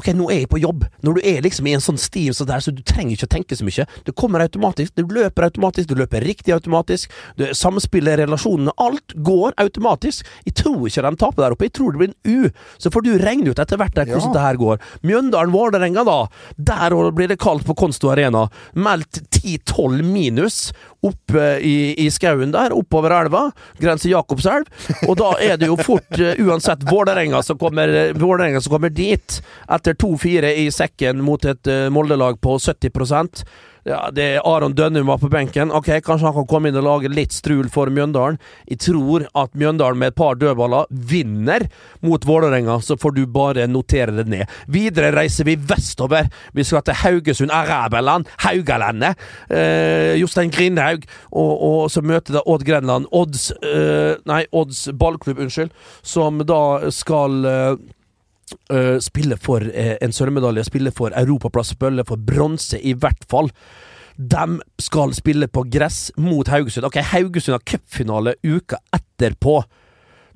Ok, 0.00 0.08
nå 0.16 0.30
er 0.32 0.42
jeg 0.42 0.48
på 0.50 0.60
jobb. 0.62 0.86
Når 1.04 1.18
du 1.18 1.20
er 1.28 1.42
liksom 1.44 1.66
i 1.68 1.74
en 1.76 1.82
sånn 1.84 1.98
stiv 2.00 2.32
så 2.38 2.46
der, 2.48 2.62
så 2.64 2.72
du 2.72 2.80
trenger 2.86 3.14
ikke 3.18 3.28
å 3.28 3.32
tenke 3.36 3.58
så 3.58 3.66
mye. 3.68 3.84
Det 4.06 4.14
kommer 4.16 4.40
automatisk. 4.46 4.94
Du 4.96 5.04
løper 5.12 5.44
automatisk. 5.50 5.90
Du 5.90 5.96
løper 6.00 6.24
riktig 6.24 6.54
automatisk. 6.56 7.12
Du 7.36 7.44
samspiller 7.56 8.22
relasjonene. 8.24 8.72
Alt 8.80 9.12
går 9.26 9.52
automatisk. 9.60 10.24
Jeg 10.48 10.56
tror 10.62 10.88
ikke 10.88 11.04
de 11.04 11.20
taper 11.20 11.44
der 11.44 11.56
oppe. 11.56 11.68
Jeg 11.68 11.76
tror 11.76 11.92
det 11.92 12.00
blir 12.00 12.12
en 12.14 12.48
U. 12.48 12.50
Så 12.80 12.92
får 12.94 13.04
du 13.06 13.12
regne 13.20 13.52
ut 13.52 13.60
etter 13.60 13.76
hvert 13.80 13.94
der 13.98 14.08
hvordan 14.08 14.30
Ja. 14.30 14.32
det 14.38 14.46
her 14.46 14.56
går. 14.64 14.80
Mjøndalen-Vålerenga, 15.04 16.04
da. 16.04 16.18
Der 16.56 16.96
blir 17.12 17.28
det 17.28 17.38
kaldt 17.42 17.64
på 17.68 17.76
Konsto 17.76 18.10
Arena. 18.10 18.48
Meldt 18.74 19.20
10-12 19.30 20.02
minus 20.04 20.72
oppe 21.06 21.58
i, 21.64 21.94
i 22.04 22.10
skauen 22.12 22.52
der, 22.52 22.74
oppover 22.76 23.14
elva. 23.16 23.46
Grense 23.80 24.10
Jakobselv. 24.10 24.68
Og 25.08 25.16
da 25.20 25.32
er 25.40 25.56
det 25.60 25.70
jo 25.70 25.78
fort 25.80 26.18
eh, 26.20 26.40
uansett 26.44 26.84
Vålerenga 26.90 27.42
som 27.46 27.58
Vålerenga 27.60 28.60
som 28.60 28.74
kommer 28.74 28.92
dit 28.92 29.40
etter 29.70 29.96
2-4 29.96 30.54
i 30.64 30.68
sekken 30.74 31.24
mot 31.24 31.44
et 31.44 31.70
eh, 31.70 31.88
Molde-lag 31.92 32.40
på 32.40 32.58
70 32.58 33.44
ja, 33.90 34.00
det 34.14 34.26
er 34.36 34.46
Aron 34.46 34.74
Dønnum 34.76 35.08
var 35.10 35.18
på 35.18 35.28
benken. 35.32 35.72
Ok, 35.74 35.88
Kanskje 36.06 36.28
han 36.28 36.36
kan 36.36 36.46
komme 36.50 36.70
inn 36.70 36.78
og 36.78 36.86
lage 36.86 37.10
litt 37.10 37.34
strul 37.34 37.66
for 37.72 37.90
Mjøndalen. 37.90 38.38
Jeg 38.70 38.80
tror 38.86 39.26
at 39.34 39.56
Mjøndalen 39.58 39.98
med 39.98 40.12
et 40.12 40.18
par 40.18 40.38
dødballer 40.38 40.86
vinner 41.10 41.66
mot 42.06 42.24
Vålerenga, 42.26 42.78
så 42.84 42.96
får 43.00 43.16
du 43.16 43.24
bare 43.26 43.66
notere 43.70 44.14
det 44.20 44.28
ned. 44.30 44.54
Videre 44.70 45.10
reiser 45.16 45.48
vi 45.48 45.56
vestover. 45.58 46.30
Vi 46.54 46.66
skal 46.66 46.84
til 46.86 47.00
Haugesund, 47.02 47.50
Araberland, 47.54 48.30
Haugalandet. 48.44 49.18
Eh, 49.50 50.14
Jostein 50.20 50.54
Grindhaug, 50.54 51.06
og, 51.32 51.52
og 51.58 51.80
så 51.90 52.04
møter 52.06 52.38
da 52.38 52.46
Odd 52.46 52.66
Grenland. 52.68 53.10
Odds 53.10 53.50
eh, 53.58 54.14
Nei, 54.30 54.44
Odds 54.54 54.86
ballklubb, 54.94 55.42
unnskyld. 55.42 55.74
Som 56.06 56.44
da 56.46 56.62
skal 56.94 57.42
eh, 57.48 57.74
Uh, 58.70 58.98
spille 59.02 59.36
for 59.38 59.62
uh, 59.62 59.94
en 60.02 60.14
sølvmedalje, 60.14 60.64
spille 60.66 60.90
for 60.94 61.14
europaplass, 61.16 61.74
spille 61.76 62.04
for 62.06 62.18
bronse, 62.18 62.80
i 62.82 62.94
hvert 62.98 63.26
fall. 63.30 63.50
De 64.20 64.60
skal 64.82 65.14
spille 65.16 65.48
på 65.48 65.64
gress 65.70 66.10
mot 66.20 66.48
Haugesund. 66.50 66.88
Ok, 66.88 66.98
Haugesund 67.12 67.56
har 67.56 67.66
cupfinale 67.66 68.34
uka 68.44 68.80
etterpå. 68.92 69.60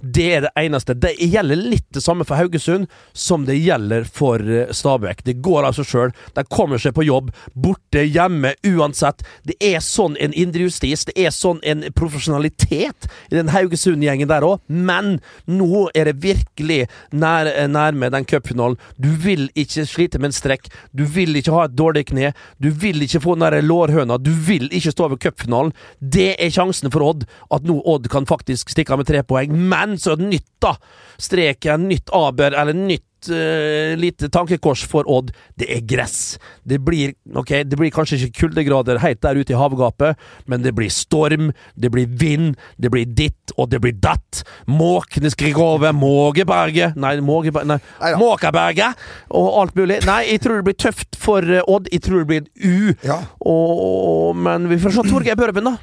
Det 0.05 0.25
er 0.37 0.43
det 0.45 0.51
eneste. 0.61 0.95
Det 1.01 1.15
gjelder 1.17 1.57
litt 1.57 1.87
det 1.95 2.03
samme 2.05 2.27
for 2.29 2.37
Haugesund 2.37 2.91
som 3.17 3.47
det 3.49 3.57
gjelder 3.57 4.05
for 4.05 4.43
eh, 4.43 4.69
Stabæk. 4.75 5.23
Det 5.25 5.39
går 5.45 5.65
av 5.65 5.77
seg 5.79 5.89
sjøl. 5.89 6.13
De 6.37 6.45
kommer 6.51 6.83
seg 6.83 6.93
på 6.97 7.07
jobb, 7.07 7.31
borte, 7.55 8.03
hjemme, 8.05 8.53
uansett. 8.69 9.25
Det 9.49 9.57
er 9.65 9.81
sånn 9.85 10.19
en 10.21 10.35
indre 10.37 10.67
justis, 10.67 11.07
det 11.09 11.17
er 11.17 11.33
sånn 11.33 11.63
en 11.65 11.87
profesjonalitet 11.97 13.09
i 13.31 13.39
den 13.39 13.53
Haugesund-gjengen 13.55 14.29
der 14.29 14.45
òg. 14.45 14.61
Men 14.69 15.19
nå 15.49 15.87
er 15.97 16.11
det 16.11 16.19
virkelig 16.25 16.83
nær, 17.17 17.49
nærme 17.71 18.13
den 18.13 18.29
cupfinalen. 18.29 18.77
Du 19.01 19.09
vil 19.25 19.49
ikke 19.57 19.87
slite 19.89 20.21
med 20.21 20.33
en 20.33 20.37
strekk. 20.37 20.69
Du 20.93 21.07
vil 21.09 21.33
ikke 21.41 21.55
ha 21.57 21.65
et 21.69 21.79
dårlig 21.79 22.09
kne. 22.13 22.35
Du 22.61 22.69
vil 22.69 23.01
ikke 23.07 23.23
få 23.25 23.39
den 23.41 23.65
lårhøna. 23.65 24.19
Du 24.21 24.33
vil 24.35 24.69
ikke 24.69 24.93
stå 24.93 25.09
over 25.09 25.21
cupfinalen. 25.23 25.73
Det 25.99 26.35
er 26.37 26.53
sjansen 26.53 26.93
for 26.93 27.05
Odd, 27.09 27.25
at 27.55 27.65
nå 27.65 27.81
Odd 27.89 28.11
kan 28.13 28.29
faktisk 28.29 28.73
stikke 28.73 28.95
av 28.95 29.01
med 29.01 29.09
tre 29.09 29.25
poeng. 29.25 29.55
Men 29.55 29.93
så 30.01 30.16
nytt, 30.20 30.49
da! 30.62 30.76
Streken, 31.20 31.88
nytt 31.88 32.11
aber, 32.14 32.57
eller 32.59 32.74
nytt 32.74 33.14
uh, 33.30 33.97
lite 33.97 34.28
tankekors 34.28 34.84
for 34.88 35.09
Odd. 35.11 35.32
Det 35.59 35.68
er 35.70 35.84
gress. 35.86 36.38
Det 36.62 36.80
blir 36.84 37.14
ok, 37.34 37.53
det 37.64 37.78
blir 37.78 37.92
kanskje 37.95 38.18
ikke 38.18 38.45
kuldegrader 38.45 39.01
helt 39.03 39.22
der 39.22 39.38
ute 39.38 39.55
i 39.55 39.59
havgapet, 39.59 40.20
men 40.51 40.64
det 40.64 40.74
blir 40.76 40.92
storm, 40.92 41.53
det 41.74 41.90
blir 41.95 42.09
vind, 42.09 42.55
det 42.76 42.90
blir 42.92 43.07
ditt 43.07 43.55
og 43.57 43.70
det 43.72 43.80
blir 43.84 43.97
datt. 43.97 44.42
Måkene 44.70 45.30
skriker 45.32 45.62
over 45.62 45.95
Mågeberget 45.97 46.99
Nei, 47.01 47.16
Mågeberget 47.24 47.68
Nei, 47.68 47.78
Neida. 48.01 48.18
Måkaberget 48.20 49.07
og 49.34 49.51
alt 49.62 49.78
mulig. 49.78 50.01
Nei, 50.09 50.20
jeg 50.32 50.45
tror 50.45 50.61
det 50.61 50.68
blir 50.68 50.78
tøft 50.80 51.18
for 51.20 51.45
eh, 51.45 51.64
Odd. 51.70 51.90
Jeg 51.92 52.05
tror 52.07 52.22
det 52.22 52.28
blir 52.30 52.42
en 52.42 52.51
U. 52.64 52.95
Ja. 53.05 53.20
Og, 53.40 54.36
men 54.36 54.68
vi 54.70 54.80
får 54.82 54.97
se 54.97 55.09
Torgeir 55.09 55.38
Børven, 55.38 55.72
da. 55.72 55.76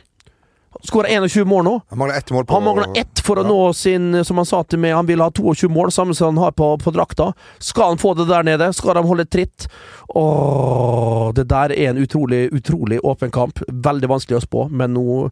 Skåra 0.84 1.08
21 1.28 1.46
mål 1.48 1.64
nå. 1.68 1.74
Han 1.90 2.00
mangler 2.00 2.18
ett 2.18 2.32
mål 2.32 2.46
på 2.46 2.54
Han 2.54 2.64
mangler 2.64 2.88
ett 3.02 3.20
for 3.20 3.36
å 3.36 3.44
Ja. 3.44 3.48
nå 3.50 3.74
sin 3.76 4.24
Som 4.26 4.38
han 4.38 4.46
sa 4.46 4.64
til 4.64 4.80
meg, 4.80 4.94
han 4.96 5.06
vil 5.06 5.20
ha 5.22 5.30
22 5.30 5.70
mål, 5.70 5.92
samme 5.92 6.16
som 6.16 6.32
han 6.36 6.44
har 6.44 6.52
på, 6.52 6.78
på 6.80 6.92
drakta. 6.96 7.34
Skal 7.60 7.92
han 7.94 7.98
få 8.02 8.14
det 8.18 8.28
der 8.30 8.44
nede? 8.44 8.74
Skal 8.74 8.96
de 8.96 9.04
holde 9.04 9.26
tritt? 9.26 9.68
Åh, 10.16 11.32
det 11.34 11.48
der 11.50 11.72
er 11.76 11.90
en 11.92 11.98
utrolig, 11.98 12.50
utrolig 12.54 13.00
åpen 13.04 13.32
kamp. 13.32 13.60
Veldig 13.68 14.10
vanskelig 14.10 14.40
å 14.40 14.46
spå, 14.46 14.66
men 14.72 14.94
nå 14.96 15.30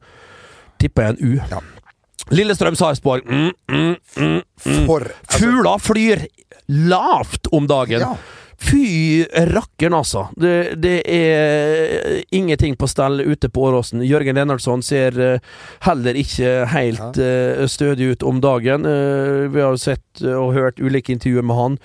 tipper 0.79 1.03
jeg 1.03 1.15
en 1.17 1.25
U. 1.25 1.39
Ja. 1.51 1.61
Lillestrøm 2.35 2.75
Sarpsborg. 2.77 3.25
Mm, 3.25 3.51
mm, 3.69 3.95
mm, 4.17 4.41
mm. 4.65 4.89
Altså, 4.89 5.13
Fugler 5.39 5.79
flyr 5.81 6.25
lavt 6.67 7.47
om 7.51 7.67
dagen. 7.67 8.03
Ja. 8.05 8.15
Fy 8.59 9.23
rakkeren, 9.53 9.95
altså. 9.95 10.25
Det, 10.35 10.75
det 10.83 10.97
er 11.07 12.19
ingenting 12.35 12.75
på 12.75 12.89
stell 12.91 13.21
ute 13.23 13.47
på 13.49 13.69
Åråsen. 13.69 14.03
Jørgen 14.03 14.35
Lennartson 14.35 14.83
ser 14.83 15.15
eh, 15.23 15.45
heller 15.87 16.19
ikke 16.19 16.51
helt 16.73 17.19
ja. 17.19 17.67
stødig 17.71 18.11
ut 18.13 18.25
om 18.27 18.41
dagen. 18.43 18.85
Eh, 18.85 19.47
vi 19.53 19.63
har 19.63 19.79
sett 19.79 20.23
eh, 20.23 20.35
og 20.35 20.57
hørt 20.57 20.83
ulike 20.83 21.15
intervjuer 21.15 21.47
med 21.47 21.59
han. 21.59 21.79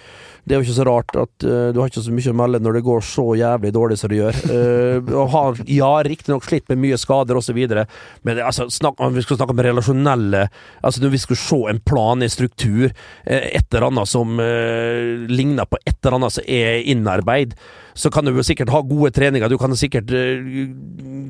Det 0.44 0.54
er 0.54 0.60
jo 0.60 0.66
ikke 0.66 0.76
så 0.76 0.86
rart 0.88 1.16
at 1.18 1.46
uh, 1.46 1.68
du 1.74 1.80
har 1.80 1.90
ikke 1.90 2.04
så 2.04 2.14
mye 2.14 2.32
å 2.32 2.38
melde 2.38 2.62
når 2.64 2.78
det 2.78 2.84
går 2.86 3.04
så 3.08 3.26
jævlig 3.38 3.72
dårlig 3.74 3.98
som 4.00 4.12
det 4.12 4.20
gjør. 4.20 4.40
Uh, 4.50 5.12
og 5.20 5.30
har 5.34 5.62
ja, 5.70 5.92
riktignok 6.06 6.46
slitt 6.48 6.68
med 6.72 6.82
mye 6.84 7.00
skader 7.00 7.40
osv., 7.40 7.60
men 7.64 8.36
det, 8.36 8.44
altså, 8.44 8.68
snakk, 8.72 9.00
vi 9.14 9.24
skal 9.24 9.38
snakke 9.38 9.54
om 9.54 9.62
relasjonelle 9.64 10.44
Altså 10.84 11.02
Når 11.02 11.12
vi 11.14 11.20
skal 11.22 11.38
se 11.38 11.58
en 11.70 11.80
plan, 11.80 12.22
en 12.22 12.30
struktur, 12.30 12.90
eh, 13.24 13.46
et 13.58 13.66
eller 13.72 13.88
annet 13.88 14.10
som 14.10 14.38
uh, 14.40 15.24
ligner 15.30 15.68
på 15.68 15.80
et 15.84 15.96
eller 15.96 16.18
annet 16.18 16.36
som 16.36 16.46
er 16.46 16.84
innarbeid, 16.92 17.54
så 17.94 18.10
kan 18.10 18.26
du 18.26 18.32
jo 18.34 18.42
sikkert 18.44 18.72
ha 18.74 18.82
gode 18.84 19.12
treninger, 19.14 19.48
du 19.48 19.58
kan 19.58 19.76
sikkert 19.78 20.10
uh, 20.10 20.64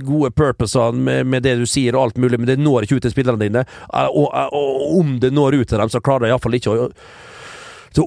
gode 0.04 0.30
purposer 0.36 0.92
med, 0.96 1.26
med 1.26 1.44
det 1.44 1.56
du 1.60 1.66
sier 1.68 1.96
og 1.96 2.08
alt 2.08 2.20
mulig, 2.20 2.40
men 2.40 2.48
det 2.48 2.58
når 2.60 2.86
ikke 2.86 2.98
ut 2.98 3.06
til 3.06 3.14
spillerne 3.14 3.40
dine. 3.40 3.64
Eh, 3.92 4.08
og, 4.08 4.30
og 4.32 4.98
om 4.98 5.18
det 5.20 5.32
når 5.34 5.60
ut 5.60 5.68
til 5.68 5.80
dem, 5.80 5.92
så 5.92 6.02
klarer 6.04 6.26
de 6.26 6.32
iallfall 6.32 6.58
ikke 6.58 6.74
å 6.74 6.88
så 7.94 8.04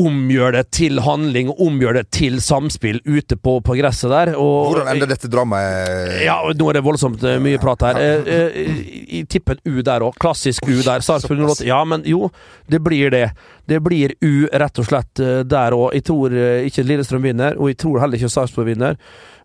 omgjør 0.00 0.54
det 0.54 0.62
til 0.74 1.00
handling, 1.02 1.50
omgjør 1.60 1.96
det 1.98 2.04
til 2.14 2.38
samspill 2.42 3.00
ute 3.04 3.36
på, 3.36 3.56
på 3.66 3.74
gresset 3.78 4.12
der. 4.12 4.32
Og, 4.38 4.70
hvordan 4.70 4.90
ender 4.92 5.10
dette 5.10 5.30
dramaet? 5.30 6.20
ja, 6.24 6.36
nå 6.54 6.68
er 6.70 6.78
det 6.78 6.84
voldsomt 6.86 7.24
eh, 7.26 7.40
mye 7.42 7.58
prat 7.62 7.82
her. 7.88 7.98
Eh, 7.98 8.30
eh, 8.36 8.78
Jeg 9.10 9.26
tipper 9.32 9.58
en 9.58 9.74
U 9.74 9.82
der 9.86 10.04
òg. 10.06 10.14
Klassisk 10.22 10.68
U 10.68 10.76
der. 10.86 11.02
Sarpsborg 11.02 11.42
08. 11.42 11.66
Ja, 11.66 11.80
men 11.84 12.06
jo, 12.06 12.30
det 12.70 12.80
blir 12.86 13.10
det. 13.12 13.26
Det 13.70 13.80
blir 13.82 14.14
U 14.22 14.46
rett 14.52 14.78
og 14.78 14.86
slett 14.88 15.22
eh, 15.22 15.42
der 15.46 15.74
òg. 15.76 15.90
Jeg 15.98 16.06
tror 16.06 16.38
eh, 16.38 16.68
ikke 16.70 16.86
Lillestrøm 16.86 17.26
vinner, 17.26 17.58
og 17.58 17.72
jeg 17.72 17.80
tror 17.82 18.00
heller 18.04 18.20
ikke 18.20 18.30
Sarpsborg 18.32 18.70
vinner. 18.70 18.98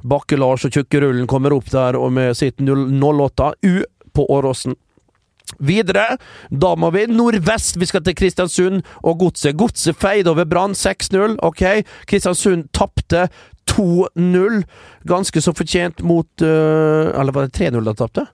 Bakke-Lars 0.05 0.67
og 0.69 0.75
Tjukkerullen 0.77 1.25
kommer 1.27 1.55
opp 1.57 1.71
der 1.73 1.97
og 1.97 2.11
med 2.13 2.37
sitt 2.37 2.61
0 2.61 2.87
08. 3.01 3.53
U 3.65 3.75
på 4.15 4.29
Åråsen. 4.31 4.77
Videre, 5.59 6.17
da 6.49 6.71
må 6.75 6.89
vi 6.95 7.05
nordvest. 7.11 7.77
Vi 7.79 7.87
skal 7.89 8.03
til 8.03 8.15
Kristiansund 8.17 8.81
og 9.03 9.19
Godset. 9.21 9.55
Godset 9.57 9.97
feide 10.01 10.31
over 10.31 10.47
Brann 10.49 10.73
6-0. 10.73 11.37
Ok, 11.45 11.61
Kristiansund 12.09 12.67
tapte 12.73 13.27
2-0. 13.71 14.63
Ganske 15.07 15.41
så 15.41 15.53
fortjent 15.53 16.01
mot 16.05 16.27
uh, 16.41 17.13
Eller 17.13 17.35
var 17.35 17.47
det 17.47 17.55
3-0 17.59 17.85
de 17.85 17.93
tapte? 17.97 18.25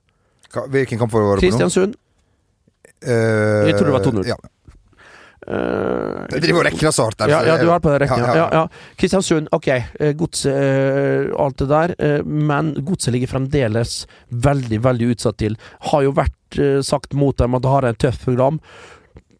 Hvilken 0.72 0.98
kamp 1.00 1.12
var 1.12 1.36
det? 1.36 1.44
Kristiansund. 1.44 1.94
Uh, 3.02 3.68
Jeg 3.68 3.76
tror 3.78 3.88
det 3.90 3.96
var 3.98 4.04
2-0. 4.08 4.26
Ja. 4.28 4.36
Uh, 5.42 6.22
Jeg 6.30 6.42
driver 6.44 6.60
og 6.60 6.66
rekker 6.68 6.88
oss 6.88 7.00
hardt 7.02 7.18
der. 7.18 7.32
ja, 7.32 7.40
ja, 7.48 7.56
du 7.58 7.70
er 7.74 7.80
på 7.82 7.90
deg 7.90 8.04
rekninga. 8.04 8.34
Ja, 8.36 8.44
Ja, 8.52 8.62
ja. 8.62 8.94
Kristiansund, 9.00 9.48
ok. 9.52 9.68
eh, 9.72 10.12
Godset, 10.14 10.54
uh, 10.54 11.34
alt 11.42 11.56
det 11.58 11.68
der. 11.72 11.94
Uh, 11.98 12.24
Men 12.24 12.72
Godset 12.86 13.12
ligger 13.16 13.32
fremdeles 13.34 14.06
veldig, 14.30 14.78
veldig 14.84 15.10
utsatt 15.16 15.38
til. 15.42 15.56
Har 15.90 16.02
jo 16.06 16.12
vært 16.14 16.58
eh, 16.62 16.80
sagt 16.86 17.14
mot 17.18 17.36
dem 17.40 17.54
at 17.58 17.62
de 17.64 17.68
har 17.72 17.84
en 17.90 17.94
tøff 18.06 18.22
program. 18.24 18.60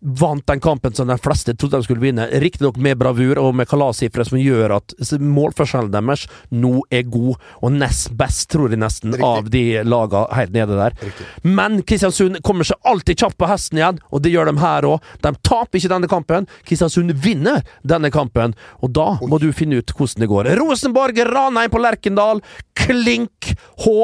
Vant 0.03 0.43
den 0.51 0.61
kampen 0.61 0.95
som 0.95 1.07
de 1.07 1.15
fleste 1.23 1.55
trodde 1.55 1.79
de 1.79 1.87
skulle 1.87 2.03
vinne. 2.03 2.25
Riktignok 2.43 2.77
med 2.83 2.99
bravur 2.99 3.39
og 3.39 3.53
med 3.55 3.69
kalassifre 3.71 4.25
som 4.27 4.39
gjør 4.41 4.75
at 4.81 4.95
målforskjellen 5.23 5.93
deres 5.95 6.25
nå 6.51 6.81
er 6.91 7.05
god, 7.07 7.37
og 7.63 7.77
nest 7.77 8.11
best, 8.19 8.49
tror 8.51 8.73
jeg 8.75 8.81
nesten, 8.83 9.15
Riktig. 9.15 9.29
av 9.29 9.51
de 9.55 9.63
laga 9.87 10.25
helt 10.35 10.53
nede 10.57 10.75
der. 10.81 10.97
Riktig. 11.07 11.29
Men 11.47 11.79
Kristiansund 11.87 12.41
kommer 12.43 12.67
seg 12.67 12.83
alltid 12.83 13.23
kjapt 13.23 13.39
på 13.39 13.47
hesten 13.51 13.79
igjen, 13.79 14.01
og 14.11 14.25
det 14.25 14.35
gjør 14.35 14.51
de 14.51 14.57
her 14.65 14.89
òg. 14.91 15.11
De 15.23 15.35
taper 15.47 15.79
ikke 15.79 15.93
denne 15.95 16.11
kampen. 16.11 16.51
Kristiansund 16.67 17.15
vinner 17.23 17.63
denne 17.87 18.11
kampen, 18.15 18.57
og 18.83 18.91
da 18.99 19.13
må 19.23 19.39
du 19.39 19.53
finne 19.55 19.79
ut 19.79 19.95
hvordan 19.95 20.25
det 20.27 20.31
går. 20.35 20.51
Rosenborg, 20.59 21.23
Ranheim 21.31 21.71
på 21.71 21.79
Lerkendal. 21.83 22.43
Klink 22.75 23.55
H. 23.87 23.95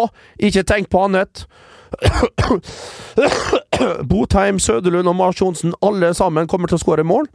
Ikke 0.47 0.63
tenk 0.63 0.87
på 0.95 1.09
annet. 1.09 1.49
Botheim, 4.11 4.59
Søderlund 4.63 5.09
og 5.09 5.17
Mars 5.19 5.41
Johnsen, 5.41 5.75
alle 5.85 6.15
sammen 6.15 6.49
kommer 6.51 6.71
til 6.71 6.79
å 6.79 6.83
skåre 6.83 7.07
mål. 7.07 7.29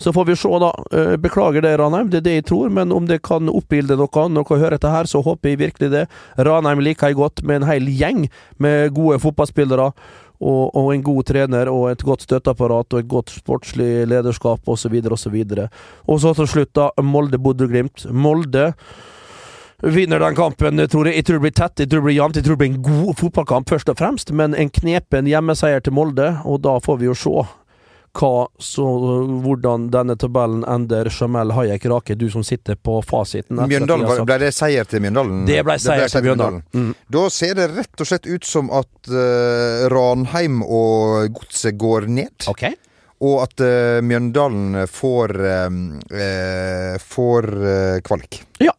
Så 0.00 0.12
får 0.16 0.24
vi 0.24 0.36
se, 0.40 0.48
da. 0.62 0.70
Eh, 0.96 1.16
Beklager 1.20 1.60
det, 1.60 1.74
Ranheim. 1.76 2.08
Det 2.08 2.22
er 2.22 2.24
det 2.24 2.36
jeg 2.38 2.46
tror. 2.48 2.70
Men 2.72 2.92
om 2.96 3.04
det 3.08 3.20
kan 3.26 3.50
oppbilde 3.52 3.98
noe 4.00 4.22
når 4.32 4.46
dere 4.48 4.62
hører 4.62 4.76
dette 4.78 4.92
her, 4.94 5.04
så 5.10 5.20
håper 5.20 5.52
jeg 5.52 5.60
virkelig 5.60 5.90
det. 5.92 6.06
Ranheim 6.40 6.80
liker 6.80 7.12
jeg 7.12 7.18
godt, 7.20 7.42
med 7.44 7.60
en 7.60 7.68
hel 7.68 7.90
gjeng 7.92 8.24
med 8.56 8.94
gode 8.96 9.20
fotballspillere. 9.20 9.92
og, 10.40 10.70
og 10.72 10.94
en 10.94 11.02
god 11.04 11.24
trener 11.28 11.68
og 11.68 11.90
et 11.90 12.02
godt 12.02 12.22
støtteapparat 12.24 12.94
og 12.94 13.02
et 13.02 13.08
godt 13.08 13.30
sportslig 13.34 14.06
lederskap 14.08 14.68
osv. 14.72 14.94
osv. 15.12 15.36
Og 16.08 16.20
så 16.20 16.32
til 16.34 16.48
slutt, 16.48 16.72
da, 16.74 16.88
Molde-Bodø-Glimt. 16.96 18.06
Molde 18.10 18.72
vinner 19.82 20.20
den 20.20 20.36
kampen, 20.36 20.82
tror 20.88 21.08
jeg. 21.08 21.20
Jeg 21.20 21.28
tror 21.28 21.40
det 21.40 21.46
blir 21.46 21.56
tett, 21.56 21.78
jeg 21.78 21.90
tror 21.90 22.02
det 22.02 22.08
blir 22.08 22.18
jevnt. 22.18 22.36
Jeg 22.36 22.44
tror 22.46 22.58
det 22.58 22.62
blir 22.64 22.72
en 22.74 22.82
god 22.82 23.14
fotballkamp, 23.20 23.70
først 23.70 23.92
og 23.92 23.98
fremst, 24.00 24.34
men 24.36 24.54
en 24.54 24.72
knepen 24.72 25.30
hjemmeseier 25.30 25.82
til 25.84 25.96
Molde, 25.96 26.34
og 26.44 26.62
da 26.66 26.76
får 26.84 27.00
vi 27.00 27.10
jo 27.10 27.16
se 27.16 27.46
hva, 28.10 28.48
så, 28.58 28.84
hvordan 29.44 29.86
denne 29.94 30.16
tabellen 30.18 30.64
ender. 30.68 31.08
Jamel 31.14 31.52
Hayek 31.54 31.86
Rake, 31.86 32.16
du 32.18 32.26
som 32.30 32.42
sitter 32.46 32.74
på 32.74 32.98
fasiten. 33.06 33.60
Mjøndalen, 33.70 34.24
ble 34.26 34.38
det 34.42 34.50
seier 34.56 34.88
til 34.88 35.04
Mjøndalen? 35.04 35.44
Det 35.46 35.60
ble 35.66 35.78
seier 35.78 36.10
til 36.10 36.26
Mjøndalen. 36.26 36.64
Mm. 36.74 36.90
Da 37.06 37.24
ser 37.30 37.54
det 37.60 37.70
rett 37.76 38.02
og 38.02 38.10
slett 38.10 38.26
ut 38.26 38.46
som 38.46 38.70
at 38.74 39.12
uh, 39.14 39.86
Ranheim 39.92 40.62
og 40.66 41.30
Godset 41.38 41.78
går 41.78 42.10
ned. 42.10 42.50
Ok. 42.50 42.66
Og 43.22 43.44
at 43.44 43.62
uh, 43.62 44.02
Mjøndalen 44.02 44.82
får 44.90 45.36
uh, 45.46 46.98
Får 47.14 47.50
kvalik. 48.06 48.42
Ja. 48.58 48.74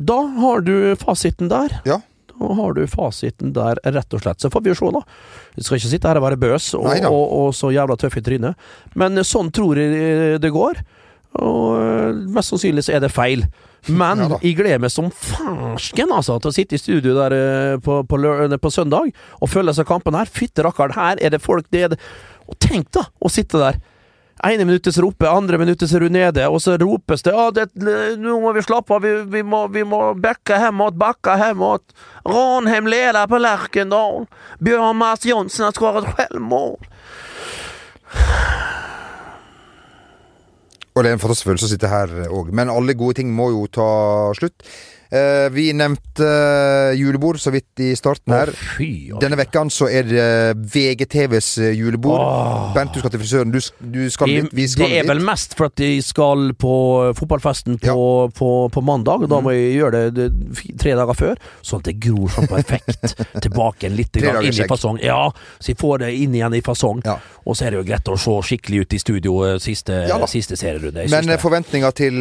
Da 0.00 0.16
har 0.40 0.62
du 0.64 0.74
fasiten 1.00 1.50
der. 1.52 1.74
Ja. 1.84 2.00
Da 2.32 2.54
har 2.56 2.76
du 2.76 2.86
fasiten 2.88 3.52
der, 3.56 3.80
rett 3.84 4.16
og 4.16 4.22
slett. 4.24 4.40
Så 4.40 4.48
får 4.52 4.64
vi 4.64 4.72
jo 4.72 4.78
se, 4.78 4.92
da. 4.96 5.02
Vi 5.58 5.66
skal 5.66 5.80
ikke 5.80 5.92
sitte 5.92 6.08
her 6.08 6.20
og 6.20 6.24
være 6.24 6.40
bøs 6.40 6.70
og, 6.78 6.88
og, 7.10 7.24
og 7.40 7.50
så 7.56 7.72
jævla 7.74 7.98
tøff 8.00 8.16
i 8.16 8.24
trynet. 8.24 8.70
Men 8.96 9.20
sånn 9.26 9.52
tror 9.52 9.80
jeg 9.80 10.40
det 10.40 10.52
går. 10.54 10.80
Og 11.40 11.76
øh, 11.78 12.22
mest 12.34 12.50
sannsynlig 12.50 12.86
så 12.86 12.96
er 12.96 13.04
det 13.04 13.12
feil. 13.14 13.44
Men 13.88 14.24
Ja 14.24 14.38
jeg 14.42 14.56
gleder 14.58 14.80
meg 14.82 14.92
som 14.92 15.08
farsken 15.14 16.10
altså, 16.12 16.36
til 16.42 16.50
å 16.50 16.54
sitte 16.54 16.76
i 16.76 16.80
studio 16.80 17.14
der 17.16 17.32
øh, 17.36 17.76
på, 17.84 18.00
på, 18.08 18.18
på 18.60 18.72
søndag 18.72 19.12
og 19.40 19.48
følge 19.52 19.76
seg 19.76 19.88
kampen 19.88 20.16
her. 20.18 20.28
Fytte 20.28 20.64
rakkeren, 20.66 20.96
her 20.96 21.20
er 21.20 21.32
det 21.32 21.40
folk 21.44 21.68
det 21.72 21.84
er 21.86 21.94
det. 21.94 22.00
Og 22.50 22.58
tenk 22.60 22.90
da, 22.96 23.06
å 23.20 23.30
sitte 23.32 23.60
der. 23.60 23.78
Ene 24.46 24.64
minuttet 24.64 24.94
så 24.96 25.04
roper 25.04 25.28
andre 25.30 25.58
minuttet 25.60 25.90
så 25.90 25.98
er 25.98 26.06
du 26.06 26.14
nede, 26.14 26.46
og 26.48 26.60
så 26.62 26.76
ropes 26.80 27.24
det 27.26 27.34
det, 27.52 27.66
nå 28.20 28.38
må 28.42 28.52
vi 28.56 28.64
slappe 28.64 28.96
av, 28.96 29.04
vi, 29.04 29.12
vi, 29.28 29.42
må, 29.46 29.66
vi 29.72 29.84
må 29.84 30.14
backa 30.16 30.58
hemåt, 30.62 30.96
backa 31.00 31.36
hemåt. 31.40 31.94
Ranheim 32.28 32.88
leder 32.90 33.28
på 33.30 33.40
Lerkendal. 33.40 34.24
Bjørn 34.60 34.96
Mars 35.00 35.26
Johnsen 35.28 35.68
har 35.68 35.76
skåret 35.76 36.08
selvmål. 36.16 36.78
Og 40.90 41.04
det 41.04 41.10
er 41.10 41.14
en 41.14 41.22
fantastisk 41.22 41.48
følelse 41.48 41.68
å 41.68 41.70
sitte 41.70 41.90
her 41.90 42.16
òg. 42.28 42.50
Men 42.56 42.72
alle 42.72 42.96
gode 42.98 43.20
ting 43.20 43.30
må 43.32 43.50
jo 43.54 43.66
ta 43.72 43.90
slutt. 44.36 44.64
Eh, 45.10 45.48
vi 45.50 45.72
nevnte 45.74 46.22
eh, 46.22 46.92
julebord 46.94 47.40
så 47.42 47.50
vidt 47.50 47.80
i 47.82 47.88
starten 47.98 48.30
her. 48.30 48.52
Å, 48.52 48.58
fy, 48.76 48.86
altså. 49.10 49.18
Denne 49.24 49.38
vekka 49.40 49.64
så 49.74 49.88
er 49.90 50.06
det 50.06 50.26
VGTVs 50.70 51.48
eh, 51.64 51.72
julebord. 51.74 52.20
Åh. 52.22 52.68
Bent, 52.76 52.94
du 52.94 53.02
skal 53.02 53.10
til 53.10 53.22
frisøren. 53.24 53.50
Du, 53.50 53.58
du 53.90 54.04
skal 54.14 54.30
dit. 54.30 54.46
Vi 54.54 54.68
skal 54.70 54.86
det 54.86 55.00
er 55.00 55.08
vel 55.10 55.22
mest 55.26 55.56
for 55.58 55.66
at 55.66 55.74
de 55.80 55.88
skal 56.06 56.52
på 56.54 56.74
fotballfesten 57.18 57.80
på, 57.82 57.96
på, 58.38 58.50
på 58.70 58.84
mandag, 58.86 59.26
da 59.26 59.40
Mm. 59.40 59.44
må 59.46 59.52
jeg 59.54 59.76
gjøre 59.78 60.00
det, 60.10 60.28
det 60.34 60.74
tre 60.82 60.92
dager 60.98 61.16
før, 61.16 61.38
sånn 61.64 61.80
at 61.80 61.86
det 61.88 61.94
gror 62.02 62.28
sånn 62.34 62.48
perfekt 62.50 63.14
tilbake 63.46 63.86
en 63.88 63.94
litt 63.96 64.12
gang 64.12 64.34
grann 64.34 64.48
inn 64.50 64.58
i 64.60 64.66
fasong. 64.68 64.98
Ja, 65.00 65.30
så 65.58 65.72
jeg 65.72 65.78
får 65.80 66.02
det 66.04 66.10
inn 66.18 66.34
igjen 66.36 66.54
i 66.58 66.60
fasong. 66.66 67.00
Ja. 67.06 67.16
Og 67.48 67.56
så 67.56 67.66
er 67.66 67.72
det 67.72 67.80
jo 67.80 67.86
greit 67.88 68.10
å 68.12 68.18
se 68.20 68.34
skikkelig 68.50 68.82
ut 68.84 68.94
i 68.94 69.00
studio 69.00 69.36
siste, 69.62 70.02
Ja 70.10 70.18
siste 70.30 70.58
serierunde. 70.60 71.06
Men 71.10 71.32
forventninger 71.40 71.94
til 71.96 72.20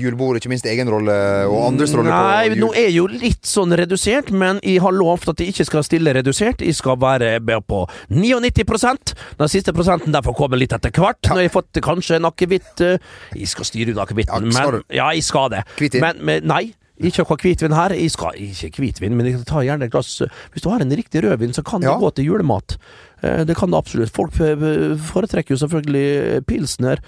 julebord, 0.00 0.40
ikke 0.40 0.50
minst 0.50 0.66
egen 0.70 0.88
rolle 0.90 1.14
og 1.50 1.60
andres 1.68 1.92
rolle 1.94 2.15
Nei, 2.16 2.54
nå 2.60 2.70
er 2.76 2.88
jo 2.94 3.06
litt 3.10 3.44
sånn 3.46 3.74
redusert, 3.76 4.30
men 4.32 4.60
jeg 4.64 4.80
har 4.84 4.94
lovt 4.96 5.28
at 5.32 5.40
jeg 5.42 5.52
ikke 5.52 5.66
skal 5.68 5.84
stille 5.86 6.14
redusert. 6.16 6.62
Jeg 6.64 6.74
skal 6.78 6.96
være 7.02 7.34
med 7.44 7.66
på 7.68 7.82
99% 8.10 9.14
Den 9.38 9.48
siste 9.52 9.72
prosenten 9.76 10.14
der 10.14 10.24
får 10.26 10.36
komme 10.38 10.58
litt 10.60 10.72
etter 10.76 10.90
hvert. 10.96 11.20
Når 11.28 11.42
jeg 11.44 11.50
har 11.50 11.56
fått 11.60 11.82
kanskje 11.84 12.18
en 12.20 12.28
akevitt 12.30 12.82
eh, 12.86 12.98
Jeg 13.36 13.48
skal 13.52 13.68
styre 13.68 13.94
ut 13.96 14.02
akevitten, 14.06 14.50
Ja, 14.52 14.66
men 14.70 14.82
Ja, 14.94 15.10
jeg 15.16 15.24
skal 15.26 15.50
det. 15.54 15.64
Kvittin. 15.76 16.00
Men, 16.04 16.20
men 16.24 16.46
nei. 16.48 16.64
Ikke 16.96 17.26
noe 17.26 17.36
hvitvin 17.36 17.74
her. 17.76 17.92
Jeg 17.92 18.10
skal 18.14 18.38
ikke 18.40 18.80
hvitvin, 18.80 19.12
men 19.18 19.26
jeg 19.28 19.42
tar 19.44 19.66
gjerne 19.66 19.84
et 19.84 19.92
glass 19.92 20.14
Hvis 20.54 20.64
du 20.64 20.70
har 20.72 20.80
en 20.80 20.94
riktig 20.96 21.20
rødvin, 21.26 21.52
så 21.52 21.62
kan 21.66 21.82
Ja. 21.84 21.92
det 21.92 22.00
gå 22.00 22.10
til 22.16 22.30
julemat. 22.32 22.78
Eh, 23.22 23.44
Det 23.44 23.56
kan 23.56 23.70
det 23.70 23.76
absolutt. 23.82 24.12
Folk 24.16 24.38
eh, 24.40 24.96
foretrekker 25.12 25.52
jo 25.54 25.60
selvfølgelig 25.66 26.46
pilsner, 26.48 27.02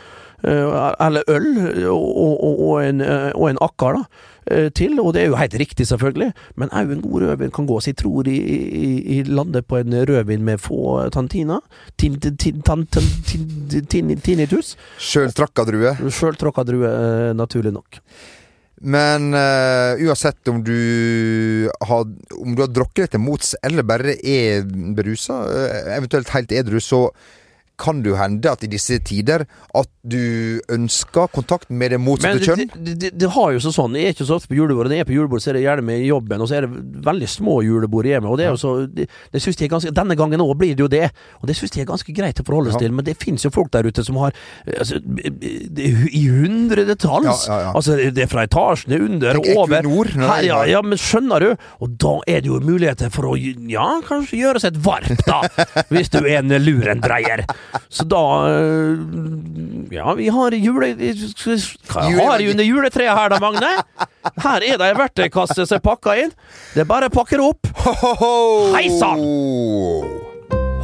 eh, 0.44 0.92
eller 1.00 1.24
øl, 1.28 1.48
og, 1.88 2.44
og, 2.44 2.60
og, 2.68 2.74
en, 2.84 3.00
eh, 3.00 3.30
og 3.34 3.48
en 3.50 3.58
akkar, 3.64 3.96
da. 3.96 4.04
Eh, 4.50 4.68
Til, 4.74 4.98
og 5.00 5.12
det 5.14 5.22
er 5.22 5.30
jo 5.32 5.38
helt 5.40 5.54
riktig, 5.60 5.86
selvfølgelig, 5.90 6.32
men 6.56 6.72
òg 6.72 6.92
en 6.94 7.02
god 7.04 7.22
rødvin 7.24 7.52
kan 7.54 7.68
gå. 7.68 7.80
Så 7.80 7.92
jeg 7.92 8.00
tror 8.02 8.28
i 8.28 8.36
jeg, 8.38 9.02
jeg 9.18 9.28
lander 9.28 9.62
på 9.62 9.80
en 9.80 9.94
rødvin 10.08 10.44
med 10.44 10.60
få 10.62 11.08
tantina. 11.14 11.60
Tin, 11.98 12.18
tin, 12.20 12.36
tin, 12.36 12.62
tan- 12.62 12.86
tan- 12.86 13.12
tin, 13.26 13.86
tin, 13.86 14.16
tinnitus. 14.20 14.76
Sjøltrakka 14.98 15.64
drue. 15.68 15.94
Drue, 16.68 16.88
eh, 16.90 17.32
naturlig 17.36 17.72
nok. 17.72 18.00
Men 18.80 19.32
uh, 19.34 19.98
uansett 20.06 20.48
om 20.48 20.60
du 20.62 21.68
har 21.80 22.04
Om 22.38 22.54
du 22.54 22.62
har 22.62 22.70
drukket 22.70 23.08
deg 23.08 23.16
til 23.16 23.22
mots 23.24 23.56
eller 23.66 23.82
bare 23.82 24.14
er 24.22 24.62
berusa, 24.94 25.40
eventuelt 25.96 26.30
helt 26.30 26.54
edru, 26.54 26.78
så 26.78 27.08
kan 27.78 28.02
det 28.02 28.10
jo 28.12 28.16
hende 28.18 28.50
at 28.50 28.64
i 28.66 28.70
disse 28.72 28.98
tider 29.06 29.44
at 29.78 29.88
du 30.08 30.58
ønsker 30.72 31.28
kontakt 31.34 31.68
med 31.70 31.92
det 31.94 31.98
motsatte 32.00 32.42
kjønn. 32.42 32.70
det, 32.74 32.94
det, 33.02 33.10
det 33.20 33.28
har 33.34 33.52
jo 33.54 33.60
sånn 33.62 33.74
sånn 33.76 33.96
Jeg 33.98 34.08
er 34.10 34.14
ikke 34.16 34.26
så 34.28 34.38
ofte 34.38 34.48
på 34.50 34.56
julebord. 34.58 34.88
Når 34.88 34.96
jeg 34.98 35.04
er 35.04 35.08
på 35.10 35.14
julebord, 35.16 35.42
så 35.44 35.50
er 35.52 35.58
det 35.58 35.62
gjerne 35.66 35.84
med 35.86 36.02
jobben, 36.06 36.40
og 36.42 36.48
så 36.50 36.58
er 36.58 36.66
det 36.66 36.80
veldig 37.06 37.28
små 37.30 37.58
julebord 37.66 38.08
hjemme. 38.08 38.30
Og 38.32 38.38
det 38.40 38.46
er 38.48 38.54
jo 38.54 38.60
så 38.62 38.72
det, 38.86 39.06
det 39.34 39.42
synes 39.44 39.58
jeg 39.60 39.68
er 39.68 39.74
ganske 39.76 39.92
Denne 39.98 40.16
gangen 40.18 40.42
òg 40.44 40.54
blir 40.60 40.74
det 40.78 40.84
jo 40.84 40.90
det, 40.92 41.10
og 41.42 41.48
det 41.50 41.56
synes 41.58 41.76
jeg 41.76 41.84
er 41.86 41.90
ganske 41.92 42.14
greit 42.16 42.40
å 42.42 42.46
forholde 42.48 42.72
seg 42.74 42.80
Ja. 42.80 42.86
til. 42.88 42.96
Men 42.98 43.04
det 43.06 43.16
finnes 43.20 43.44
jo 43.46 43.50
folk 43.54 43.70
der 43.74 43.86
ute 43.88 44.04
som 44.06 44.16
har 44.22 44.34
altså, 44.66 44.98
i 44.98 46.24
hundredetalls. 46.28 47.46
Ja, 47.48 47.54
ja, 47.54 47.60
ja. 47.68 47.72
Altså, 47.78 47.96
det 48.14 48.24
er 48.24 48.30
fra 48.30 48.44
etasjene 48.48 48.98
under 49.06 49.38
og 49.40 49.48
over. 49.56 49.78
Equinor, 49.82 50.10
Her, 50.18 50.42
ja, 50.46 50.58
ja, 50.74 50.82
men 50.84 50.98
skjønner 51.00 51.44
du? 51.44 51.48
Og 51.84 51.94
da 52.00 52.14
er 52.30 52.42
det 52.44 52.50
jo 52.50 52.60
muligheter 52.64 53.12
for 53.14 53.30
å 53.32 53.36
ja, 53.38 53.88
kanskje 54.08 54.40
gjøre 54.42 54.62
seg 54.62 54.76
et 54.76 54.82
varp, 54.84 55.24
da. 55.26 55.40
hvis 55.92 56.10
du 56.14 56.20
er 56.24 56.40
en 56.42 56.54
lurendreier. 56.62 57.44
Så 57.88 58.04
da 58.08 58.22
øh, 58.48 58.98
Ja, 59.92 60.14
vi 60.14 60.28
har 60.28 60.54
jule... 60.56 60.92
Hva 60.96 62.04
har 62.04 62.40
jeg 62.40 62.50
under 62.52 62.64
juletreet 62.64 63.14
her 63.18 63.32
da, 63.32 63.38
Magne? 63.42 63.72
Her 64.42 64.64
er 64.64 64.76
det 64.80 64.88
ei 64.90 64.96
verktøykasse 64.98 65.66
som 65.66 65.78
er 65.78 65.84
pakka 65.84 66.16
inn. 66.24 66.32
Det 66.74 66.84
er 66.84 66.88
bare 66.88 67.08
å 67.08 67.14
pakke 67.14 67.38
det 67.38 67.44
opp. 67.44 67.70
Hei 68.76 68.88
sann! 68.98 69.24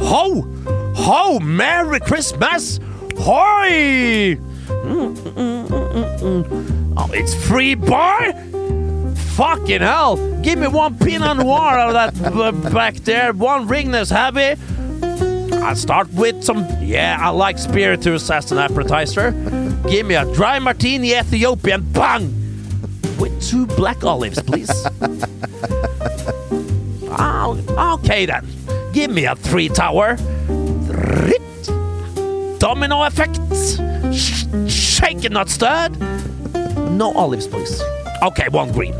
Ho! 0.05 0.25
Ho! 1.05 1.39
Merry 1.39 2.01
Christmas! 2.05 2.79
Hoi! 3.25 4.35
Mm, 4.85 5.15
mm, 5.35 5.71
mm. 6.21 6.97
Oh, 6.97 7.09
it's 7.13 7.35
free 7.47 7.75
bar? 7.75 8.33
Fucking 9.35 9.81
hell! 9.81 10.17
Give 10.41 10.59
me 10.59 10.67
one 10.67 10.97
Pinot 10.97 11.37
Noir 11.37 11.77
out 11.77 11.95
of 11.95 12.13
that 12.13 12.73
back 12.73 12.95
there. 12.95 13.33
One 13.33 13.67
ring 13.67 13.91
that's 13.91 14.09
Heavy. 14.09 14.55
I'll 15.65 15.75
start 15.75 16.13
with 16.13 16.43
some. 16.43 16.67
Yeah, 16.79 17.17
I 17.19 17.29
like 17.29 17.57
spiritus 17.57 18.29
as 18.29 18.51
an 18.51 18.59
appetizer. 18.59 19.31
Give 19.89 20.05
me 20.05 20.13
a 20.13 20.23
dry 20.35 20.59
martini 20.59 21.13
Ethiopian. 21.13 21.81
Bang! 21.91 22.27
With 23.17 23.41
two 23.41 23.65
black 23.65 24.03
olives, 24.03 24.39
please. 24.43 24.69
Oh, 27.17 27.97
okay 28.03 28.27
then. 28.27 28.45
Give 28.93 29.09
me 29.09 29.25
a 29.25 29.35
three 29.35 29.67
tower. 29.69 30.17
Domino 32.59 33.01
effect. 33.01 33.39
Sh- 34.13 34.45
shaken, 34.71 35.33
not 35.33 35.49
stirred. 35.49 35.99
No 36.91 37.11
olives, 37.13 37.47
please. 37.47 37.81
Okay, 38.21 38.49
one 38.49 38.71
green. 38.71 38.93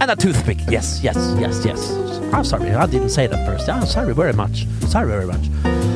And 0.00 0.10
a 0.10 0.16
toothpick. 0.16 0.58
Yes, 0.68 1.00
yes, 1.02 1.16
yes, 1.38 1.64
yes. 1.64 1.90
I'm 2.32 2.44
sorry, 2.44 2.70
I 2.70 2.86
didn't 2.86 3.08
say 3.10 3.26
that 3.26 3.46
first. 3.46 3.68
I'm 3.68 3.84
sorry 3.86 4.14
very 4.14 4.32
much. 4.32 4.66
Sorry 4.86 5.08
very 5.08 5.26
much. 5.26 5.42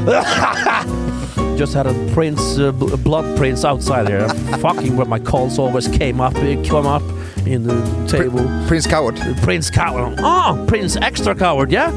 Just 1.58 1.74
had 1.74 1.86
a 1.86 2.12
prince, 2.12 2.58
uh, 2.58 2.72
bl- 2.72 2.96
blood 2.96 3.36
prince 3.36 3.64
outside 3.64 4.08
here, 4.08 4.28
fucking 4.58 4.96
where 4.96 5.06
my 5.06 5.18
calls 5.20 5.58
always 5.58 5.86
came 5.86 6.20
up, 6.20 6.34
uh, 6.36 6.56
come 6.64 6.86
up 6.86 7.02
in 7.46 7.62
the 7.64 8.06
table. 8.08 8.40
Prince 8.66 8.86
Coward. 8.86 9.16
Prince 9.42 9.70
Coward. 9.70 10.18
Oh, 10.18 10.64
Prince 10.66 10.96
Extra 10.96 11.34
Coward, 11.34 11.70
yeah? 11.70 11.90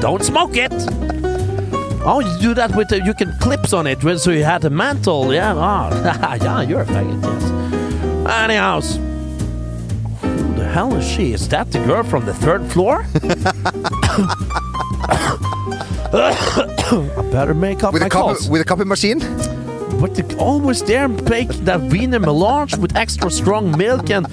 Don't 0.00 0.22
smoke 0.22 0.56
it. 0.56 0.72
Oh, 2.08 2.20
you 2.20 2.38
do 2.40 2.54
that 2.54 2.74
with 2.76 2.88
the, 2.88 3.02
you 3.04 3.14
can 3.14 3.32
clips 3.38 3.72
on 3.72 3.86
it, 3.86 4.00
so 4.20 4.30
you 4.30 4.44
had 4.44 4.64
a 4.64 4.70
mantle, 4.70 5.32
yeah? 5.32 5.54
Oh, 5.54 6.36
yeah, 6.42 6.62
you're 6.62 6.82
a 6.82 6.86
faggot, 6.86 7.22
yes. 7.22 8.30
Anyhow, 8.30 8.80
hell 10.76 10.94
is 10.94 11.08
she? 11.08 11.32
Is 11.32 11.48
that 11.48 11.72
the 11.72 11.78
girl 11.86 12.02
from 12.04 12.26
the 12.26 12.34
third 12.34 12.62
floor? 12.70 13.06
I 16.12 17.28
better 17.32 17.54
make 17.54 17.82
up 17.82 17.94
With 17.94 18.02
my 18.02 18.08
a, 18.08 18.10
copy, 18.10 18.34
calls. 18.34 18.50
with 18.50 18.60
a 18.60 18.64
copy 18.66 18.84
machine? 18.84 19.20
But 20.00 20.14
the, 20.14 20.36
always 20.38 20.82
there 20.82 21.08
bake 21.08 21.48
that 21.64 21.80
Wiener 21.80 22.20
melange 22.20 22.76
with 22.76 22.94
extra 22.94 23.30
strong 23.30 23.74
milk 23.78 24.10
and 24.10 24.26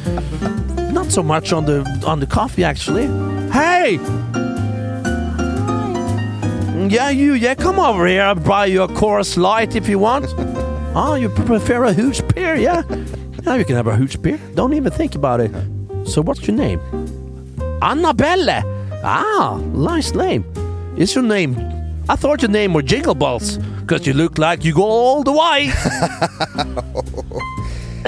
not 0.94 1.14
so 1.14 1.24
much 1.24 1.54
on 1.54 1.64
the 1.64 1.78
on 2.06 2.20
the 2.20 2.28
coffee 2.28 2.66
actually. 2.66 3.08
Hey! 3.50 4.00
Yeah, 6.96 7.10
you, 7.10 7.36
yeah, 7.36 7.56
come 7.56 7.80
over 7.80 8.06
here. 8.06 8.24
I'll 8.24 8.36
buy 8.36 8.66
you 8.66 8.84
a 8.84 8.90
Coors 8.90 9.38
Light 9.38 9.78
if 9.78 9.88
you 9.88 9.98
want. 9.98 10.26
oh, 10.94 11.16
you 11.22 11.30
prefer 11.30 11.86
a 11.86 11.94
hooch 11.94 12.22
beer, 12.36 12.56
yeah? 12.56 12.84
Yeah, 13.44 13.56
you 13.56 13.64
can 13.64 13.78
have 13.78 13.88
a 13.88 13.96
hooch 13.96 14.22
beer. 14.22 14.40
Don't 14.56 14.74
even 14.74 14.92
think 14.92 15.16
about 15.16 15.40
it. 15.40 15.52
So, 16.06 16.22
what's 16.22 16.46
your 16.48 16.56
name? 16.58 16.80
Annabelle. 17.82 18.64
Ah, 19.04 19.58
nice 19.74 20.14
name. 20.14 20.44
Is 20.98 21.16
your 21.16 21.24
name? 21.24 21.56
I 22.10 22.16
thought 22.16 22.42
your 22.42 22.52
name 22.52 22.74
were 22.74 22.82
Jingle 22.82 23.16
Balls, 23.16 23.58
because 23.82 24.06
you 24.06 24.14
look 24.14 24.38
like 24.38 24.66
you 24.66 24.74
go 24.74 24.84
all 24.84 25.24
the 25.24 25.32
way. 25.32 25.72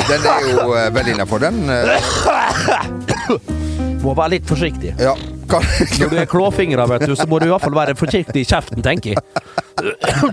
Den 0.07 0.25
er 0.27 0.41
jo 0.51 0.73
uh, 0.75 0.93
vel 0.93 1.07
innafor, 1.07 1.39
den. 1.39 1.69
Uh... 1.69 3.39
Må 4.03 4.13
være 4.13 4.29
litt 4.35 4.45
forsiktig. 4.47 4.93
ja. 4.99 5.15
Når 5.45 6.09
du 6.09 6.15
er 6.17 6.25
klåfingra, 6.25 6.85
vet 6.89 7.05
du, 7.07 7.15
så 7.15 7.27
må 7.29 7.37
du 7.39 7.45
i 7.45 7.49
hvert 7.51 7.61
fall 7.63 7.75
være 7.77 7.93
forsiktig 7.95 8.41
i 8.41 8.47
kjeften, 8.49 8.81
tenker 8.83 9.13
jeg. 9.13 9.21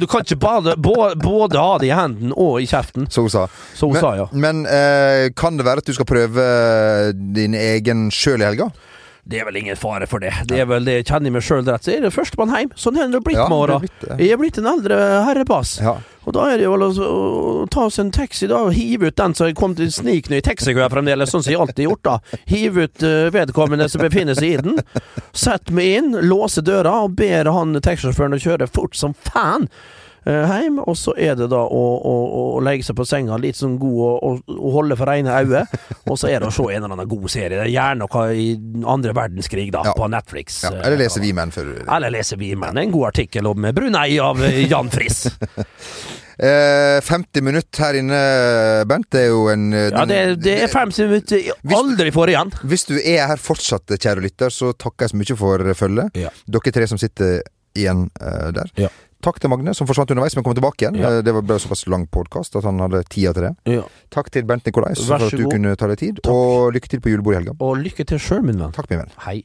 Du 0.01 0.07
kan 0.07 0.25
ikke 0.25 0.39
både, 0.41 0.77
både 1.21 1.59
ha 1.59 1.75
det 1.83 1.91
i 1.91 1.95
hendene 1.97 2.37
og 2.37 2.61
i 2.63 2.69
kjeften. 2.71 3.09
så 3.11 3.27
hun 3.27 3.33
sa. 3.33 3.47
Så 3.75 3.89
hun 3.91 3.97
men, 3.97 4.05
sa, 4.05 4.15
ja. 4.19 4.29
Men 4.33 4.65
uh, 4.67 5.29
kan 5.37 5.59
det 5.59 5.67
være 5.69 5.85
at 5.85 5.91
du 5.91 5.95
skal 5.97 6.09
prøve 6.09 6.47
din 7.37 7.55
egen 7.59 8.09
sjøl 8.15 8.43
i 8.43 8.49
helga? 8.49 8.71
Det 9.25 9.39
er 9.39 9.47
vel 9.47 9.57
ingen 9.61 9.77
fare 9.79 10.07
for 10.11 10.18
det. 10.18 10.33
Det 10.51 10.57
er 10.59 10.66
vel 10.66 10.83
det 10.87 10.97
jeg 10.97 11.05
kjenner 11.12 11.31
meg 11.31 11.45
sjøl 11.47 11.62
rett, 11.68 11.85
så 11.87 11.93
er 11.95 12.01
det 12.03 12.11
førstemann 12.11 12.51
hjem. 12.57 12.73
Sånn 12.75 12.99
er 12.99 13.12
det 13.12 13.20
blitt 13.23 13.39
Ja, 13.39 13.45
med 13.47 13.59
åra. 13.59 13.77
Jeg 14.18 14.33
er 14.35 14.41
blitt 14.41 14.59
en 14.59 14.66
eldre 14.66 14.99
herrepass. 15.29 15.77
Ja. 15.79 15.95
Og 16.27 16.35
da 16.35 16.49
er 16.51 16.59
det 16.59 16.66
jo 16.66 16.73
vel 16.75 16.85
å 16.89 16.91
å 17.07 17.68
ta 17.70 17.85
oss 17.87 18.01
en 18.03 18.11
taxi, 18.14 18.49
da, 18.51 18.59
og 18.66 18.75
hive 18.75 19.12
ut 19.12 19.18
den 19.18 19.35
som 19.39 19.55
kom 19.59 19.77
til 19.79 19.91
snikende 19.95 20.41
i 20.41 20.45
taxikøa 20.45 20.91
fremdeles, 20.91 21.31
sånn 21.31 21.47
som 21.47 21.55
jeg 21.55 21.62
alltid 21.62 21.85
har 21.85 21.91
gjort, 21.93 22.05
da. 22.09 22.43
Hive 22.51 22.89
ut 22.89 23.07
eh, 23.07 23.31
vedkommende 23.35 23.89
som 23.91 24.03
befinner 24.03 24.39
seg 24.39 24.57
i 24.57 24.61
den. 24.66 24.83
Sett 25.31 25.70
meg 25.70 25.97
inn, 26.01 26.12
låse 26.27 26.62
døra, 26.66 27.05
og 27.07 27.14
ber 27.18 27.51
han 27.55 27.79
taxisjåføren 27.79 28.39
å 28.39 28.43
kjøre 28.43 28.70
fort 28.75 28.99
som 28.99 29.14
faen. 29.31 29.70
Eh, 30.27 30.53
Hjem, 30.53 30.79
og 30.83 30.97
så 30.99 31.14
er 31.18 31.35
det 31.39 31.49
da 31.53 31.61
å, 31.62 31.83
å, 32.12 32.14
å 32.57 32.61
legge 32.64 32.87
seg 32.87 32.97
på 32.99 33.07
senga 33.09 33.39
litt 33.43 33.59
sånn 33.59 33.79
god 33.81 34.01
å, 34.23 34.33
å 34.53 34.73
holde 34.77 34.97
for 34.99 35.11
ene 35.12 35.35
øyet. 35.43 35.73
Og 36.11 36.18
så 36.18 36.29
er 36.29 36.43
det 36.43 36.49
å 36.51 36.53
se 36.55 36.64
en 36.68 36.83
eller 36.83 36.97
annen 36.97 37.09
god 37.09 37.29
serie. 37.33 37.57
Det 37.57 37.62
er 37.66 37.70
Gjerne 37.73 38.05
noe 38.05 38.25
i 38.37 38.49
andre 38.91 39.14
verdenskrig, 39.16 39.68
da, 39.73 39.85
Ja. 39.87 39.95
på 39.97 40.09
Netflix. 40.12 40.62
ja. 40.66 40.73
eh, 40.75 40.87
Eller 40.89 41.05
lese 41.05 41.23
Vi 41.23 41.33
menn 41.37 41.53
før 41.55 41.70
Eller 41.87 42.11
lese 42.12 42.37
vi 42.41 42.53
Menn. 42.59 42.79
en 42.79 42.91
god 42.93 43.12
artikkel 43.12 43.47
om 43.47 43.68
Brunei 43.75 44.18
av 44.20 44.43
eh, 44.45 44.64
Jan 44.68 44.91
Friis. 44.93 45.27
eh, 46.37 46.99
50 47.01 47.43
minutter 47.43 47.85
her 47.87 47.99
inne, 48.01 48.20
Bent, 48.89 49.09
det 49.14 49.25
er 49.27 49.31
jo 49.33 49.47
en 49.53 49.70
den, 49.70 49.95
Ja, 49.95 50.05
det, 50.09 50.20
det 50.43 50.57
er 50.66 50.73
50 50.73 51.09
minutter 51.11 51.43
jeg 51.43 51.57
aldri 51.77 52.12
får 52.14 52.35
igjen. 52.35 52.53
Hvis 52.68 52.87
du 52.91 52.97
er 52.99 53.27
her 53.31 53.41
fortsatt, 53.41 53.95
kjære 53.97 54.25
lytter, 54.27 54.53
så 54.53 54.73
takker 54.75 55.07
jeg 55.07 55.14
så 55.14 55.20
mye 55.23 55.39
for 55.39 55.75
følget. 55.79 56.18
Ja. 56.18 56.33
Dere 56.51 56.75
tre 56.75 56.89
som 56.91 57.01
sitter 57.01 57.41
igjen 57.79 58.07
uh, 58.20 58.51
der. 58.55 58.70
Ja. 58.77 58.91
Takk 59.23 59.39
til 59.41 59.51
Magne, 59.53 59.70
som 59.75 59.87
forsvant 59.87 60.11
underveis, 60.11 60.35
men 60.35 60.43
kom 60.45 60.55
tilbake 60.59 60.83
igjen. 60.83 60.97
Ja. 60.99 61.11
Eh, 61.18 61.23
Det 61.23 61.33
ble 61.35 61.59
såpass 61.62 61.87
lang 61.87 62.09
podkast 62.11 62.57
at 62.59 62.64
han 62.66 62.81
hadde 62.83 63.05
tida 63.09 63.33
til 63.37 63.43
det. 63.49 63.53
Ja. 63.77 63.85
Takk 64.11 64.31
til 64.35 64.43
Bent 64.45 64.66
Nikolais 64.66 64.99
for 65.07 65.14
at 65.14 65.31
du 65.31 65.45
god. 65.45 65.53
kunne 65.55 65.77
ta 65.77 65.87
deg 65.87 65.99
tid. 65.99 66.18
Takk. 66.23 66.33
Og 66.35 66.73
lykke 66.75 66.89
til 66.91 67.01
på 67.01 67.12
julebordet 67.14 67.39
i 67.39 67.45
helga. 67.45 67.55
Og 67.61 67.77
lykke 67.79 68.05
til 68.05 68.18
sjøl, 68.18 68.43
min 68.43 68.59
venn. 68.59 68.73
Takk, 68.75 68.91
min 68.91 68.99
venn. 69.05 69.14
Hei. 69.27 69.45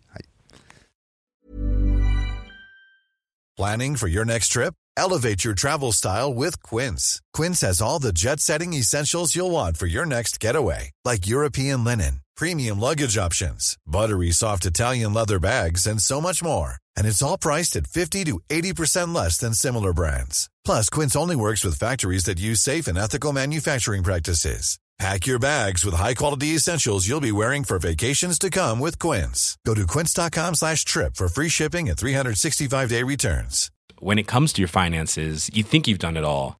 Planning 3.57 3.95
for 3.95 4.07
your 4.07 4.25
next 4.25 4.49
trip? 4.49 4.73
Elevate 4.97 5.43
your 5.43 5.53
travel 5.55 5.91
style 5.91 6.34
with 6.34 6.61
Quince. 6.63 7.21
Quince 7.34 7.61
has 7.61 7.82
all 7.82 7.99
the 7.99 8.11
jet 8.13 8.39
setting 8.39 8.73
essentials 8.73 9.36
you'll 9.36 9.51
want 9.51 9.78
for 9.78 9.86
your 9.88 10.05
next 10.05 10.39
getaway, 10.39 10.91
like 11.05 11.28
European 11.28 11.84
linen, 11.84 12.21
premium 12.38 12.79
luggage 12.79 13.17
options, 13.17 13.77
buttery 13.85 14.31
soft 14.31 14.65
Italian 14.65 15.13
leather 15.13 15.39
bags, 15.39 15.85
and 15.85 16.01
so 16.01 16.21
much 16.21 16.41
more. 16.41 16.75
And 16.95 17.05
it's 17.05 17.21
all 17.21 17.38
priced 17.38 17.75
at 17.75 17.88
50 17.88 18.23
to 18.25 18.39
80% 18.49 19.13
less 19.13 19.38
than 19.38 19.53
similar 19.53 19.91
brands. 19.91 20.49
Plus, 20.63 20.89
Quince 20.89 21.15
only 21.15 21.35
works 21.35 21.65
with 21.65 21.79
factories 21.79 22.25
that 22.25 22.39
use 22.39 22.61
safe 22.61 22.88
and 22.88 22.97
ethical 22.97 23.33
manufacturing 23.33 24.03
practices. 24.03 24.79
Pack 24.99 25.27
your 25.27 25.38
bags 25.38 25.85
with 25.85 25.93
high-quality 25.93 26.55
essentials 26.55 27.07
you'll 27.07 27.29
be 27.29 27.31
wearing 27.31 27.63
for 27.63 27.77
vacations 27.77 28.39
to 28.39 28.49
come 28.49 28.79
with 28.79 28.97
Quince. 28.97 29.55
Go 29.63 29.75
to 29.75 29.85
quince.com 29.85 30.55
slash 30.55 30.85
trip 30.85 31.15
for 31.15 31.27
free 31.27 31.49
shipping 31.49 31.88
and 31.88 31.97
365-day 31.97 33.03
returns. 33.03 33.69
When 33.99 34.17
it 34.17 34.27
comes 34.27 34.53
to 34.53 34.61
your 34.61 34.67
finances, 34.67 35.51
you 35.53 35.61
think 35.61 35.88
you've 35.88 35.99
done 35.99 36.17
it 36.17 36.23
all. 36.23 36.59